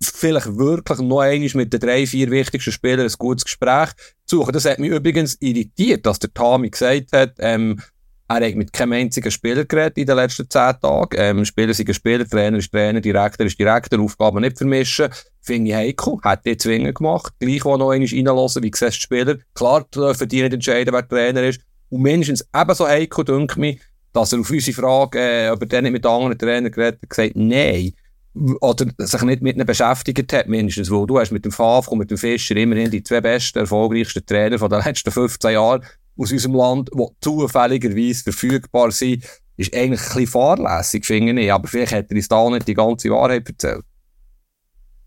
vielleicht 0.03 0.57
wirklich 0.57 0.99
noch 1.01 1.21
einmal 1.21 1.51
mit 1.55 1.73
den 1.73 1.81
drei, 1.81 2.07
vier 2.07 2.31
wichtigsten 2.31 2.73
Spielern 2.73 3.07
ein 3.07 3.15
gutes 3.19 3.45
Gespräch 3.45 3.91
zu 4.25 4.39
suchen. 4.39 4.53
Das 4.53 4.65
hat 4.65 4.79
mich 4.79 4.91
übrigens 4.91 5.37
irritiert, 5.41 6.07
dass 6.07 6.19
der 6.19 6.33
Tami 6.33 6.71
gesagt 6.71 7.13
hat, 7.13 7.35
ähm, 7.39 7.81
er 8.29 8.47
hat 8.47 8.55
mit 8.55 8.73
keinem 8.73 8.93
einzigen 8.93 9.31
Spieler 9.31 9.65
geredet 9.65 9.99
in 9.99 10.07
den 10.07 10.15
letzten 10.15 10.49
zehn 10.49 10.75
Tagen. 10.81 11.17
Ähm, 11.17 11.45
Spieler 11.45 11.75
sind 11.75 11.93
Spieler, 11.93 12.27
Trainer 12.27 12.59
ist 12.59 12.71
Trainer, 12.71 13.01
Direktor 13.01 13.45
ist 13.45 13.59
Direktor, 13.59 14.01
Aufgaben 14.01 14.41
nicht 14.41 14.57
vermischen. 14.57 15.09
Finde 15.43 15.71
ich 15.71 15.77
heikel. 15.77 16.19
Hat 16.23 16.47
die 16.47 16.57
zwingend 16.57 16.95
gemacht. 16.95 17.33
Gleich 17.41 17.65
wo 17.65 17.77
noch 17.77 17.91
einmal 17.91 18.09
reinlassen, 18.09 18.63
wie 18.63 18.71
siehst 18.73 19.03
Spieler. 19.03 19.37
Klar 19.55 19.85
dürfen 19.93 20.29
die 20.29 20.43
nicht 20.43 20.55
entscheiden, 20.55 20.95
wer 20.95 21.09
Trainer 21.09 21.43
ist. 21.43 21.61
Und 21.89 22.03
mindestens 22.03 22.47
ebenso 22.55 22.87
heikel, 22.87 23.25
denke 23.25 23.59
mich, 23.59 23.81
dass 24.13 24.33
er 24.33 24.39
auf 24.39 24.51
unsere 24.51 24.77
Frage, 24.77 25.19
äh, 25.19 25.51
ob 25.51 25.63
er 25.63 25.67
dann 25.67 25.83
nicht 25.83 25.93
mit 25.93 26.07
anderen 26.07 26.39
Trainern 26.39 26.71
geredet 26.71 27.01
hat, 27.03 27.11
gesagt, 27.11 27.33
nein 27.35 27.93
oder 28.35 28.87
sich 28.99 29.23
nicht 29.23 29.43
mit 29.43 29.57
ihnen 29.57 29.66
beschäftigt 29.66 30.33
hat, 30.33 30.49
mindestens, 30.49 30.90
weil 30.90 31.07
du 31.07 31.19
hast 31.19 31.33
mit 31.33 31.45
dem 31.45 31.53
Favre 31.53 31.90
und 31.90 31.99
mit 31.99 32.11
dem 32.11 32.19
Fischer 32.19 32.57
immerhin 32.57 32.90
die 32.90 33.03
zwei 33.03 33.21
besten, 33.21 33.59
erfolgreichsten 33.59 34.25
Trainer 34.25 34.59
von 34.59 34.71
den 34.71 34.83
letzten 34.83 35.11
15 35.11 35.53
Jahren 35.53 35.85
aus 36.16 36.33
unserem 36.33 36.55
Land, 36.55 36.90
die 36.95 37.07
zufälligerweise 37.21 38.23
verfügbar 38.25 38.90
sind, 38.93 39.25
ist 39.57 39.75
eigentlich 39.75 40.01
ein 40.01 40.07
bisschen 40.07 40.29
fahrlässig, 40.29 41.05
finde 41.05 41.43
ich. 41.43 41.53
Aber 41.53 41.69
vielleicht 41.69 41.93
hat 41.93 42.11
er 42.11 42.16
uns 42.16 42.29
da 42.29 42.49
nicht 42.51 42.69
die 42.69 42.75
ganze 42.75 43.11
Wahrheit 43.11 43.49
erzählt. 43.49 43.85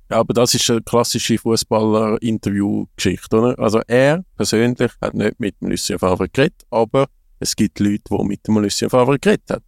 Ja, 0.09 0.19
aber 0.19 0.33
das 0.33 0.53
ist 0.53 0.69
eine 0.69 0.81
klassische 0.81 1.37
Fußballer-Interview-Geschichte, 1.37 3.37
oder? 3.37 3.57
Also 3.57 3.79
er 3.87 4.25
persönlich 4.35 4.91
hat 5.01 5.13
nicht 5.13 5.39
mit 5.39 5.61
dem 5.61 5.69
Lucien 5.69 5.97
Favre 5.97 6.27
geredet, 6.29 6.65
aber 6.69 7.07
es 7.39 7.55
gibt 7.55 7.79
Leute, 7.79 8.03
die 8.09 8.23
mit 8.23 8.45
dem 8.47 8.57
Lucien 8.57 8.89
Favre 8.89 9.17
geredet 9.17 9.49
haben. 9.49 9.63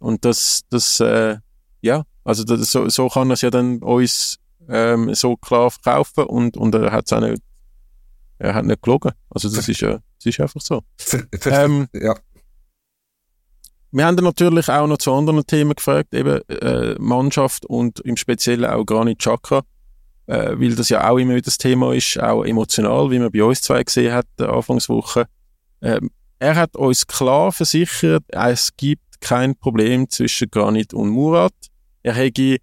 Und 0.00 0.24
das, 0.24 0.62
das, 0.68 0.98
äh, 1.00 1.36
ja, 1.80 2.02
also 2.28 2.44
das, 2.44 2.70
so, 2.70 2.86
so 2.90 3.08
kann 3.08 3.30
er 3.30 3.34
es 3.34 3.40
ja 3.40 3.48
dann 3.48 3.78
uns 3.78 4.38
ähm, 4.68 5.14
so 5.14 5.36
klar 5.38 5.70
verkaufen 5.70 6.24
und, 6.24 6.58
und 6.58 6.74
er 6.74 6.92
hat 6.92 7.06
es 7.06 7.12
auch 7.14 7.20
nicht, 7.20 7.42
er 8.38 8.52
hat 8.54 8.66
nicht 8.66 8.82
gelogen. 8.82 9.12
Also 9.30 9.48
das 9.48 9.66
ist 9.66 9.80
ja, 9.80 9.92
das 9.92 10.26
ist 10.26 10.38
einfach 10.38 10.60
so. 10.60 10.82
Ähm, 11.46 11.88
ja. 11.94 12.14
Wir 13.92 14.04
haben 14.04 14.16
dann 14.16 14.26
natürlich 14.26 14.68
auch 14.68 14.86
noch 14.86 14.98
zu 14.98 15.14
anderen 15.14 15.46
Themen 15.46 15.74
gefragt, 15.74 16.12
eben 16.12 16.42
äh, 16.48 16.96
Mannschaft 16.98 17.64
und 17.64 18.00
im 18.00 18.18
Speziellen 18.18 18.66
auch 18.70 18.84
Granit 18.84 19.20
Chakra, 19.20 19.62
äh, 20.26 20.52
weil 20.58 20.74
das 20.74 20.90
ja 20.90 21.08
auch 21.08 21.16
immer 21.16 21.32
wieder 21.32 21.46
das 21.46 21.56
Thema 21.56 21.94
ist, 21.94 22.20
auch 22.20 22.44
emotional, 22.44 23.10
wie 23.10 23.20
man 23.20 23.32
bei 23.32 23.42
uns 23.42 23.62
zwei 23.62 23.82
gesehen 23.82 24.12
hat, 24.12 24.26
der 24.38 24.50
Anfangswoche. 24.50 25.28
Ähm, 25.80 26.10
er 26.40 26.56
hat 26.56 26.76
uns 26.76 27.06
klar 27.06 27.52
versichert, 27.52 28.24
es 28.28 28.76
gibt 28.76 29.18
kein 29.22 29.56
Problem 29.56 30.10
zwischen 30.10 30.50
Granit 30.50 30.92
und 30.92 31.08
Murat 31.08 31.54
er 32.02 32.14
hätte, 32.14 32.58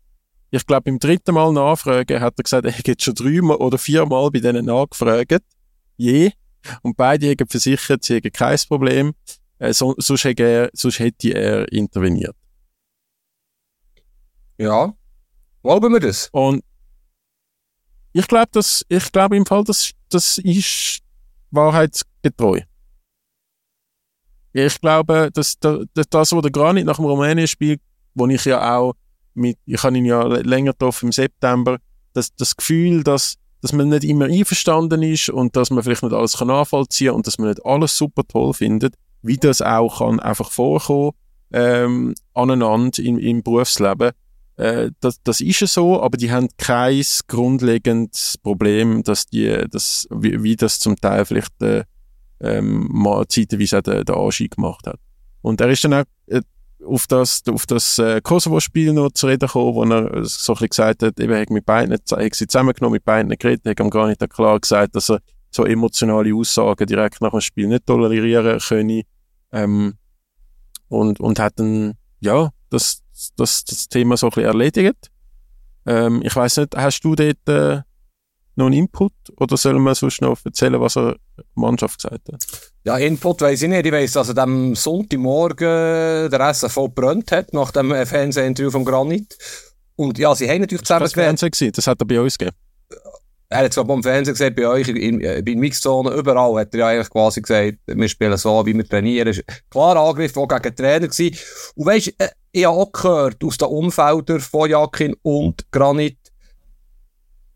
ich 0.52 0.66
glaube, 0.66 0.84
beim 0.84 1.00
dritten 1.00 1.34
Mal 1.34 1.52
nachfragen, 1.52 2.22
hat 2.22 2.38
er 2.38 2.44
gesagt, 2.44 2.66
er 2.66 2.72
hätte 2.72 2.96
schon 3.00 3.16
dreimal 3.16 3.58
oder 3.58 3.78
viermal 3.78 4.32
bei 4.32 4.40
denen 4.40 4.66
nachgefragt. 4.66 5.44
Je. 5.98 6.32
Und 6.82 6.98
beide 6.98 7.30
haben 7.30 7.48
versichert, 7.48 8.04
sie 8.04 8.16
hätten 8.16 8.32
kein 8.32 8.58
Problem. 8.68 9.14
Äh, 9.60 9.74
so, 9.74 9.96
sonst, 9.98 10.24
hätte 10.24 10.44
er, 10.44 10.70
sonst 10.74 11.00
hätte 11.00 11.34
er 11.34 11.72
interveniert. 11.72 12.36
Ja. 14.58 14.94
Glauben 15.62 15.94
wir 15.94 16.00
das? 16.00 16.30
Und 16.32 16.64
ich 18.14 18.28
glaube, 18.28 18.50
das, 18.52 18.86
ich 18.88 19.12
glaube 19.12 19.36
im 19.36 19.46
Fall, 19.46 19.64
das, 19.64 19.92
das 20.10 20.38
ist 20.38 21.00
wahrheitsgetreu. 21.52 22.62
Ich 24.54 24.80
glaube, 24.80 25.30
dass 25.34 25.60
das, 25.60 25.86
das, 25.94 26.32
was 26.32 26.42
der 26.42 26.52
Granit 26.52 26.86
nach 26.86 26.96
dem 26.96 27.06
Rumänien-Spiel, 27.06 27.78
wo 28.14 28.26
ich 28.28 28.46
ja 28.46 28.78
auch 28.78 28.94
mit, 29.36 29.58
ich 29.66 29.84
habe 29.84 29.98
ihn 29.98 30.06
ja 30.06 30.24
länger 30.26 30.72
getroffen 30.72 31.08
im 31.08 31.12
September, 31.12 31.78
dass 32.14 32.34
das 32.36 32.56
Gefühl, 32.56 33.04
dass, 33.04 33.36
dass 33.62 33.74
man 33.74 33.90
nicht 33.90 34.04
immer 34.04 34.26
einverstanden 34.26 35.04
ist 35.04 35.30
und 35.30 35.56
dass 35.56 35.70
man 35.70 35.84
vielleicht 35.84 36.04
nicht 36.04 36.14
alles 36.14 36.38
kann 36.38 36.48
nachvollziehen 36.48 37.12
und 37.12 37.28
dass 37.28 37.38
man 37.38 37.50
nicht 37.50 37.66
alles 37.66 37.98
super 37.98 38.24
toll 38.28 38.54
findet, 38.54 38.96
wie 39.22 39.38
das 39.38 39.62
auch 39.62 40.00
kann 40.00 40.20
einfach 40.20 40.52
vorkommen 40.52 41.12
ähm, 41.52 42.14
aneinander 42.34 43.00
im, 43.00 43.18
im 43.18 43.44
Berufsleben. 43.44 44.12
Äh, 44.58 44.92
das, 45.00 45.22
das 45.24 45.42
ist 45.42 45.60
ja 45.60 45.68
so, 45.68 46.02
aber 46.02 46.18
die 46.18 46.32
haben 46.32 46.50
kein 46.58 47.04
grundlegendes 47.28 48.38
Problem, 48.38 49.04
dass 49.04 49.28
die, 49.28 49.66
das, 49.70 50.08
wie, 50.12 50.42
wie 50.44 50.56
das 50.56 50.80
zum 50.80 50.96
Teil 50.96 51.26
vielleicht 51.26 51.62
äh, 51.62 51.84
ähm, 52.40 52.88
mal 52.92 53.28
zeitweise 53.28 53.80
auch 53.80 53.84
der, 53.84 54.04
der 54.04 54.18
Anschein 54.18 54.50
gemacht 54.50 54.88
hat. 54.88 55.00
Und 55.42 55.62
er 55.62 55.70
ist 55.70 55.84
dann 55.84 55.94
auch 55.94 56.04
äh, 56.28 56.42
auf 56.86 57.08
das, 57.08 57.44
auf 57.50 57.66
das 57.66 58.00
äh, 58.00 58.22
Kosovo-Spiel 58.22 58.94
noch 58.94 59.12
zu 59.12 59.28
reden 59.28 59.48
gekommen, 59.48 59.76
wo 59.76 59.84
er 59.84 60.26
so 60.26 60.54
ein 60.54 60.56
bisschen 60.56 60.70
gesagt 60.70 61.04
hat, 61.04 61.20
eben, 61.20 61.36
hat 61.36 61.50
mit 61.50 61.66
beiden, 61.66 61.94
hat 61.94 62.08
sie 62.08 62.48
zusammengenommen, 62.48 62.94
mit 62.94 63.06
beiden 63.06 63.30
geredet, 63.38 63.66
hat 63.66 63.80
ihm 63.80 63.90
gar 63.90 64.08
nicht 64.08 64.30
klar 64.30 64.60
gesagt, 64.60 64.96
dass 64.96 65.10
er 65.10 65.20
so 65.52 65.66
emotionale 65.66 66.36
Aussagen 66.36 66.86
direkt 66.86 67.22
nach 67.22 67.32
dem 67.32 67.42
Spiel 67.42 67.68
nicht 67.68 67.86
tolerieren 67.86 68.60
könne. 68.60 69.04
Ähm, 69.52 69.96
und, 70.90 71.20
und 71.20 71.40
hat 71.40 71.60
dann, 71.60 71.94
ja, 72.20 72.50
das, 72.70 73.02
das, 73.38 73.64
das 73.64 73.88
Thema 73.88 74.18
so 74.18 74.28
ein 74.28 74.30
bisschen 74.32 74.46
erledigt. 74.46 75.12
Ähm, 75.86 76.22
ich 76.24 76.36
weiß 76.36 76.58
nicht, 76.58 76.76
hast 76.76 77.02
du 77.02 77.16
dort 77.16 77.48
äh, 77.48 77.82
noch 78.56 78.68
einen 78.68 78.76
Input 78.76 79.14
oder 79.38 79.58
sollen 79.58 79.84
wir 79.84 79.96
sonst 79.96 80.22
noch 80.22 80.38
erzählen, 80.44 80.80
was 80.80 80.98
er 80.98 81.18
Mannschaft 81.56 82.02
gesagt 82.02 82.32
hat? 82.32 82.46
Ja, 82.84 82.98
Input 82.98 83.42
weiss 83.42 83.62
ich 83.62 83.70
nicht. 83.70 83.86
Ich 83.86 83.92
weiss, 83.92 84.14
dass 84.14 84.30
er 84.30 84.38
am 84.38 84.76
Sonntagmorgen 84.76 86.30
der 86.30 86.40
SFV 86.54 86.88
brennt 86.94 87.32
hat, 87.32 87.54
nach 87.54 87.72
dem 87.72 87.92
Fernsehinterview 88.06 88.72
vom 88.72 88.86
Granit. 88.86 89.38
Und 89.96 90.18
ja, 90.18 90.36
sie 90.36 90.50
haben 90.50 90.62
natürlich 90.62 90.84
zusammen 90.84 91.04
das 91.04 91.14
Fernsehen 91.14 91.52
gewesen, 91.52 91.72
das 91.74 91.88
hat 91.88 92.02
er 92.02 92.06
bei 92.06 92.20
uns 92.20 92.38
gegeben. 92.38 92.56
er 93.50 93.66
hat 93.66 93.74
zwar 93.74 93.86
beim 93.86 94.04
Fernsehen 94.04 94.34
gesagt, 94.34 94.56
bei 94.56 94.68
euch 94.68 94.88
in, 94.88 94.96
in, 94.98 95.20
in 95.22 95.46
der 95.46 95.56
Mixzone, 95.56 96.12
überall 96.12 96.60
hat 96.60 96.74
er 96.74 96.80
ja 96.80 96.88
eigentlich 96.88 97.10
quasi 97.10 97.42
gesagt, 97.42 97.78
wir 97.86 98.10
spielen 98.10 98.38
so, 98.38 98.66
wie 98.66 98.76
wir 98.76 98.88
trainieren. 98.88 99.38
Klar 99.70 99.96
Angriff, 99.96 100.36
auch 100.38 100.48
gegen 100.48 100.76
Trainer 100.76 101.08
gewesen. 101.08 101.38
Und 101.76 101.86
weisst, 101.86 102.14
äh, 102.20 102.30
ich 102.52 102.66
habe 102.66 102.78
auch 102.78 102.92
gehört 102.92 103.44
aus 103.44 103.58
den 103.58 103.68
Umfeldern 103.68 104.40
von 104.40 104.70
Jakin 104.70 105.16
und 105.22 105.70
Granit, 105.72 106.18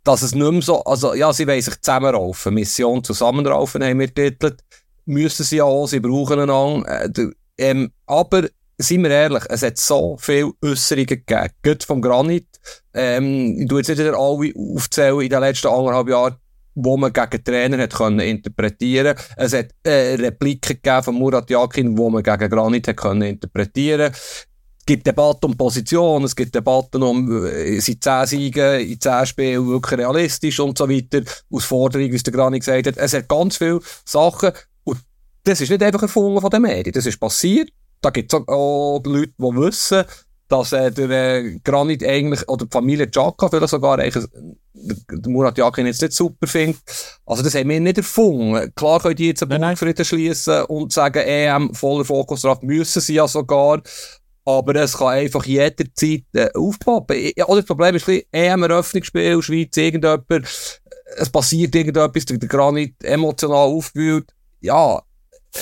dass 0.04 0.22
es 0.22 0.34
nicht 0.34 0.52
mehr 0.52 0.62
so, 0.62 0.84
also 0.84 1.14
ja, 1.14 1.32
sie 1.34 1.48
wollen 1.48 1.62
sich 1.62 1.80
zusammenraufen. 1.82 2.54
Mission 2.54 3.04
zusammenraufen 3.04 3.84
haben 3.84 4.00
wir 4.00 4.14
titelt. 4.14 4.64
Müssen 5.06 5.44
sie 5.44 5.62
auch, 5.62 5.88
sie 5.88 6.00
brauchen 6.00 6.40
einander. 6.40 7.06
Äh, 7.06 7.32
ähm, 7.58 7.92
aber, 8.06 8.48
seien 8.78 9.04
wir 9.04 9.12
ehrlich, 9.12 9.44
es 9.50 9.64
hat 9.64 9.78
so 9.78 10.18
viele 10.20 10.52
Äußerungen 10.64 11.08
gegeben. 11.08 11.50
Gut 11.64 11.84
vom 11.84 12.02
Granit. 12.02 12.48
Ähm, 12.94 13.58
ich 13.60 13.68
tue 13.68 13.80
jetzt 13.80 13.90
nicht 13.90 14.00
wieder 14.00 14.18
alle 14.18 14.54
aufzählen 14.76 15.22
in 15.22 15.30
den 15.30 15.40
letzten 15.40 15.68
anderthalb 15.68 16.10
Jahren 16.10 16.36
wo 16.82 16.96
man 16.96 17.12
gegen 17.12 17.44
Trainer 17.44 17.78
hat 17.78 17.94
können 17.94 18.20
interpretieren. 18.20 19.16
Es 19.36 19.54
hat 19.54 19.68
äh, 19.84 20.16
Repliken 20.16 20.78
gegeben 20.82 21.04
von 21.04 21.16
Murat 21.16 21.50
Yakin, 21.50 21.98
wo 21.98 22.10
man 22.10 22.24
gegen 22.24 22.50
Granit 22.50 22.88
hat 22.88 22.98
können 22.98 23.24
interpretieren 23.24 24.14
gibt 24.90 25.06
Debatten 25.06 25.46
um 25.46 25.56
Position, 25.56 26.24
es 26.24 26.36
gibt 26.36 26.56
Debatten 26.56 27.04
um, 27.04 27.46
äh, 27.46 27.80
sind 27.80 28.04
10 28.04 28.26
Siege 28.26 28.80
in 28.82 29.00
10 29.00 29.28
Spielen 29.28 29.68
wirklich 29.68 30.00
realistisch 30.00 30.60
und 30.60 30.80
so 30.80 30.90
weiter. 30.90 31.22
Aus 31.52 31.66
Forderung, 31.66 32.12
wie 32.12 32.16
es 32.16 32.24
der 32.24 32.34
Grani 32.34 32.58
gesagt 32.58 32.88
hat. 32.88 32.98
Es 32.98 33.14
hat 33.14 33.28
ganz 33.28 33.58
viele 33.58 33.82
Sachen. 34.04 34.52
Und 34.84 34.98
das 35.44 35.62
ist 35.62 35.70
nicht 35.70 35.84
einfach 35.84 36.02
erfunden 36.02 36.42
von 36.42 36.50
den 36.50 36.64
Medien. 36.64 36.92
Das 36.92 37.06
ist 37.06 37.20
passiert. 37.20 37.70
Da 38.02 38.10
gibt 38.10 38.34
es 38.34 38.40
auch 38.48 39.02
Leute, 39.06 39.34
die 39.38 39.44
wissen, 39.44 40.06
dass 40.48 40.74
äh, 40.74 40.92
der 40.92 41.10
äh, 41.12 41.60
Granit 41.64 42.04
eigentlich, 42.04 42.50
oder 42.50 42.66
die 42.66 42.72
Familie 42.72 43.12
Chaka 43.12 43.48
vielleicht 43.48 43.70
sogar, 43.70 44.00
eigentlich, 44.00 44.26
der 44.74 45.32
Murat 45.32 45.58
Yakin 45.58 45.86
jetzt 45.86 46.02
nicht 46.02 46.14
super 46.14 46.48
findet. 46.48 46.80
Also 47.28 47.44
das 47.44 47.54
haben 47.54 47.70
wir 47.70 47.80
nicht 47.80 47.98
erfunden. 47.98 48.74
Klar 48.74 49.00
können 49.00 49.16
die 49.16 49.28
jetzt 49.28 49.44
einen 49.44 49.62
Blutfrieden 49.62 50.04
schließen 50.04 50.64
und 50.64 50.92
sagen, 50.92 51.20
EM, 51.20 51.76
voller 51.76 52.06
Fokus 52.06 52.42
drauf, 52.42 52.64
müssen 52.64 53.02
sie 53.02 53.16
ja 53.16 53.28
sogar. 53.28 53.84
Aber 54.50 54.76
es 54.78 54.98
kann 54.98 55.10
einfach 55.10 55.46
jederzeit 55.46 56.24
äh, 56.34 56.50
aufpoppen. 56.56 57.16
Ja, 57.36 57.46
das 57.46 57.66
Problem 57.66 57.94
ist, 57.94 58.10
EM-Eröffnungsspiel, 58.32 59.44
Schweiz, 59.44 59.78
irgendjemand, 59.78 60.26
es 60.30 61.30
passiert 61.32 61.76
irgendetwas, 61.76 62.26
der 62.26 62.38
Granit 62.40 62.96
emotional 63.04 63.68
aufgewühlt. 63.68 64.34
Ja, 64.60 65.04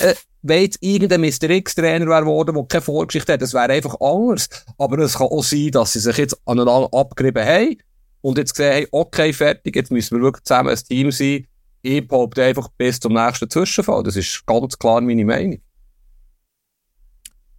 äh, 0.00 0.14
wenn 0.40 0.62
jetzt 0.62 0.78
irgendein 0.80 1.20
Mr. 1.20 1.50
X-Trainer 1.50 2.06
wäre 2.06 2.22
geworden, 2.22 2.54
der 2.54 2.64
keine 2.64 2.80
Vorgeschichte 2.80 3.34
hat, 3.34 3.42
das 3.42 3.52
wäre 3.52 3.70
einfach 3.70 4.00
anders. 4.00 4.48
Aber 4.78 4.98
es 5.00 5.18
kann 5.18 5.26
auch 5.26 5.44
sein, 5.44 5.70
dass 5.70 5.92
sie 5.92 6.00
sich 6.00 6.16
jetzt 6.16 6.40
aneinander 6.46 6.88
abgerieben 6.90 7.44
haben 7.44 7.76
und 8.22 8.38
jetzt 8.38 8.54
gesehen 8.54 8.84
haben, 8.84 8.88
okay, 8.92 9.34
fertig, 9.34 9.76
jetzt 9.76 9.90
müssen 9.90 10.16
wir 10.16 10.22
wirklich 10.22 10.44
zusammen 10.44 10.70
ein 10.70 10.76
Team 10.76 11.10
sein. 11.10 11.46
Ich 11.82 12.08
behaupte 12.08 12.42
einfach 12.42 12.70
bis 12.78 13.00
zum 13.00 13.12
nächsten 13.12 13.50
Zwischenfall. 13.50 14.02
Das 14.02 14.16
ist 14.16 14.46
ganz 14.46 14.78
klar 14.78 15.02
meine 15.02 15.26
Meinung. 15.26 15.60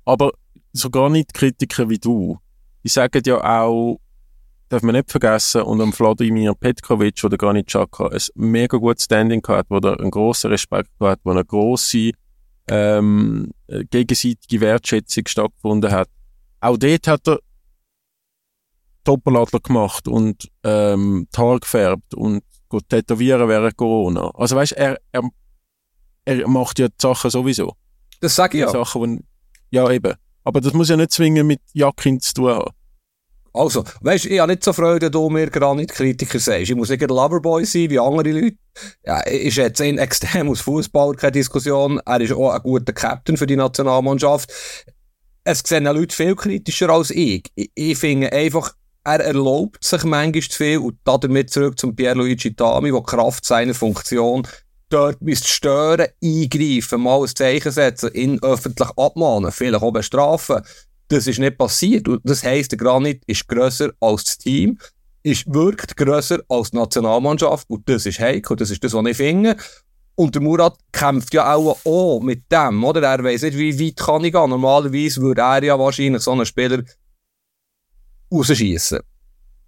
Aber 0.05 0.31
sogar 0.73 1.09
nicht 1.09 1.33
Kritiker 1.33 1.89
wie 1.89 1.99
du, 1.99 2.39
die 2.83 2.89
sagen 2.89 3.21
ja 3.25 3.43
auch, 3.43 3.99
darf 4.69 4.83
man 4.83 4.95
nicht 4.95 5.11
vergessen, 5.11 5.63
und 5.63 5.81
am 5.81 5.91
Vladimir 5.91 6.53
Petkovic 6.53 7.23
oder 7.23 7.37
Granit 7.37 7.67
Xhaka 7.67 8.07
ein 8.07 8.21
mega 8.35 8.77
gutes 8.77 9.05
Standing 9.05 9.41
gehabt, 9.41 9.69
wo 9.69 9.77
er 9.77 9.99
einen 9.99 10.11
grossen 10.11 10.51
Respekt 10.51 10.89
gehabt, 10.99 11.21
wo 11.23 11.31
eine 11.31 11.43
grosse 11.43 12.11
ähm, 12.67 13.51
gegenseitige 13.67 14.61
Wertschätzung 14.61 15.27
stattgefunden 15.27 15.91
hat. 15.91 16.07
Auch 16.61 16.77
dort 16.77 17.07
hat 17.07 17.27
er 17.27 17.39
Doppelladler 19.03 19.59
gemacht 19.59 20.07
und 20.07 20.49
ähm, 20.63 21.27
die 21.33 21.37
Haare 21.41 21.59
gefärbt 21.59 22.13
und 22.13 22.43
gut 22.67 22.87
tätowieren 22.89 23.47
während 23.47 23.75
Corona. 23.75 24.29
Also 24.35 24.55
weißt, 24.55 24.73
er, 24.73 24.99
er, 25.11 25.23
er 26.25 26.47
macht 26.47 26.77
ja 26.77 26.87
die 26.87 26.95
Sachen 27.01 27.31
sowieso. 27.31 27.73
Das 28.19 28.35
sage 28.35 28.57
ich 28.57 28.63
ja. 28.63 28.69
Sachen, 28.69 29.17
die, 29.17 29.25
ja 29.71 29.89
eben. 29.89 30.13
Aber 30.43 30.61
das 30.61 30.73
muss 30.73 30.89
ja 30.89 30.97
nicht 30.97 31.11
zwingend 31.11 31.47
mit 31.47 31.61
Jakin 31.73 32.19
zu 32.19 32.33
tun 32.33 32.51
haben. 32.51 32.71
Also, 33.53 33.83
weißt 34.01 34.25
du, 34.25 34.29
ich 34.29 34.39
habe 34.39 34.51
nicht 34.51 34.63
so 34.63 34.73
Freude, 34.73 35.09
dass 35.09 35.11
du 35.11 35.29
mir 35.29 35.49
Granit-Kritiker 35.49 36.39
sagst. 36.39 36.69
Ich 36.69 36.75
muss 36.75 36.89
nicht 36.89 37.01
ein 37.01 37.09
Loverboy 37.09 37.65
sein, 37.65 37.89
wie 37.89 37.99
andere 37.99 38.31
Leute. 38.31 38.57
Ja, 39.05 39.21
ist 39.21 39.57
jetzt 39.57 39.81
ein 39.81 39.97
extrem 39.97 40.49
aus 40.49 40.61
Fußball, 40.61 41.15
keine 41.15 41.31
Diskussion. 41.31 41.99
Er 42.05 42.21
ist 42.21 42.31
auch 42.31 42.51
ein 42.51 42.61
guter 42.61 42.93
Captain 42.93 43.37
für 43.37 43.47
die 43.47 43.55
Nationalmannschaft. 43.55 44.53
Es 45.43 45.63
sehen 45.65 45.85
Leute 45.85 46.15
viel 46.15 46.35
kritischer 46.35 46.89
als 46.89 47.09
ich. 47.09 47.43
Ich, 47.55 47.71
ich 47.73 47.97
finde 47.97 48.31
einfach, 48.31 48.73
er 49.03 49.21
erlaubt 49.21 49.83
sich 49.83 50.03
manchmal 50.03 50.43
zu 50.43 50.57
viel 50.57 50.77
und 50.77 50.99
damit 51.03 51.49
zurück 51.49 51.79
zum 51.79 51.95
Pierluigi 51.95 52.53
Tami, 52.53 52.91
der 52.91 53.01
Kraft 53.01 53.45
seiner 53.45 53.73
Funktion 53.73 54.47
dort 54.89 55.21
müsst 55.21 55.47
stören, 55.47 56.07
eingreifen, 56.23 57.01
mal 57.01 57.21
ein 57.21 57.27
Zeichen 57.27 57.71
setzen, 57.71 58.13
ihn 58.13 58.39
öffentlich 58.41 58.89
abmahnen, 58.97 59.51
vielleicht 59.51 59.81
auch 59.81 59.91
bestrafen. 59.91 60.61
Das 61.07 61.27
ist 61.27 61.39
nicht 61.39 61.57
passiert. 61.57 62.07
Und 62.07 62.21
das 62.23 62.43
heisst, 62.43 62.71
der 62.71 62.77
Granit 62.77 63.23
ist 63.25 63.47
grösser 63.47 63.91
als 63.99 64.25
das 64.25 64.37
Team, 64.37 64.77
ist, 65.23 65.51
wirkt 65.51 65.97
grösser 65.97 66.39
als 66.49 66.71
die 66.71 66.77
Nationalmannschaft. 66.77 67.69
Und 67.69 67.87
das 67.89 68.05
ist 68.05 68.19
heikel, 68.19 68.55
das 68.55 68.69
ist 68.69 68.83
das, 68.83 68.93
was 68.93 69.05
ich 69.05 69.17
finde. 69.17 69.55
Und 70.15 70.35
der 70.35 70.41
Murat 70.41 70.77
kämpft 70.91 71.33
ja 71.33 71.53
auch, 71.53 71.77
auch 71.85 72.19
mit 72.19 72.51
dem, 72.51 72.83
oder? 72.83 73.01
Er 73.01 73.23
weiss 73.23 73.41
nicht, 73.41 73.57
wie 73.57 73.79
weit 73.79 73.95
kann 73.95 74.23
ich 74.23 74.33
gehen. 74.33 74.49
Normalerweise 74.49 75.21
würde 75.21 75.41
er 75.41 75.63
ja 75.63 75.79
wahrscheinlich 75.79 76.21
so 76.21 76.31
einen 76.31 76.45
Spieler 76.45 76.83
rausschießen 78.31 78.99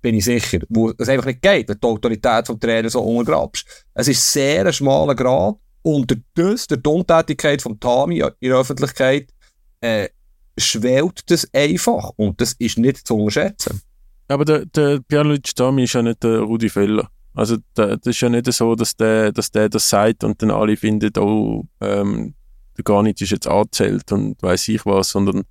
bin 0.01 0.15
ich 0.15 0.25
sicher, 0.25 0.59
wo 0.69 0.91
es 0.97 1.09
einfach 1.09 1.27
nicht 1.27 1.41
geht, 1.41 1.69
wenn 1.69 1.79
die 1.79 1.87
Autorität 1.87 2.47
vom 2.47 2.59
Trainer 2.59 2.89
so 2.89 3.01
untergrabst. 3.01 3.85
Es 3.93 4.07
ist 4.07 4.31
sehr 4.33 4.65
ein 4.65 4.73
schmaler 4.73 5.15
Grad 5.15 5.55
durch 5.83 6.67
die 6.67 6.89
Untätigkeit 6.89 7.61
von 7.61 7.79
Tami 7.79 8.19
in 8.19 8.49
der 8.49 8.59
Öffentlichkeit 8.59 9.33
äh, 9.81 10.09
schwelt 10.57 11.23
das 11.27 11.47
einfach 11.53 12.11
und 12.17 12.39
das 12.39 12.53
ist 12.53 12.77
nicht 12.77 13.07
zu 13.07 13.15
unterschätzen. 13.15 13.81
Aber 14.27 14.45
der, 14.45 14.65
der 14.65 14.99
Pierluigi 14.99 15.53
Tami 15.53 15.83
ist 15.83 15.93
ja 15.93 16.01
nicht 16.01 16.23
der 16.23 16.39
Rudi 16.39 16.69
Feller. 16.69 17.09
Also 17.33 17.57
der, 17.75 17.97
das 17.97 18.07
ist 18.15 18.21
ja 18.21 18.29
nicht 18.29 18.51
so, 18.51 18.75
dass 18.75 18.95
der, 18.95 19.31
dass 19.31 19.51
der 19.51 19.69
das 19.69 19.89
sagt 19.89 20.23
und 20.23 20.41
dann 20.41 20.51
alle 20.51 20.77
finden, 20.77 21.11
oh, 21.17 21.65
ähm, 21.79 22.35
der 22.77 22.83
Garnit 22.83 23.21
ist 23.21 23.31
jetzt 23.31 23.47
angezählt 23.47 24.11
und 24.11 24.41
weiß 24.41 24.67
ich 24.69 24.85
was, 24.85 25.09
sondern 25.09 25.43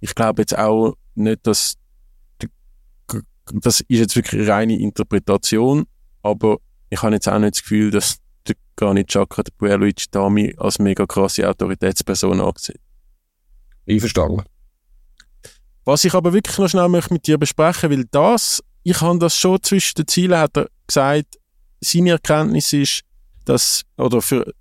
ich 0.00 0.14
glaube 0.14 0.42
jetzt 0.42 0.56
auch 0.56 0.94
nicht, 1.14 1.46
dass 1.46 1.76
das 3.52 3.80
ist 3.80 3.98
jetzt 3.98 4.16
wirklich 4.16 4.48
reine 4.48 4.78
Interpretation, 4.78 5.86
aber 6.22 6.58
ich 6.90 7.02
habe 7.02 7.14
jetzt 7.14 7.28
auch 7.28 7.38
nicht 7.38 7.56
das 7.56 7.62
Gefühl, 7.62 7.90
dass 7.90 8.18
der 8.46 8.56
Granit 8.76 9.08
Xhaka 9.08 9.42
der 9.42 9.52
Pierluigi 9.52 10.06
Dami 10.10 10.54
als 10.56 10.78
mega 10.78 11.06
krasse 11.06 11.48
Autoritätsperson 11.48 12.40
ansieht. 12.40 12.80
Einverstanden. 13.88 14.42
Was 15.84 16.04
ich 16.04 16.14
aber 16.14 16.32
wirklich 16.32 16.56
noch 16.58 16.68
schnell 16.68 16.88
möchte 16.88 17.12
mit 17.12 17.26
dir 17.26 17.36
besprechen, 17.36 17.90
weil 17.90 18.04
das, 18.10 18.62
ich 18.82 19.00
habe 19.00 19.18
das 19.18 19.36
schon 19.36 19.62
zwischen 19.62 19.96
den 19.96 20.08
Zielen, 20.08 20.38
hat 20.38 20.56
er 20.56 20.68
gesagt, 20.86 21.38
seine 21.80 22.12
Erkenntnis 22.12 22.72
ist, 22.72 23.02
dass, 23.44 23.82
oder 23.98 24.22
für 24.22 24.54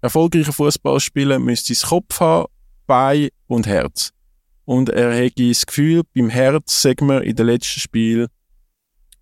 erfolgreiche 0.00 0.52
Fußballspieler 0.52 1.38
müsste 1.38 1.72
es 1.72 1.82
Kopf 1.82 2.18
haben, 2.18 2.48
Bein 2.86 3.28
und 3.46 3.68
Herz 3.68 4.12
und 4.64 4.88
er 4.88 5.12
hätte 5.12 5.48
das 5.48 5.66
Gefühl, 5.66 6.02
beim 6.14 6.28
Herz, 6.28 6.82
sagen 6.82 7.06
wir, 7.08 7.22
in 7.22 7.36
den 7.36 7.46
letzten 7.46 7.80
Spiel 7.80 8.28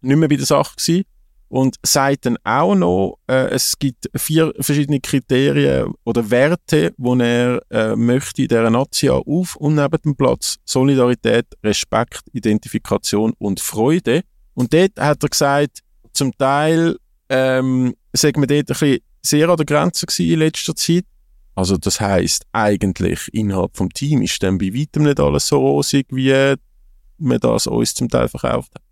nicht 0.01 0.17
mehr 0.17 0.29
bei 0.29 0.37
der 0.37 0.47
Sache 0.47 0.77
gewesen. 0.77 1.05
Und 1.51 1.77
sagt 1.83 2.27
dann 2.27 2.37
auch 2.45 2.75
noch, 2.75 3.19
äh, 3.27 3.49
es 3.49 3.79
gibt 3.79 4.11
vier 4.15 4.53
verschiedene 4.61 5.01
Kriterien 5.01 5.95
oder 6.05 6.31
Werte, 6.31 6.93
die 6.95 7.21
er 7.21 7.63
äh, 7.71 7.97
möchte 7.97 8.43
in 8.43 8.49
dieser 8.49 8.69
Nation 8.69 9.23
auf 9.27 9.57
und 9.57 9.77
neben 9.77 10.03
dem 10.05 10.15
Platz. 10.15 10.57
Solidarität, 10.67 11.47
Respekt, 11.65 12.21
Identifikation 12.35 13.33
und 13.39 13.61
Freude. 13.61 14.25
Und 14.53 14.75
dort 14.75 15.01
hat 15.01 15.23
er 15.23 15.29
gesagt, 15.31 15.79
zum 16.13 16.37
Teil, 16.37 16.99
ähm, 17.31 17.95
sagen 18.13 18.43
wir 18.43 18.47
dort 18.47 18.59
ein 18.59 18.67
bisschen 18.67 18.99
sehr 19.23 19.49
an 19.49 19.57
der 19.57 19.65
Grenze 19.65 20.05
gewesen 20.05 20.31
in 20.31 20.39
letzter 20.41 20.75
Zeit. 20.75 21.07
Also 21.59 21.77
das 21.77 22.01
heißt 22.01 22.47
eigentlich 22.53 23.29
innerhalb 23.33 23.77
vom 23.77 23.93
Team 23.93 24.23
ist 24.23 24.41
dann 24.45 24.59
bei 24.59 24.73
weitem 24.73 25.03
nicht 25.03 25.19
alles 25.19 25.49
so 25.49 25.59
rosig, 25.59 26.07
wie 26.11 26.55
man 27.19 27.41
das 27.41 27.67
uns 27.67 27.95
zum 27.95 28.09
Teil 28.09 28.29
verkauft 28.29 28.71
hat. 28.77 28.83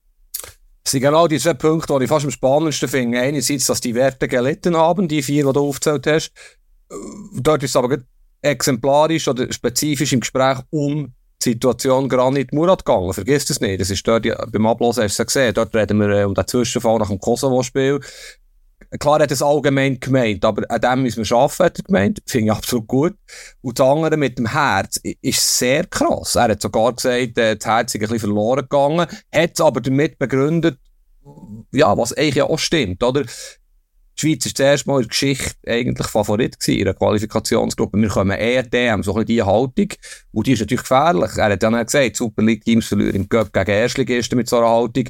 Das 0.83 0.91
sind 0.91 1.03
genau 1.03 1.29
diese 1.29 1.55
Punkte, 1.55 1.97
die 1.97 2.07
ich 2.07 2.09
fast 2.09 2.25
am 2.25 2.33
spannendsten 2.33 2.89
finde. 2.89 3.21
Einerseits, 3.21 3.67
dass 3.67 3.81
die 3.81 3.95
Werte 3.95 4.27
gelitten 4.27 4.77
haben, 4.77 5.07
die 5.07 5.23
vier, 5.23 5.47
die 5.47 5.53
du 5.53 5.61
aufgezählt 5.61 6.09
hast. 6.09 6.33
Dort 7.37 7.63
ist 7.63 7.71
es 7.71 7.77
aber 7.77 7.99
exemplarisch 8.43 9.29
oder 9.29 9.53
spezifisch 9.53 10.13
im 10.13 10.19
Gespräch 10.19 10.59
um 10.71 11.15
die 11.45 11.51
Situation 11.51 12.09
Granit 12.09 12.53
Murat 12.53 12.85
gegangen. 12.85 13.13
Vergiss 13.13 13.45
das 13.45 13.61
nicht. 13.61 13.81
Das 13.81 13.91
ist 13.91 14.05
dort, 14.09 14.27
beim 14.51 14.67
Ablassen 14.67 15.05
hast 15.05 15.21
du 15.21 15.23
es 15.23 15.27
gesehen. 15.29 15.55
Dort 15.55 15.73
reden 15.73 16.01
wir 16.01 16.09
äh, 16.09 16.25
um 16.25 16.35
den 16.35 16.45
Zwischenfall 16.45 16.99
nach 16.99 17.11
dem 17.11 17.21
Kosovo-Spiel. 17.21 18.01
Klar 18.99 19.21
hat 19.21 19.31
es 19.31 19.43
allgemein 19.43 20.01
gemeint, 20.01 20.45
aber 20.45 20.63
an 20.69 20.81
dem 20.81 21.03
müssen 21.03 21.25
wir 21.25 21.37
arbeiten, 21.37 21.65
hat 21.65 21.79
er 21.79 21.85
gemeint. 21.85 22.23
Finde 22.27 22.47
ich 22.47 22.53
absolut 22.53 22.87
gut. 22.87 23.15
Und 23.63 23.79
das 23.79 23.87
andere 23.87 24.17
mit 24.17 24.39
dem 24.39 24.47
Herz 24.47 25.01
ist 25.23 25.59
sehr 25.59 25.85
krass. 25.87 26.35
Er 26.37 26.49
hat 26.49 26.63
sogar 26.63 26.95
gesagt, 26.95 27.39
äh, 27.39 27.57
das 27.57 27.67
Herz 27.67 27.95
ist 27.95 28.01
ein 28.01 28.01
bisschen 28.01 28.21
verloren 28.21 28.63
gegangen, 28.63 29.07
hat 29.35 29.51
es 29.55 29.61
aber 29.61 29.81
damit 29.81 30.19
begründet, 30.19 30.79
ja, 31.73 31.97
was 31.97 32.13
eigentlich 32.13 32.43
auch 32.43 32.59
stimmt, 32.59 33.03
oder? 33.03 33.25
Die 34.19 34.21
Schweiz 34.21 34.47
ist 34.47 34.57
zuerst 34.57 34.87
mal 34.87 34.97
in 34.97 35.03
der 35.03 35.09
Geschichte 35.09 35.55
eigentlich 35.67 36.07
Favorit 36.07 36.59
gewesen, 36.59 36.79
in 36.79 36.85
der 36.87 36.95
Qualifikationsgruppe. 36.95 37.99
Wir 37.99 38.09
kommen 38.09 38.31
eher 38.31 38.63
DM, 38.63 39.03
so 39.03 39.15
ein 39.15 39.27
diese 39.27 39.45
Haltung. 39.45 39.89
Und 40.33 40.47
die 40.47 40.53
ist 40.53 40.61
natürlich 40.61 40.83
gefährlich. 40.83 41.33
Er 41.37 41.53
hat 41.53 41.63
dann 41.63 41.85
gesagt, 41.85 42.17
Super 42.17 42.43
League 42.43 42.65
Teams 42.65 42.87
verlieren 42.87 43.15
im 43.15 43.29
Cup 43.29 43.53
gegen 43.53 43.71
Erstligisten 43.71 44.39
mit 44.39 44.49
so 44.49 44.57
einer 44.57 44.71
Haltung. 44.71 45.05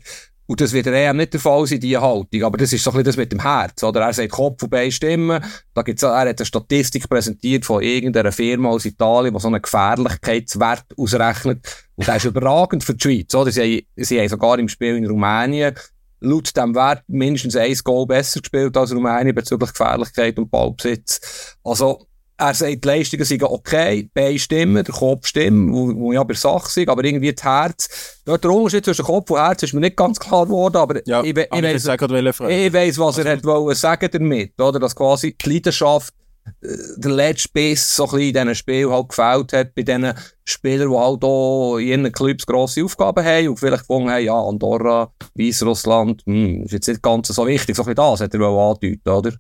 Und 0.47 0.61
das 0.61 0.73
wird 0.73 0.87
EM 0.87 1.17
nicht 1.17 1.33
der 1.33 1.41
Fall 1.41 1.67
sein, 1.67 1.81
diese 1.81 2.01
Haltung. 2.01 2.45
Aber 2.45 2.57
das 2.57 2.73
ist 2.73 2.85
so 2.85 2.91
ein 2.91 2.95
bisschen 2.95 3.05
das 3.07 3.17
mit 3.17 3.33
dem 3.33 3.41
Herz, 3.41 3.83
oder? 3.83 4.01
Er 4.03 4.13
sagt 4.13 4.31
Kopf 4.31 4.63
und 4.63 4.71
Bein 4.71 4.93
stimmen. 4.93 5.43
Da 5.75 5.83
gibt's, 5.83 6.03
er 6.05 6.17
hat 6.17 6.29
eine 6.29 6.47
Statistik 6.47 7.09
präsentiert 7.09 7.65
von 7.65 7.83
irgendeiner 7.83 8.33
Firma 8.33 8.69
aus 8.69 8.85
Italien, 8.85 9.35
die 9.35 9.41
so 9.41 9.49
einen 9.49 9.63
Gefährlichkeitswert 9.63 10.85
ausrechnet. 10.97 11.87
Und 11.97 12.07
der 12.07 12.17
ist 12.17 12.25
überragend 12.27 12.85
für 12.85 12.95
die 12.95 13.03
Schweiz, 13.03 13.35
oder? 13.35 13.51
Sie, 13.51 13.87
sie 13.97 14.21
haben 14.21 14.29
sogar 14.29 14.59
im 14.59 14.69
Spiel 14.69 14.97
in 14.97 15.07
Rumänien 15.07 15.75
laut 16.21 16.57
dem 16.57 16.75
Wert 16.75 17.03
mindestens 17.09 17.57
ein 17.57 17.75
Goal 17.85 18.07
besser 18.07 18.41
gespielt 18.41 18.77
als 18.77 18.95
Rumänien 18.95 19.35
bezüglich 19.35 19.71
Gefährlichkeit 19.71 20.39
und 20.39 20.51
Ballbesitz. 20.51 21.57
Also, 21.63 22.07
er 22.39 22.55
sagt, 22.55 22.85
die 22.85 22.89
Leistungen 22.89 23.25
sind 23.25 23.43
okay, 23.43 24.11
Beine 24.13 24.39
stimmen, 24.39 24.85
der 24.85 24.95
Kopf 24.95 25.27
stimmt, 25.27 25.73
wo, 25.73 25.95
wo 25.95 26.13
ja 26.13 26.23
bei 26.23 26.35
Sache 26.35 26.71
sind, 26.71 26.89
aber 26.89 27.03
irgendwie 27.03 27.33
das 27.33 27.45
Herz, 27.45 28.21
dort 28.25 28.45
der 28.45 28.51
Unterschied 28.51 28.85
zwischen 28.85 29.05
Kopf 29.05 29.31
und 29.31 29.39
Herz 29.39 29.63
ist 29.63 29.73
mir 29.73 29.81
nicht 29.81 29.97
ganz 29.97 30.21
klar 30.21 30.45
geworden, 30.45 30.77
aber 30.77 31.01
Ja, 31.07 31.23
ich, 31.23 31.31
ich, 31.31 31.37
weiss, 31.37 31.87
ich 31.87 32.73
weiss, 32.73 32.99
was 32.99 33.19
er 33.19 33.33
hat 33.33 33.45
wollen 33.45 33.75
sagen 33.75 34.09
damit, 34.13 34.61
oder? 34.61 34.79
Dass 34.79 34.95
quasi 34.95 35.35
die 35.35 35.51
Leidenschaft, 35.51 36.13
äh, 36.61 36.77
der 36.99 37.11
letzte 37.11 37.49
Biss 37.55 37.97
so 37.97 38.05
ein 38.05 38.11
bisschen 38.11 38.27
in 38.29 38.35
diesen 38.35 38.55
Spielen 38.55 38.91
halt 38.91 39.09
gefällt 39.09 39.53
hat, 39.55 39.75
bei 39.75 39.83
diesen 39.83 40.13
Spielern, 40.45 40.91
die 40.91 40.97
halt 40.97 41.25
auch 41.25 41.79
in 41.79 41.87
ihren 41.87 42.13
Clubs 42.13 42.45
grosse 42.45 42.85
Aufgaben 42.85 43.25
haben 43.25 43.49
und 43.49 43.59
vielleicht 43.59 43.89
gefunden 43.89 44.11
haben, 44.11 44.25
ja, 44.25 44.39
Andorra, 44.39 45.11
Weißrussland, 45.35 46.23
hm, 46.27 46.65
ist 46.65 46.73
jetzt 46.73 46.89
nicht 46.89 47.03
ganz 47.03 47.29
so 47.29 47.47
wichtig, 47.47 47.75
so 47.75 47.83
ein 47.83 47.87
bisschen 47.87 47.97
das 47.97 48.21
hat 48.21 48.35
er 48.35 48.41
wollen 48.41 48.75
andeuten, 48.75 49.09
oder? 49.09 49.33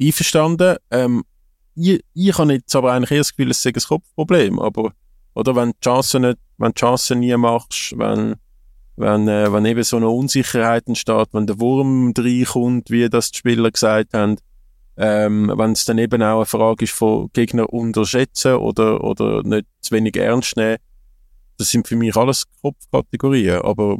Einverstanden. 0.00 0.76
Ähm, 0.90 1.24
ich, 1.74 2.04
ich 2.14 2.38
habe 2.38 2.52
jetzt 2.54 2.74
aber 2.74 2.92
eigentlich 2.92 3.10
eher 3.10 3.18
das 3.18 3.30
Gefühl, 3.34 3.50
es 3.50 3.62
sei 3.62 3.70
ein 3.70 3.80
Kopfproblem. 3.80 4.58
Aber, 4.58 4.92
oder 5.34 5.56
wenn 5.56 5.70
du 5.70 5.76
Chancen 5.82 6.22
nicht, 6.22 6.38
wenn 6.58 6.72
du 6.72 6.74
Chancen 6.74 7.20
nie 7.20 7.36
machst, 7.36 7.96
wenn, 7.98 8.36
wenn, 8.96 9.28
äh, 9.28 9.52
wenn 9.52 9.64
eben 9.64 9.82
so 9.82 9.96
eine 9.96 10.08
Unsicherheit 10.08 10.86
entsteht, 10.86 11.28
wenn 11.32 11.46
der 11.46 11.60
Wurm 11.60 12.12
reinkommt, 12.16 12.90
wie 12.90 13.08
das 13.08 13.30
die 13.30 13.38
Spieler 13.38 13.70
gesagt 13.70 14.14
haben, 14.14 14.36
ähm, 14.96 15.52
wenn 15.56 15.72
es 15.72 15.84
dann 15.84 15.98
eben 15.98 16.22
auch 16.22 16.36
eine 16.36 16.46
Frage 16.46 16.84
ist 16.84 16.92
von 16.92 17.28
Gegner 17.32 17.72
unterschätzen 17.72 18.54
oder, 18.54 19.02
oder 19.02 19.42
nicht 19.42 19.66
zu 19.80 19.94
wenig 19.94 20.16
ernst 20.16 20.56
nehmen, 20.56 20.78
das 21.58 21.70
sind 21.70 21.88
für 21.88 21.96
mich 21.96 22.14
alles 22.16 22.44
Kopfkategorien. 22.62 23.62
Aber, 23.62 23.98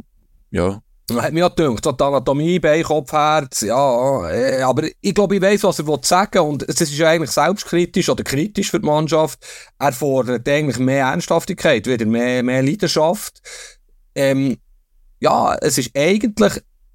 ja, 0.51 0.81
Hat 1.13 1.33
mir 1.33 1.41
ja 1.41 1.49
gedacht, 1.49 1.99
die 1.99 2.03
Anatomie, 2.03 2.59
Bein, 2.59 2.81
Kopf, 2.81 3.11
Herz, 3.11 3.61
ja, 3.61 4.27
äh, 4.27 4.63
aber 4.63 4.87
ich 5.01 5.13
glaube, 5.13 5.35
ich 5.35 5.41
weiss, 5.41 5.63
was 5.63 5.77
er 5.77 5.85
will 5.85 5.99
sagen 6.01 6.39
und 6.39 6.67
es 6.67 6.81
ist 6.81 6.97
ja 6.97 7.09
eigentlich 7.09 7.29
selbstkritisch 7.29 8.09
oder 8.09 8.23
kritisch 8.23 8.71
für 8.71 8.79
die 8.79 8.87
Mannschaft. 8.87 9.37
Er 9.77 9.93
fordert 9.93 10.49
eigentlich 10.49 10.79
mehr 10.79 11.05
Ernsthaftigkeit, 11.05 11.85
wieder 11.85 12.07
mehr, 12.07 12.41
mehr 12.41 12.63
Leidenschaft. 12.63 13.39
Ähm, 14.15 14.57
ja, 15.19 15.55
es 15.61 15.77
ist 15.77 15.91
eigentlich, 15.95 16.53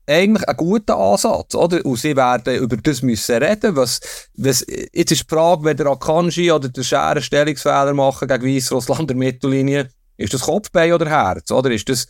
eigentlich 0.09 0.49
ein 0.49 0.57
guter 0.57 0.97
Ansatz, 0.97 1.55
oder? 1.55 1.85
Und 1.87 1.97
sie 1.97 2.17
werden 2.17 2.57
über 2.57 2.79
das 2.79 3.03
müssen 3.03 3.37
reden, 3.37 3.77
was, 3.77 4.01
was, 4.35 4.67
jetzt 4.93 5.13
ist 5.13 5.23
die 5.23 5.35
Frage, 5.35 5.63
wenn 5.63 5.77
der 5.77 5.87
Akanji 5.87 6.51
oder 6.51 6.69
der 6.69 6.83
Scherer 6.83 7.21
Stellungsfehler 7.21 7.95
machen 7.95 8.27
gegen 8.27 8.57
Weißrussland 8.57 9.09
der 9.09 9.17
Mittellinie, 9.17 9.89
ist 10.17 10.35
das 10.35 10.43
Kopfbein 10.43 10.93
oder 10.93 11.09
Herz, 11.09 11.53
oder? 11.53 11.71
Ist 11.71 11.89
das, 11.89 12.09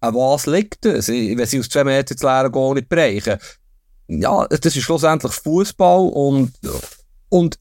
an 0.00 0.14
was 0.14 0.46
liegt 0.46 0.84
das? 0.84 1.08
Wenn 1.08 1.46
sie 1.46 1.60
aus 1.60 1.68
zwei 1.68 1.84
Metern 1.84 2.14
ins 2.14 2.22
leere 2.22 2.50
Goal 2.50 2.74
nicht 2.74 2.88
bereichen. 2.88 3.38
Ja, 4.08 4.46
das 4.46 4.60
ist 4.60 4.82
schlussendlich 4.82 5.32
Fußball 5.32 6.08
und, 6.08 6.52
und 7.28 7.58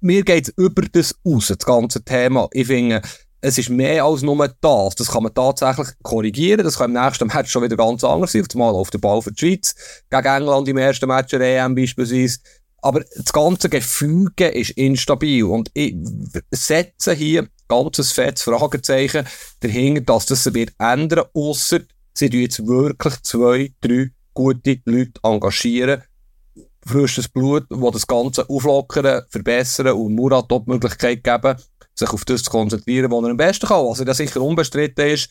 mir 0.00 0.22
geht's 0.22 0.52
über 0.56 0.82
das 0.82 1.14
raus, 1.26 1.48
das 1.48 1.58
ganze 1.58 2.02
Thema. 2.02 2.48
Ich 2.52 2.66
finde, 2.66 3.02
es 3.42 3.58
ist 3.58 3.70
mehr 3.70 4.04
als 4.04 4.22
nur 4.22 4.48
das. 4.60 4.94
Das 4.94 5.10
kann 5.10 5.24
man 5.24 5.34
tatsächlich 5.34 5.88
korrigieren. 6.02 6.64
Das 6.64 6.78
kann 6.78 6.94
im 6.94 7.02
nächsten 7.02 7.26
Match 7.26 7.50
schon 7.50 7.64
wieder 7.64 7.76
ganz 7.76 8.04
anders 8.04 8.32
sein. 8.32 8.46
Auf 8.54 8.90
der 8.90 8.98
Ball 8.98 9.20
für 9.20 9.32
die 9.32 9.38
Schweiz. 9.38 9.74
Gegen 10.08 10.26
England 10.26 10.68
im 10.68 10.78
ersten 10.78 11.08
Match 11.08 11.30
der 11.30 11.40
EM 11.40 11.74
beispielsweise. 11.74 12.38
Aber 12.78 13.00
das 13.00 13.32
ganze 13.32 13.68
Gefüge 13.68 14.46
ist 14.48 14.70
instabil. 14.70 15.44
Und 15.44 15.70
ich 15.74 15.94
setze 16.52 17.14
hier 17.14 17.48
ganzes 17.72 18.12
fettes 18.12 18.42
Fragezeichen 18.42 19.26
dahinter, 19.60 20.00
dass 20.02 20.26
das 20.26 20.52
wird 20.52 20.72
ändern, 20.78 21.24
ausser 21.34 21.80
sie 22.14 22.26
jetzt 22.26 22.66
wirklich 22.66 23.20
zwei, 23.22 23.72
drei 23.80 24.10
gute 24.34 24.80
Leute 24.84 25.20
engagieren, 25.22 26.02
frisches 26.86 27.28
Blut, 27.28 27.66
die 27.70 27.90
das 27.90 28.06
Ganze 28.06 28.48
auflockern, 28.48 29.22
verbessern 29.28 29.88
und 29.88 30.14
Murat 30.14 30.52
auch 30.52 30.64
die 30.64 30.70
Möglichkeit 30.70 31.24
geben, 31.24 31.56
sich 31.94 32.10
auf 32.10 32.24
das 32.24 32.42
zu 32.42 32.50
konzentrieren, 32.50 33.10
was 33.10 33.24
er 33.24 33.30
am 33.30 33.36
besten 33.36 33.66
kann. 33.66 33.86
Also, 33.86 34.04
das 34.04 34.16
sicher 34.16 34.40
unbestritten 34.40 35.06
ist. 35.06 35.30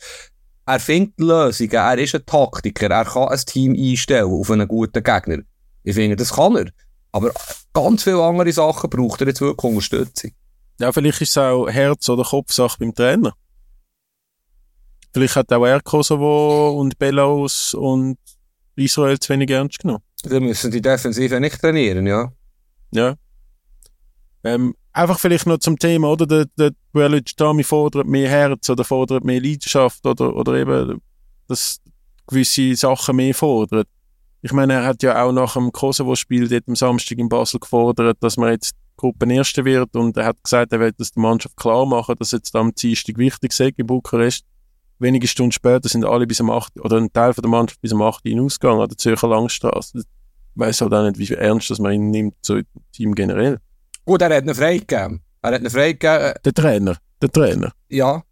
Er 0.66 0.80
findet 0.80 1.20
Lösungen, 1.20 1.72
er 1.72 1.98
ist 1.98 2.16
ein 2.16 2.26
Taktiker, 2.26 2.90
er 2.90 3.06
kann 3.06 3.30
ein 3.30 3.40
Team 3.46 3.76
einstellen 3.76 4.32
auf 4.32 4.52
einen 4.52 4.68
guten 4.68 5.04
Gegner. 5.04 5.40
Ich 5.84 5.96
finde, 5.96 6.16
das 6.16 6.34
kann 6.34 6.56
er. 6.56 6.68
Aber 7.12 7.32
ganz 7.74 8.04
viele 8.04 8.24
andere 8.24 8.52
Sachen 8.54 8.90
braucht 8.90 9.22
er 9.22 9.28
jetzt 9.28 9.42
wirklich 9.42 9.72
Unterstützung. 9.72 10.32
Ja, 10.80 10.92
vielleicht 10.92 11.22
ist 11.22 11.32
es 11.32 11.38
auch 11.38 11.68
Herz- 11.68 12.10
oder 12.10 12.24
Kopfsache 12.24 12.78
beim 12.80 12.94
Trainer. 12.94 13.34
Vielleicht 15.14 15.36
hat 15.36 15.52
auch 15.52 15.66
er 15.66 15.82
Kosovo 15.82 16.72
und 16.80 16.98
Belarus 16.98 17.74
und 17.74 18.18
Israel 18.76 19.20
zu 19.20 19.34
wenig 19.34 19.50
ernst 19.50 19.80
genommen. 19.80 20.04
Dann 20.24 20.44
müssen 20.44 20.72
die 20.72 20.82
Defensive 20.82 21.40
nicht 21.40 21.60
trainieren, 21.60 22.08
ja. 22.08 22.32
Ja. 22.92 23.16
Ähm, 24.44 24.76
einfach 24.94 25.20
vielleicht 25.20 25.46
noch 25.46 25.60
zum 25.60 25.78
Thema, 25.78 26.10
oder? 26.10 26.26
Der, 26.26 26.46
der 26.58 26.72
Buelic 26.94 27.36
Dami 27.38 27.64
fordert 27.64 28.08
mehr 28.08 28.30
Herz 28.30 28.70
oder 28.70 28.84
fordert 28.84 29.24
mehr 29.24 29.42
Leidenschaft 29.42 30.06
oder, 30.06 30.36
oder 30.36 30.54
eben, 30.56 31.02
dass 31.48 31.80
gewisse 32.28 32.76
Sachen 32.76 33.18
mehr 33.18 33.36
fordert. 33.36 33.88
Ich 34.42 34.54
meine, 34.54 34.74
er 34.74 34.86
hat 34.86 35.04
ja 35.04 35.24
auch 35.24 35.32
nach 35.32 35.54
dem 35.54 35.72
Kosovo-Spiel 35.72 36.48
dort 36.48 36.68
am 36.68 36.76
Samstag 36.76 37.20
in 37.20 37.30
Basel 37.30 37.60
gefordert, 37.60 38.18
dass 38.22 38.38
man 38.38 38.52
jetzt 38.52 38.74
Gruppenerste 39.02 39.66
wird 39.66 39.96
und 39.96 40.16
er 40.18 40.26
hat 40.26 40.44
gesagt, 40.44 40.72
er 40.72 40.80
will 40.80 40.92
das 40.98 41.12
der 41.12 41.22
Mannschaft 41.22 41.58
klar 41.58 41.86
machen, 41.86 42.16
dass 42.20 42.32
jetzt 42.32 42.56
am 42.56 42.74
Dienstag 42.74 43.18
wichtig 43.18 43.52
sei 43.54 43.72
in 43.76 43.88
Bukarest. 43.88 44.46
Wenige 45.00 45.28
Stunden 45.28 45.52
später 45.52 45.90
sind 45.90 46.06
alle 46.06 46.28
bis 46.28 46.40
um 46.40 46.52
8 46.52 46.80
oder 46.80 46.98
ein 46.98 47.12
Teil 47.12 47.34
von 47.34 47.42
der 47.42 47.50
Mannschaft 47.50 47.82
bis 47.82 47.92
um 47.92 48.02
8 48.04 48.24
Uhr 48.24 48.30
hinausgegangen 48.30 48.82
an 48.82 48.88
der 48.90 48.98
Zürcher 48.98 49.28
Langstrasse. 49.28 50.00
Ich 50.00 50.06
weiss 50.54 50.80
halt 50.82 50.94
auch 50.94 51.04
nicht, 51.10 51.18
wie 51.18 51.34
ernst 51.34 51.72
dass 51.72 51.80
man 51.80 51.94
ihn 51.94 52.12
nimmt, 52.12 52.36
so 52.42 52.58
im 52.58 52.66
Team 52.94 53.16
generell. 53.16 53.58
Gut, 54.06 54.22
er 54.22 54.36
hat 54.36 54.46
ihn 54.46 54.54
freigegeben. 54.54 55.22
Er 55.42 55.52
hat 55.54 55.62
ihn 55.62 55.70
freigegeben, 55.72 56.34
Der 56.46 56.54
Trainer, 56.54 56.98
der 57.22 57.32
Trainer. 57.32 57.72
ja. 57.90 58.24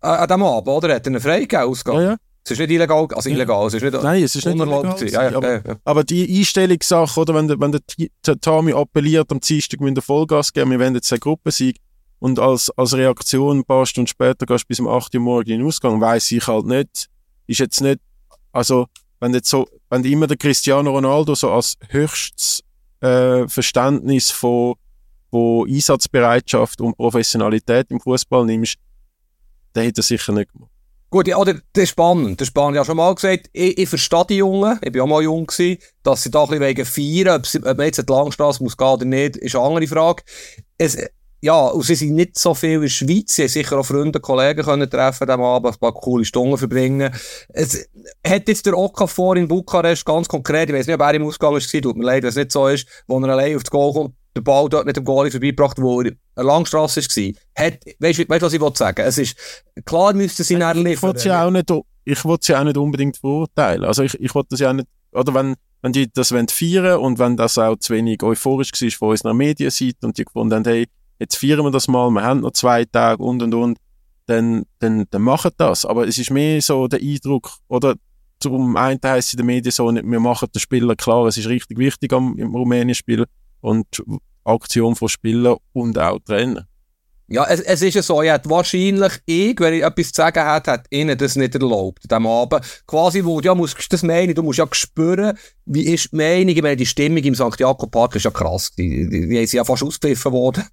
An 0.00 0.28
dem 0.28 0.42
Abend, 0.42 0.68
oder? 0.68 0.88
Er 0.90 0.96
hat 0.96 1.06
ihn 1.06 1.18
freigegeben, 1.20 1.64
ausgegangen. 1.66 2.02
Ja, 2.02 2.10
ja. 2.10 2.16
Es 2.44 2.50
ist 2.50 2.58
nicht 2.58 2.70
illegal, 2.72 3.08
also 3.14 3.30
illegal, 3.30 3.66
es 3.66 3.74
ist 3.74 3.82
nicht 3.82 4.02
Nein, 4.02 4.22
es 4.22 4.36
ist 4.36 4.44
nicht 4.44 4.52
unerlaubt 4.54 5.00
illegal. 5.00 5.24
Ja, 5.24 5.30
ja, 5.30 5.36
aber, 5.38 5.80
aber 5.84 6.04
die 6.04 6.38
Einstellungssache, 6.38 7.18
oder, 7.18 7.34
wenn 7.34 7.48
der, 7.48 7.58
wenn 7.58 7.72
der 7.72 7.80
T- 7.86 8.10
Tami 8.36 8.72
appelliert, 8.74 9.32
am 9.32 9.40
Dienstag 9.40 9.80
müssen 9.80 9.96
wir 9.96 10.02
Vollgas 10.02 10.52
geben, 10.52 10.70
wir 10.70 10.78
wollen 10.78 10.94
jetzt 10.94 11.10
eine 11.10 11.20
Gruppensieg, 11.20 11.78
und 12.18 12.38
als, 12.38 12.70
als 12.70 12.94
Reaktion 12.94 13.58
ein 13.58 13.64
paar 13.64 13.84
Stunden 13.86 14.06
später 14.08 14.46
gehst 14.46 14.64
du 14.64 14.68
bis 14.68 14.80
um 14.80 14.88
8 14.88 15.14
Uhr 15.14 15.20
morgens 15.20 15.50
in 15.50 15.58
den 15.60 15.66
Ausgang, 15.66 16.00
weiss 16.00 16.30
ich 16.32 16.46
halt 16.46 16.66
nicht, 16.66 17.06
ist 17.46 17.60
jetzt 17.60 17.80
nicht, 17.80 18.00
also, 18.52 18.86
wenn 19.20 19.32
jetzt 19.32 19.48
so, 19.48 19.66
wenn 19.88 20.02
du 20.02 20.08
immer 20.10 20.26
der 20.26 20.36
Cristiano 20.36 20.90
Ronaldo 20.90 21.34
so 21.34 21.50
als 21.50 21.76
höchstes 21.88 22.60
äh, 23.00 23.48
Verständnis 23.48 24.30
von, 24.30 24.74
von 25.30 25.68
Einsatzbereitschaft 25.68 26.80
und 26.82 26.96
Professionalität 26.96 27.90
im 27.90 28.00
Fußball 28.00 28.44
nimmst, 28.44 28.76
dann 29.72 29.84
hätte 29.84 30.00
er 30.00 30.04
sicher 30.04 30.32
nicht 30.32 30.52
gemacht. 30.52 30.70
Gut, 31.14 31.28
ja, 31.28 31.44
das 31.44 31.54
ist 31.76 31.90
spannend. 31.90 32.40
Das 32.40 32.46
ist 32.46 32.50
spannend. 32.50 32.74
Ich 32.74 32.78
habe 32.80 32.86
schon 32.86 32.96
mal 32.96 33.14
gesagt, 33.14 33.48
ich, 33.52 33.78
ich 33.78 33.88
verstehe 33.88 34.24
die 34.30 34.38
Jungen, 34.38 34.80
ich 34.82 34.90
bin 34.90 35.00
auch 35.00 35.06
mal 35.06 35.22
jung 35.22 35.46
gewesen, 35.46 35.78
dass 36.02 36.24
sie 36.24 36.30
da 36.32 36.42
ein 36.42 36.48
bisschen 36.48 36.62
wegen 36.64 36.84
feiern, 36.84 37.38
ob, 37.38 37.46
sie, 37.46 37.58
ob 37.58 37.76
man 37.76 37.86
jetzt 37.86 37.98
die 37.98 38.12
Langstrasse 38.12 38.60
muss 38.64 38.76
gehen 38.76 38.88
oder 38.88 39.04
nicht, 39.04 39.36
ist 39.36 39.54
eine 39.54 39.64
andere 39.64 39.86
Frage. 39.86 40.24
Es, 40.76 40.98
ja, 41.40 41.68
und 41.68 41.84
sie 41.84 41.94
sind 41.94 42.16
nicht 42.16 42.36
so 42.36 42.52
viel 42.52 42.72
in 42.72 42.80
der 42.80 42.88
Schweiz, 42.88 43.36
sie 43.36 43.42
haben 43.42 43.48
sicher 43.48 43.78
auch 43.78 43.86
Freunde, 43.86 44.18
Kollegen 44.18 44.64
können 44.64 44.90
treffen, 44.90 45.30
am 45.30 45.42
Abend 45.42 45.76
ein 45.76 45.78
paar 45.78 45.94
coole 45.94 46.24
Stunden 46.24 46.58
verbringen. 46.58 47.14
Es 47.50 47.88
hat 48.26 48.48
jetzt 48.48 48.66
der 48.66 48.76
Okafor 48.76 49.36
in 49.36 49.46
Bukarest 49.46 50.04
ganz 50.04 50.26
konkret, 50.26 50.68
ich 50.68 50.74
weiß 50.74 50.88
nicht, 50.88 50.96
ob 50.96 51.02
er 51.02 51.14
im 51.14 51.26
Ausgang 51.26 51.52
war, 51.52 51.60
tut 51.60 51.96
mir 51.96 52.04
leid, 52.06 52.24
wenn 52.24 52.30
es 52.30 52.34
nicht 52.34 52.50
so 52.50 52.66
ist, 52.66 52.88
wo 53.06 53.20
er 53.20 53.28
allein 53.28 53.54
auf 53.54 53.62
das 53.62 53.70
Goal 53.70 53.92
kommt, 53.92 54.14
der 54.36 54.40
Ball 54.40 54.68
dort 54.68 54.86
nicht 54.86 54.98
am 54.98 55.04
Goal 55.04 55.30
vorbeigebracht, 55.30 55.80
wo 55.80 56.00
er 56.00 56.12
eine 56.36 56.46
Langstrasse 56.46 57.00
war. 57.00 57.64
Hat, 57.64 57.78
weißt 57.98 58.18
du, 58.18 58.28
was 58.28 58.52
ich 58.52 58.60
will 58.60 58.74
sagen? 58.74 59.02
Es 59.02 59.18
ist, 59.18 59.36
klar 59.84 60.12
müssten 60.12 60.42
sie 60.42 60.56
nachher 60.56 60.76
ich 60.76 60.84
liefern. 60.84 61.08
wollte 61.08 61.20
sie 61.20 61.30
auch 61.30 61.50
nicht, 61.50 61.72
ich 62.04 62.24
wollte 62.24 62.46
sie 62.46 62.54
auch 62.56 62.64
nicht 62.64 62.76
unbedingt 62.76 63.16
verurteilen. 63.16 63.84
Also 63.84 64.02
ich, 64.02 64.14
ich 64.20 64.34
wollte 64.34 64.48
das 64.50 64.60
ja 64.60 64.72
nicht, 64.72 64.88
oder 65.12 65.34
wenn, 65.34 65.54
wenn 65.82 65.92
die 65.92 66.10
das 66.12 66.32
wollen 66.32 66.48
feiern 66.48 66.98
und 66.98 67.18
wenn 67.18 67.36
das 67.36 67.58
auch 67.58 67.76
zu 67.76 67.94
wenig 67.94 68.22
euphorisch 68.22 68.72
war 68.72 68.90
von 68.90 69.10
unserer 69.10 69.34
Medienseite 69.34 70.06
und 70.06 70.18
die 70.18 70.24
gefunden 70.24 70.54
haben, 70.54 70.64
hey, 70.64 70.86
jetzt 71.18 71.36
feiern 71.36 71.62
wir 71.64 71.70
das 71.70 71.88
mal, 71.88 72.10
wir 72.10 72.22
haben 72.22 72.40
noch 72.40 72.52
zwei 72.52 72.84
Tage 72.84 73.22
und 73.22 73.42
und 73.42 73.54
und, 73.54 73.78
dann, 74.26 74.64
dann, 74.80 75.04
dann 75.10 75.22
machen 75.22 75.52
das. 75.56 75.84
Aber 75.84 76.08
es 76.08 76.18
ist 76.18 76.30
mehr 76.30 76.60
so 76.60 76.88
der 76.88 77.00
Eindruck, 77.00 77.50
oder 77.68 77.94
darum 78.40 78.76
einen 78.76 79.00
heisst 79.04 79.34
in 79.34 79.38
den 79.38 79.46
Medien 79.46 79.70
so, 79.70 79.92
wir 79.94 80.20
machen 80.20 80.48
den 80.52 80.60
Spieler 80.60 80.96
klar, 80.96 81.26
es 81.26 81.36
ist 81.36 81.48
richtig 81.48 81.78
wichtig 81.78 82.12
am, 82.12 82.36
im 82.38 82.54
Rumänien-Spiel 82.54 83.26
und 83.64 83.86
Aktion 84.44 84.94
von 84.94 85.08
Spielern 85.08 85.56
und 85.72 85.98
auch 85.98 86.18
Trainer. 86.20 86.68
Ja, 87.28 87.46
es, 87.46 87.60
es 87.60 87.80
ist 87.80 87.94
ja 87.94 88.02
so, 88.02 88.20
ich 88.20 88.30
hätte 88.30 88.50
wahrscheinlich 88.50 89.12
ich, 89.24 89.58
wenn 89.58 89.72
ich 89.72 89.82
etwas 89.82 90.12
zu 90.12 90.20
sagen 90.20 90.46
hätte, 90.46 90.72
hätte 90.72 90.84
ihnen 90.90 91.16
das 91.16 91.36
nicht 91.36 91.54
erlaubt, 91.54 92.04
diesem 92.04 92.26
Abend. 92.26 92.60
Quasi, 92.86 93.24
wo, 93.24 93.40
ja, 93.40 93.54
musst 93.54 93.90
das 93.90 94.02
meinen, 94.02 94.34
du 94.34 94.42
musst 94.42 94.58
ja 94.58 94.68
spüren, 94.70 95.38
wie 95.64 95.94
ist 95.94 96.12
die 96.12 96.16
Meinung, 96.16 96.54
ich 96.54 96.62
meine, 96.62 96.76
die 96.76 96.84
Stimmung 96.84 97.24
im 97.24 97.34
St. 97.34 97.58
Jakob 97.58 97.90
Park 97.90 98.16
ist 98.16 98.26
ja 98.26 98.30
krass, 98.30 98.70
die, 98.76 99.08
die, 99.08 99.28
die, 99.28 99.46
sind 99.46 99.56
ja 99.56 99.64
fast 99.64 99.82
ausgepfiffen 99.82 100.32
worden. 100.32 100.64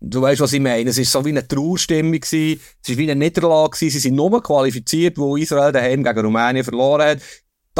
Du 0.00 0.22
weißt, 0.22 0.40
was 0.40 0.52
ich 0.52 0.60
meine. 0.60 0.90
Es 0.90 0.98
war 0.98 1.04
so 1.04 1.24
wie 1.24 1.30
eine 1.30 1.48
Trauerstimmung 1.48 2.12
gewesen. 2.12 2.60
Es 2.80 2.90
war 2.90 2.96
wie 2.96 3.10
eine 3.10 3.24
Niederlage 3.24 3.70
gewesen. 3.70 3.90
Sie 3.92 3.98
sind 3.98 4.14
nur 4.14 4.40
qualifiziert, 4.40 5.18
wo 5.18 5.36
Israel 5.36 5.72
daheim 5.72 6.04
gegen 6.04 6.20
Rumänien 6.20 6.64
verloren 6.64 7.08
hat. 7.08 7.18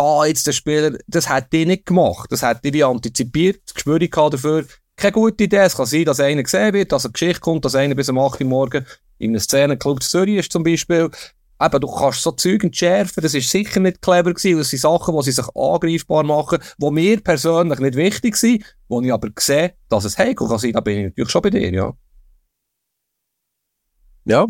Da 0.01 0.24
jetzt 0.24 0.46
der 0.46 0.53
Spieler, 0.53 0.96
das 1.09 1.28
hat 1.28 1.53
die 1.53 1.66
nicht 1.66 1.84
gemacht. 1.84 2.32
Das 2.32 2.42
hat 2.42 2.64
die 2.64 2.72
wie 2.72 2.82
antizipiert, 2.82 3.74
Gespür 3.74 3.98
dafür 3.98 4.64
keine 4.96 5.12
gute 5.12 5.44
Idee. 5.44 5.59
Es 5.59 5.76
kann 5.76 5.84
sein, 5.84 6.07
dass 6.07 6.20
einer 6.20 6.42
gesehen 6.42 6.72
wird, 6.72 6.90
dass 6.90 7.05
eine 7.05 7.12
Geschichte 7.12 7.40
kommt, 7.40 7.66
dass 7.66 7.74
einer 7.74 7.94
bis 7.94 8.09
um 8.09 8.18
8 8.18 8.40
Uhr 8.40 8.46
morgen 8.46 8.86
in 9.18 9.32
einem 9.32 9.40
Szenenclub 9.40 10.03
Zürich 10.03 10.36
ist 10.36 10.53
zum 10.53 10.62
Beispiel. 10.62 11.11
Eben, 11.62 11.80
du 11.82 11.86
kannst 11.86 12.22
so 12.22 12.30
Zeug 12.30 12.64
entschärfen, 12.64 13.22
das 13.22 13.34
ist 13.34 13.51
sicher 13.51 13.80
nicht 13.80 14.01
clever 14.01 14.32
gewesen. 14.32 14.57
Das 14.57 14.70
sind 14.70 14.78
Sachen, 14.78 15.14
die 15.14 15.22
sie 15.22 15.32
sich 15.32 15.46
angreifbar 15.55 16.22
machen, 16.22 16.61
die 16.78 16.90
mir 16.90 17.20
persönlich 17.20 17.78
nicht 17.80 17.96
wichtig 17.96 18.36
sind, 18.36 18.64
wo 18.88 19.03
ich 19.03 19.12
aber 19.12 19.28
sehe, 19.38 19.74
dass 19.90 20.07
es 20.07 20.16
heikel 20.16 20.48
kann 20.48 20.59
sein, 20.59 20.72
da 20.72 20.80
bin 20.80 20.96
ich 20.96 21.05
natürlich 21.09 21.30
schon 21.30 21.42
bei 21.42 21.51
dir, 21.51 21.70
ja. 21.70 21.92
Ja. 24.24 24.46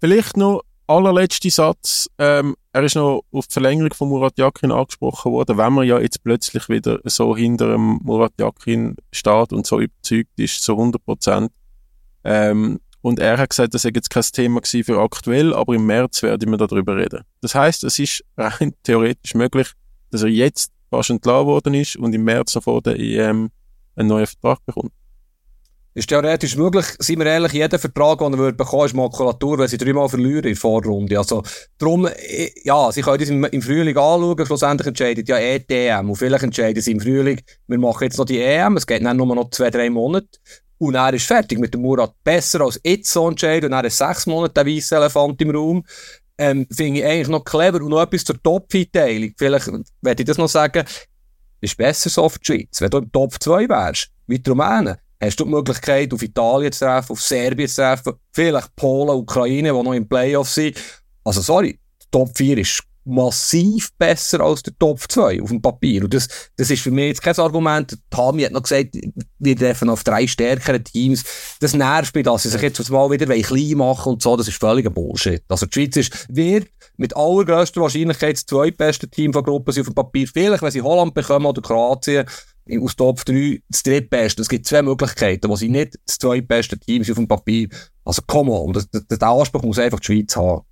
Vielleicht 0.00 0.36
noch 0.36 0.62
allerletzter 0.88 1.50
Satz. 1.50 2.08
Ähm, 2.18 2.56
er 2.78 2.84
ist 2.84 2.94
noch 2.94 3.24
auf 3.32 3.48
die 3.48 3.52
Verlängerung 3.52 3.92
von 3.92 4.08
Murat 4.08 4.38
Yakin 4.38 4.70
angesprochen 4.70 5.32
worden. 5.32 5.58
Wenn 5.58 5.72
man 5.72 5.86
ja 5.86 5.98
jetzt 5.98 6.22
plötzlich 6.22 6.68
wieder 6.68 7.00
so 7.04 7.36
hinter 7.36 7.72
dem 7.72 7.98
Murat 8.04 8.32
Yakin 8.38 8.94
steht 9.12 9.52
und 9.52 9.66
so 9.66 9.80
überzeugt 9.80 10.30
ist, 10.36 10.62
so 10.62 10.74
100 10.74 11.04
Prozent. 11.04 11.50
Ähm, 12.22 12.78
und 13.00 13.18
er 13.18 13.38
hat 13.38 13.50
gesagt, 13.50 13.74
das 13.74 13.82
sei 13.82 13.90
jetzt 13.94 14.10
kein 14.10 14.22
Thema 14.22 14.60
für 14.62 15.00
aktuell, 15.00 15.54
aber 15.54 15.74
im 15.74 15.86
März 15.86 16.22
werden 16.22 16.50
wir 16.50 16.56
darüber 16.56 16.96
reden. 16.96 17.24
Das 17.40 17.54
heißt, 17.54 17.82
es 17.82 17.98
ist 17.98 18.24
rein 18.36 18.74
theoretisch 18.84 19.34
möglich, 19.34 19.72
dass 20.10 20.22
er 20.22 20.28
jetzt 20.28 20.70
fast 20.90 21.10
entlassen 21.10 21.46
worden 21.46 21.74
ist 21.74 21.96
und 21.96 22.14
im 22.14 22.22
März 22.22 22.58
vor 22.60 22.80
der 22.80 22.98
EM 22.98 23.50
einen 23.96 24.08
neuen 24.08 24.26
Vertrag 24.26 24.64
bekommt 24.64 24.92
ist 25.98 26.08
theoretisch 26.08 26.56
möglich, 26.56 26.86
seien 26.98 27.18
wir 27.18 27.26
ehrlich, 27.26 27.52
jeder 27.52 27.78
Vertrag, 27.78 28.20
den 28.20 28.38
er 28.38 28.52
bekommen 28.52 28.86
ist 28.86 28.94
Makulatur, 28.94 29.58
wenn 29.58 29.68
sie 29.68 29.78
dreimal 29.78 30.08
verlieren 30.08 30.44
in 30.44 30.54
der 30.54 30.56
Vorrunde. 30.56 31.18
Also, 31.18 31.42
darum, 31.78 32.06
äh, 32.06 32.50
ja, 32.62 32.90
sie 32.92 33.02
können 33.02 33.18
das 33.18 33.28
im, 33.28 33.44
im 33.44 33.62
Frühling 33.62 33.96
anschauen, 33.96 34.46
schlussendlich 34.46 34.86
entscheidet 34.86 35.28
ja 35.28 35.38
eh 35.38 35.58
die 35.58 35.74
EM. 35.74 36.10
Und 36.10 36.16
vielleicht 36.16 36.44
entscheiden 36.44 36.80
sie 36.80 36.92
im 36.92 37.00
Frühling, 37.00 37.40
wir 37.66 37.78
machen 37.78 38.04
jetzt 38.04 38.18
noch 38.18 38.26
die 38.26 38.40
EM, 38.40 38.76
es 38.76 38.86
geht 38.86 39.04
dann 39.04 39.16
nur 39.16 39.34
noch 39.34 39.50
zwei, 39.50 39.70
drei 39.70 39.90
Monate. 39.90 40.38
Und 40.78 40.94
er 40.94 41.12
ist 41.12 41.26
fertig 41.26 41.58
mit 41.58 41.74
dem 41.74 41.82
Murat. 41.82 42.14
Besser 42.22 42.60
als 42.60 42.80
jetzt 42.84 43.12
so 43.12 43.28
entscheiden 43.28 43.66
und 43.66 43.70
dann 43.72 43.84
ist 43.84 43.98
sechs 43.98 44.26
Monate 44.26 44.54
der 44.54 44.66
weiße 44.66 44.94
Elefant 44.94 45.40
im 45.42 45.50
Raum. 45.50 45.84
Ähm, 46.38 46.66
finde 46.70 47.00
ich 47.00 47.04
eigentlich 47.04 47.28
noch 47.28 47.44
clever. 47.44 47.82
Und 47.82 47.88
noch 47.88 48.00
etwas 48.00 48.24
zur 48.24 48.40
Top-Einteilung. 48.40 49.32
Vielleicht 49.36 49.68
werde 50.00 50.22
ich 50.22 50.26
das 50.26 50.38
noch 50.38 50.48
sagen. 50.48 50.84
Ist 51.60 51.76
besser 51.76 52.08
so 52.08 52.28
für 52.28 52.38
die 52.38 52.46
Schweiz. 52.46 52.80
Wenn 52.80 52.90
du 52.90 52.98
im 52.98 53.10
Top 53.10 53.34
2 53.42 53.68
wärst, 53.68 54.10
wie 54.28 54.38
die 54.38 54.48
Rumänen, 54.48 54.98
hast 55.20 55.40
du 55.40 55.44
die 55.44 55.50
Möglichkeit, 55.50 56.12
auf 56.12 56.22
Italien 56.22 56.72
zu 56.72 56.84
treffen, 56.84 57.12
auf 57.12 57.20
Serbien 57.20 57.68
zu 57.68 57.76
treffen, 57.76 58.14
vielleicht 58.32 58.74
Polen, 58.76 59.16
Ukraine, 59.16 59.72
die 59.72 59.82
noch 59.82 59.92
im 59.92 60.08
Playoff 60.08 60.48
sind. 60.48 60.76
Also 61.24 61.40
sorry, 61.40 61.78
Top 62.10 62.36
4 62.36 62.58
ist 62.58 62.82
massiv 63.08 63.90
besser 63.98 64.40
als 64.40 64.62
der 64.62 64.78
Top 64.78 65.00
2 65.00 65.42
auf 65.42 65.48
dem 65.48 65.62
Papier. 65.62 66.04
Und 66.04 66.14
das, 66.14 66.28
das 66.56 66.70
ist 66.70 66.82
für 66.82 66.90
mich 66.90 67.06
jetzt 67.06 67.22
kein 67.22 67.36
Argument. 67.38 67.98
Tami 68.10 68.42
hat 68.42 68.52
noch 68.52 68.62
gesagt, 68.62 68.96
wir 69.38 69.56
treffen 69.56 69.88
auf 69.88 70.04
drei 70.04 70.26
stärkeren 70.26 70.84
Teams. 70.84 71.24
Das 71.60 71.74
nervt 71.74 72.14
mich, 72.14 72.24
dass 72.24 72.42
sie 72.42 72.50
sich 72.50 72.60
jetzt 72.60 72.90
mal 72.90 73.10
wieder 73.10 73.26
klein 73.26 73.78
machen 73.78 74.12
und 74.12 74.22
so. 74.22 74.36
Das 74.36 74.46
ist 74.46 74.60
völliger 74.60 74.90
Bullshit. 74.90 75.42
Also 75.48 75.66
die 75.66 75.72
Schweiz 75.72 75.96
ist, 75.96 76.26
wird 76.28 76.68
mit 76.96 77.16
allergrößter 77.16 77.80
Wahrscheinlichkeit 77.80 78.36
das 78.36 78.46
zweitbeste 78.46 79.08
Team 79.08 79.32
von 79.32 79.44
Gruppe 79.44 79.70
auf 79.70 79.86
dem 79.86 79.94
Papier. 79.94 80.28
Vielleicht, 80.28 80.62
wenn 80.62 80.70
sie 80.70 80.82
Holland 80.82 81.14
bekommen 81.14 81.46
oder 81.46 81.62
Kroatien, 81.62 82.26
aus 82.82 82.96
Top 82.96 83.24
3 83.24 83.60
das 83.68 83.82
drittbeste. 83.82 84.42
Es 84.42 84.48
gibt 84.48 84.66
zwei 84.66 84.82
Möglichkeiten, 84.82 85.48
wo 85.48 85.56
sie 85.56 85.68
nicht 85.68 85.98
das 86.06 86.18
zweitbeste 86.18 86.78
Team 86.78 87.02
sind 87.04 87.12
auf 87.12 87.18
dem 87.18 87.28
Papier. 87.28 87.68
Also, 88.04 88.22
come 88.26 88.50
on. 88.50 88.72
Das, 88.72 88.88
das, 88.90 89.06
der 89.06 89.28
Anspruch 89.28 89.62
muss 89.62 89.78
einfach 89.78 90.00
die 90.00 90.06
Schweiz 90.06 90.36
haben. 90.36 90.62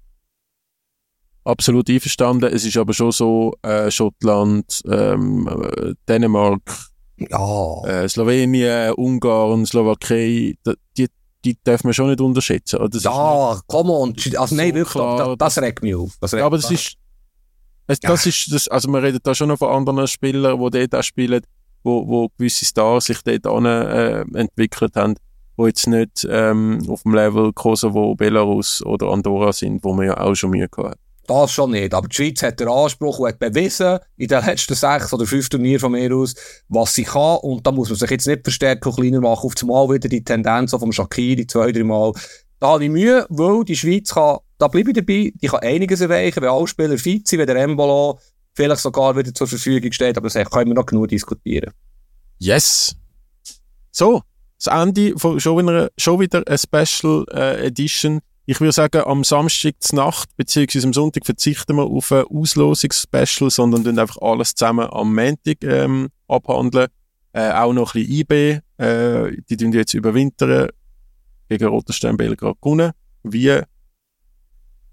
Absolut 1.45 1.89
einverstanden. 1.89 2.53
Es 2.53 2.65
ist 2.65 2.77
aber 2.77 2.93
schon 2.93 3.13
so, 3.13 3.55
äh, 3.63 3.91
Schottland, 3.91 4.83
ähm, 4.91 5.49
äh, 5.49 5.95
Dänemark, 6.09 6.61
ja. 7.19 7.85
äh, 7.85 8.09
Slowenien, 8.09 8.93
Ungarn, 8.95 9.65
Slowakei, 9.65 10.57
die, 10.97 11.09
die 11.45 11.57
dürfen 11.65 11.89
wir 11.89 11.95
schon 11.95 12.09
nicht 12.09 12.21
unterschätzen. 12.21 12.81
Das 12.91 13.05
ja, 13.05 13.61
come 13.67 13.93
on. 13.93 14.17
Also, 14.37 14.55
nein, 14.57 14.75
wirklich, 14.75 14.93
klar, 14.93 15.37
das, 15.37 15.55
das, 15.55 15.63
regt 15.63 15.83
mich 15.83 15.95
auf. 15.95 16.17
Regt 16.21 16.33
ja, 16.33 16.47
aber 16.47 16.57
das 16.57 16.71
ist, 16.71 16.97
das, 17.87 17.99
ja. 18.03 18.13
ist, 18.13 18.53
das, 18.53 18.69
also 18.69 18.91
man 18.91 19.03
redet 19.03 19.25
da 19.25 19.35
schon 19.35 19.49
noch 19.49 19.59
von 19.59 19.69
anderen 19.69 20.09
Spielern, 20.09 20.59
die 20.59 20.71
dort 20.71 20.95
auch 20.95 21.03
spielen 21.03 21.43
wo, 21.87 22.07
wo 22.07 22.29
gewisse 22.37 22.65
Stars 22.65 23.07
sich 23.07 23.23
dort 23.23 23.47
an, 23.47 23.65
äh, 23.65 24.25
entwickelt 24.35 24.97
haben, 24.97 25.15
wo 25.57 25.67
jetzt 25.67 25.87
nicht 25.87 26.27
ähm, 26.29 26.83
auf 26.89 27.03
dem 27.03 27.15
Level 27.15 27.53
Kosovo, 27.53 28.15
Belarus 28.15 28.85
oder 28.85 29.09
Andorra 29.09 29.53
sind, 29.53 29.83
wo 29.85 29.95
man 29.95 30.07
ja 30.07 30.21
auch 30.21 30.35
schon 30.35 30.51
Mühe 30.51 30.69
gehabt 30.69 30.99
Das 31.27 31.53
schon 31.53 31.71
nicht. 31.71 31.95
Aber 31.95 32.09
die 32.09 32.17
Schweiz 32.17 32.43
hat 32.43 32.61
den 32.61 32.69
Anspruch 32.69 33.21
und 33.21 33.29
hat 33.29 33.39
bewiesen, 33.39 33.99
in 34.17 34.29
den 34.29 34.45
letzten 34.45 34.75
sechs 34.75 35.15
oder 35.15 35.27
fünf 35.27 35.49
Turnieren 35.49 35.81
von 35.81 35.93
mir 35.93 36.15
aus, 36.15 36.35
was 36.69 36.95
sie 36.95 37.05
kann. 37.05 37.39
Und 37.39 37.67
da 37.67 37.73
muss 37.73 37.89
man 37.89 37.97
sich 37.97 38.11
jetzt 38.11 38.27
nicht 38.27 38.43
verstärken 38.43 38.89
und 38.89 38.97
kleiner 38.97 39.21
machen. 39.21 39.47
Auf 39.47 39.55
einmal 39.63 39.89
wieder 39.89 40.09
die 40.09 40.25
Tendenz 40.25 40.73
vom 40.73 40.93
Shakiri 40.93 41.47
zwei, 41.47 41.73
drei 41.73 41.85
Mal. 41.85 42.13
Da 42.59 42.69
habe 42.69 42.85
ich 42.85 42.91
Mühe, 42.91 43.27
weil 43.29 43.65
die 43.65 43.77
Schweiz 43.77 44.13
kann, 44.13 44.39
da 44.59 44.69
bleibe 44.69 44.91
ich 44.91 44.97
dabei, 44.97 45.33
die 45.35 45.47
kann 45.47 45.61
einiges 45.61 46.01
erreichen, 46.01 46.43
wenn 46.43 46.49
alle 46.49 46.67
Spieler 46.67 46.99
fit 46.99 47.29
sind, 47.29 47.39
wenn 47.39 47.47
der 47.47 47.57
Embolo 47.57 48.19
vielleicht 48.57 48.81
sogar 48.81 49.17
wieder 49.17 49.33
zur 49.33 49.47
Verfügung 49.47 49.93
steht, 49.93 50.17
aber 50.17 50.29
das 50.29 50.51
können 50.51 50.71
wir 50.71 50.75
noch 50.75 50.87
genug 50.87 51.09
diskutieren. 51.09 51.73
Yes! 52.39 52.97
So, 53.93 54.23
das 54.59 54.67
Ende 54.75 55.19
von 55.19 55.39
schon 55.39 55.59
wieder, 55.59 55.91
schon 55.97 56.19
wieder 56.19 56.43
eine 56.47 56.59
Special 56.59 57.25
äh, 57.33 57.67
Edition. 57.67 58.21
Ich 58.47 58.61
würde 58.61 58.73
sagen, 58.73 59.03
am 59.05 59.25
Samstag 59.25 59.75
zur 59.81 59.97
Nacht, 59.97 60.29
beziehungsweise 60.37 60.87
am 60.87 60.93
Sonntag 60.93 61.27
verzichten 61.27 61.77
wir 61.77 61.85
auf 61.85 62.13
ein 62.13 62.25
Auslosungsspecial, 62.25 63.51
sondern 63.51 63.85
dann 63.85 63.99
einfach 63.99 64.19
alles 64.21 64.55
zusammen 64.55 64.89
am 64.91 65.15
Montag 65.15 65.63
ähm, 65.63 66.09
abhandeln. 66.29 66.89
Äh, 67.33 67.53
auch 67.53 67.73
noch 67.73 67.95
ein 67.95 68.07
bisschen 68.07 68.21
IB, 68.21 68.61
äh, 68.79 69.37
die 69.51 69.57
tun 69.57 69.73
jetzt 69.73 69.95
überwintern 69.95 70.71
gegen 71.49 71.67
Rotenstein 71.67 72.17
Belgrad 72.17 72.61
gewonnen. 72.61 72.93
Wie, 73.25 73.61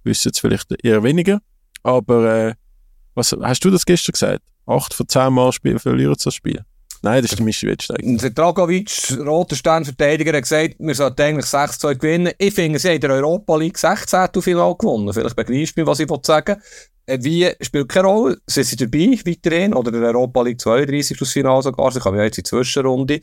wissen 0.04 0.32
es 0.34 0.40
vielleicht 0.40 0.72
eher 0.84 1.04
weniger. 1.04 1.40
Aber 1.84 2.48
äh, 2.48 2.54
was 3.16 3.36
hast 3.42 3.64
du 3.64 3.70
das 3.70 3.86
gestern 3.86 4.14
gesagt? 4.14 4.42
Acht 4.66 4.94
von 4.94 5.08
zehn 5.08 5.34
Mal 5.34 5.52
spielen, 5.52 5.80
verlieren 5.80 6.16
das 6.22 6.34
Spiel. 6.34 6.64
Nein, 7.02 7.22
das 7.22 7.32
ist 7.32 7.38
der 7.38 7.46
Mischi 7.46 7.68
Wettstein. 7.68 8.18
Der 8.18 8.30
Dragovic, 8.30 9.18
roter 9.20 9.58
Sternverteidiger, 9.58 10.32
hat 10.32 10.44
gesagt, 10.44 10.76
wir 10.80 10.96
sollten 10.96 11.22
eigentlich 11.22 11.46
6-2 11.48 11.96
gewinnen. 11.96 12.34
Ich 12.38 12.54
finde, 12.54 12.80
sie 12.80 12.88
haben 12.88 12.96
in 12.96 13.02
der 13.02 13.12
Europa 13.12 13.58
League 13.58 13.78
16 13.78 14.30
Final 14.42 14.74
gewonnen. 14.78 15.14
Vielleicht 15.14 15.36
begreifst 15.36 15.76
du 15.76 15.82
mir, 15.82 15.88
was 15.88 16.00
ich 16.00 16.08
sagen 16.24 16.56
will. 16.56 16.64
Äh, 17.06 17.20
wie 17.22 17.52
spielt 17.60 17.90
keine 17.90 18.08
Rolle. 18.08 18.38
Sie 18.48 18.64
sind 18.64 18.80
dabei, 18.80 19.20
weiterhin. 19.26 19.74
Oder 19.74 19.92
der 19.92 20.02
Europa 20.02 20.44
League 20.44 20.62
32 20.62 21.18
das 21.18 21.32
Final 21.32 21.62
sogar. 21.62 21.92
Sie 21.92 22.00
kommen 22.00 22.18
ja 22.18 22.24
jetzt 22.24 22.38
in 22.38 22.44
die 22.44 22.50
Zwischenrunde. 22.50 23.20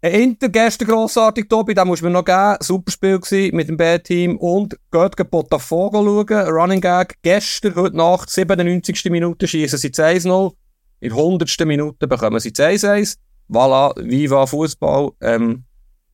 Inter 0.00 0.48
gestern 0.48 0.86
grossartig, 0.86 1.48
Tobi, 1.48 1.74
den 1.74 1.88
muss 1.88 2.02
man 2.02 2.12
noch 2.12 2.24
geben. 2.24 2.56
Super 2.60 2.92
Spiel 2.92 3.18
gewesen 3.18 3.56
mit 3.56 3.68
dem 3.68 3.76
B-Team. 3.76 4.36
Und 4.36 4.78
geht 4.92 5.30
Botafogo 5.30 6.04
schauen. 6.04 6.48
Running 6.48 6.80
Gag. 6.80 7.16
Gestern, 7.22 7.74
heute 7.74 7.96
Nacht, 7.96 8.30
97. 8.30 9.10
Minute, 9.10 9.48
schießen 9.48 9.78
sie 9.78 9.88
1-0. 9.88 10.52
In 11.00 11.08
der 11.10 11.18
100. 11.18 11.66
Minute 11.66 12.06
bekommen 12.06 12.38
sie 12.38 12.50
1-1. 12.50 13.16
Voilà, 13.50 13.92
Viva 13.96 14.46
Fußball. 14.46 15.10
Ähm, 15.20 15.64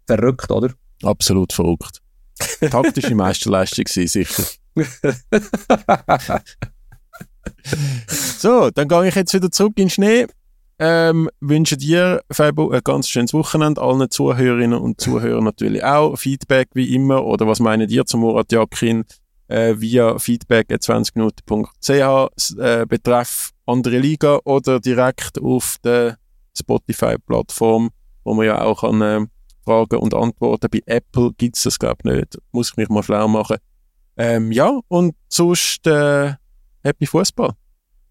verrückt, 0.06 0.50
oder? 0.50 0.70
Absolut 1.02 1.52
verrückt. 1.52 2.00
Taktische 2.70 3.14
Meisterleistung 3.14 3.84
gewesen, 3.84 4.08
sicher. 4.08 4.44
so, 8.38 8.70
dann 8.70 8.88
gehe 8.88 9.08
ich 9.08 9.14
jetzt 9.14 9.34
wieder 9.34 9.50
zurück 9.50 9.74
in 9.76 9.84
den 9.84 9.90
Schnee. 9.90 10.26
Ähm, 10.86 11.30
wünsche 11.40 11.78
dir, 11.78 12.20
Fabo, 12.30 12.68
ein 12.68 12.82
ganz 12.84 13.08
schönes 13.08 13.32
Wochenende, 13.32 13.80
allen 13.80 14.10
Zuhörerinnen 14.10 14.78
und 14.78 15.00
Zuhörern 15.00 15.44
natürlich 15.44 15.82
auch. 15.82 16.14
Feedback 16.16 16.68
wie 16.74 16.94
immer, 16.94 17.24
oder 17.24 17.46
was 17.46 17.58
meinen 17.58 17.88
ihr 17.88 18.04
zum 18.04 18.20
Murat 18.20 18.52
Yakin? 18.52 19.06
Äh, 19.48 19.76
via 19.78 20.18
feedback.20minuten.ch 20.18 21.88
äh, 22.58 22.84
betreff 22.86 23.52
andere 23.64 23.96
Liga 23.98 24.40
oder 24.44 24.78
direkt 24.78 25.40
auf 25.40 25.76
der 25.82 26.18
Spotify-Plattform, 26.54 27.88
wo 28.22 28.34
man 28.34 28.44
ja 28.44 28.60
auch 28.60 28.84
an 28.84 29.00
äh, 29.00 29.24
Fragen 29.64 29.96
und 29.96 30.12
Antworten 30.12 30.68
bei 30.70 30.82
Apple 30.84 31.32
gibt 31.38 31.56
es 31.56 31.62
das 31.62 31.78
glaube 31.78 31.96
ich 32.04 32.12
nicht. 32.12 32.38
Muss 32.52 32.72
ich 32.72 32.76
mich 32.76 32.90
mal 32.90 33.02
schlau 33.02 33.26
machen. 33.26 33.56
Ähm, 34.18 34.52
ja, 34.52 34.80
und 34.88 35.14
sonst 35.30 35.86
äh, 35.86 36.34
Happy 36.82 37.06
Fußball. 37.06 37.54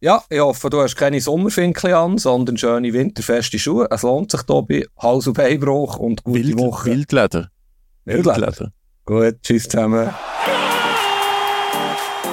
Ja, 0.03 0.21
ich 0.29 0.41
hoffe, 0.41 0.69
du 0.69 0.81
hast 0.81 0.97
keine 0.97 1.21
Sommerfinkel 1.21 1.93
an, 1.93 2.17
sondern 2.17 2.57
schöne 2.57 2.91
winterfeste 2.91 3.57
Schuhe. 3.57 3.87
Es 3.89 4.01
lohnt 4.01 4.31
sich 4.31 4.43
bei 4.43 4.85
Hals- 4.97 5.27
und 5.27 5.35
Beinbruch 5.35 5.95
und 5.95 6.25
gute 6.25 6.43
Wild, 6.43 6.59
Woche. 6.59 6.89
Wildleder. 6.89 7.49
Wildleder. 8.03 8.73
Gut, 9.05 9.37
tschüss 9.41 9.63
zusammen. 9.69 10.09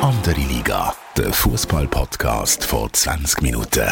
Andere 0.01 0.41
Liga, 0.41 0.93
der 1.17 1.33
Fußball-Podcast 1.33 2.65
vor 2.65 2.93
20 2.93 3.41
Minuten. 3.41 3.89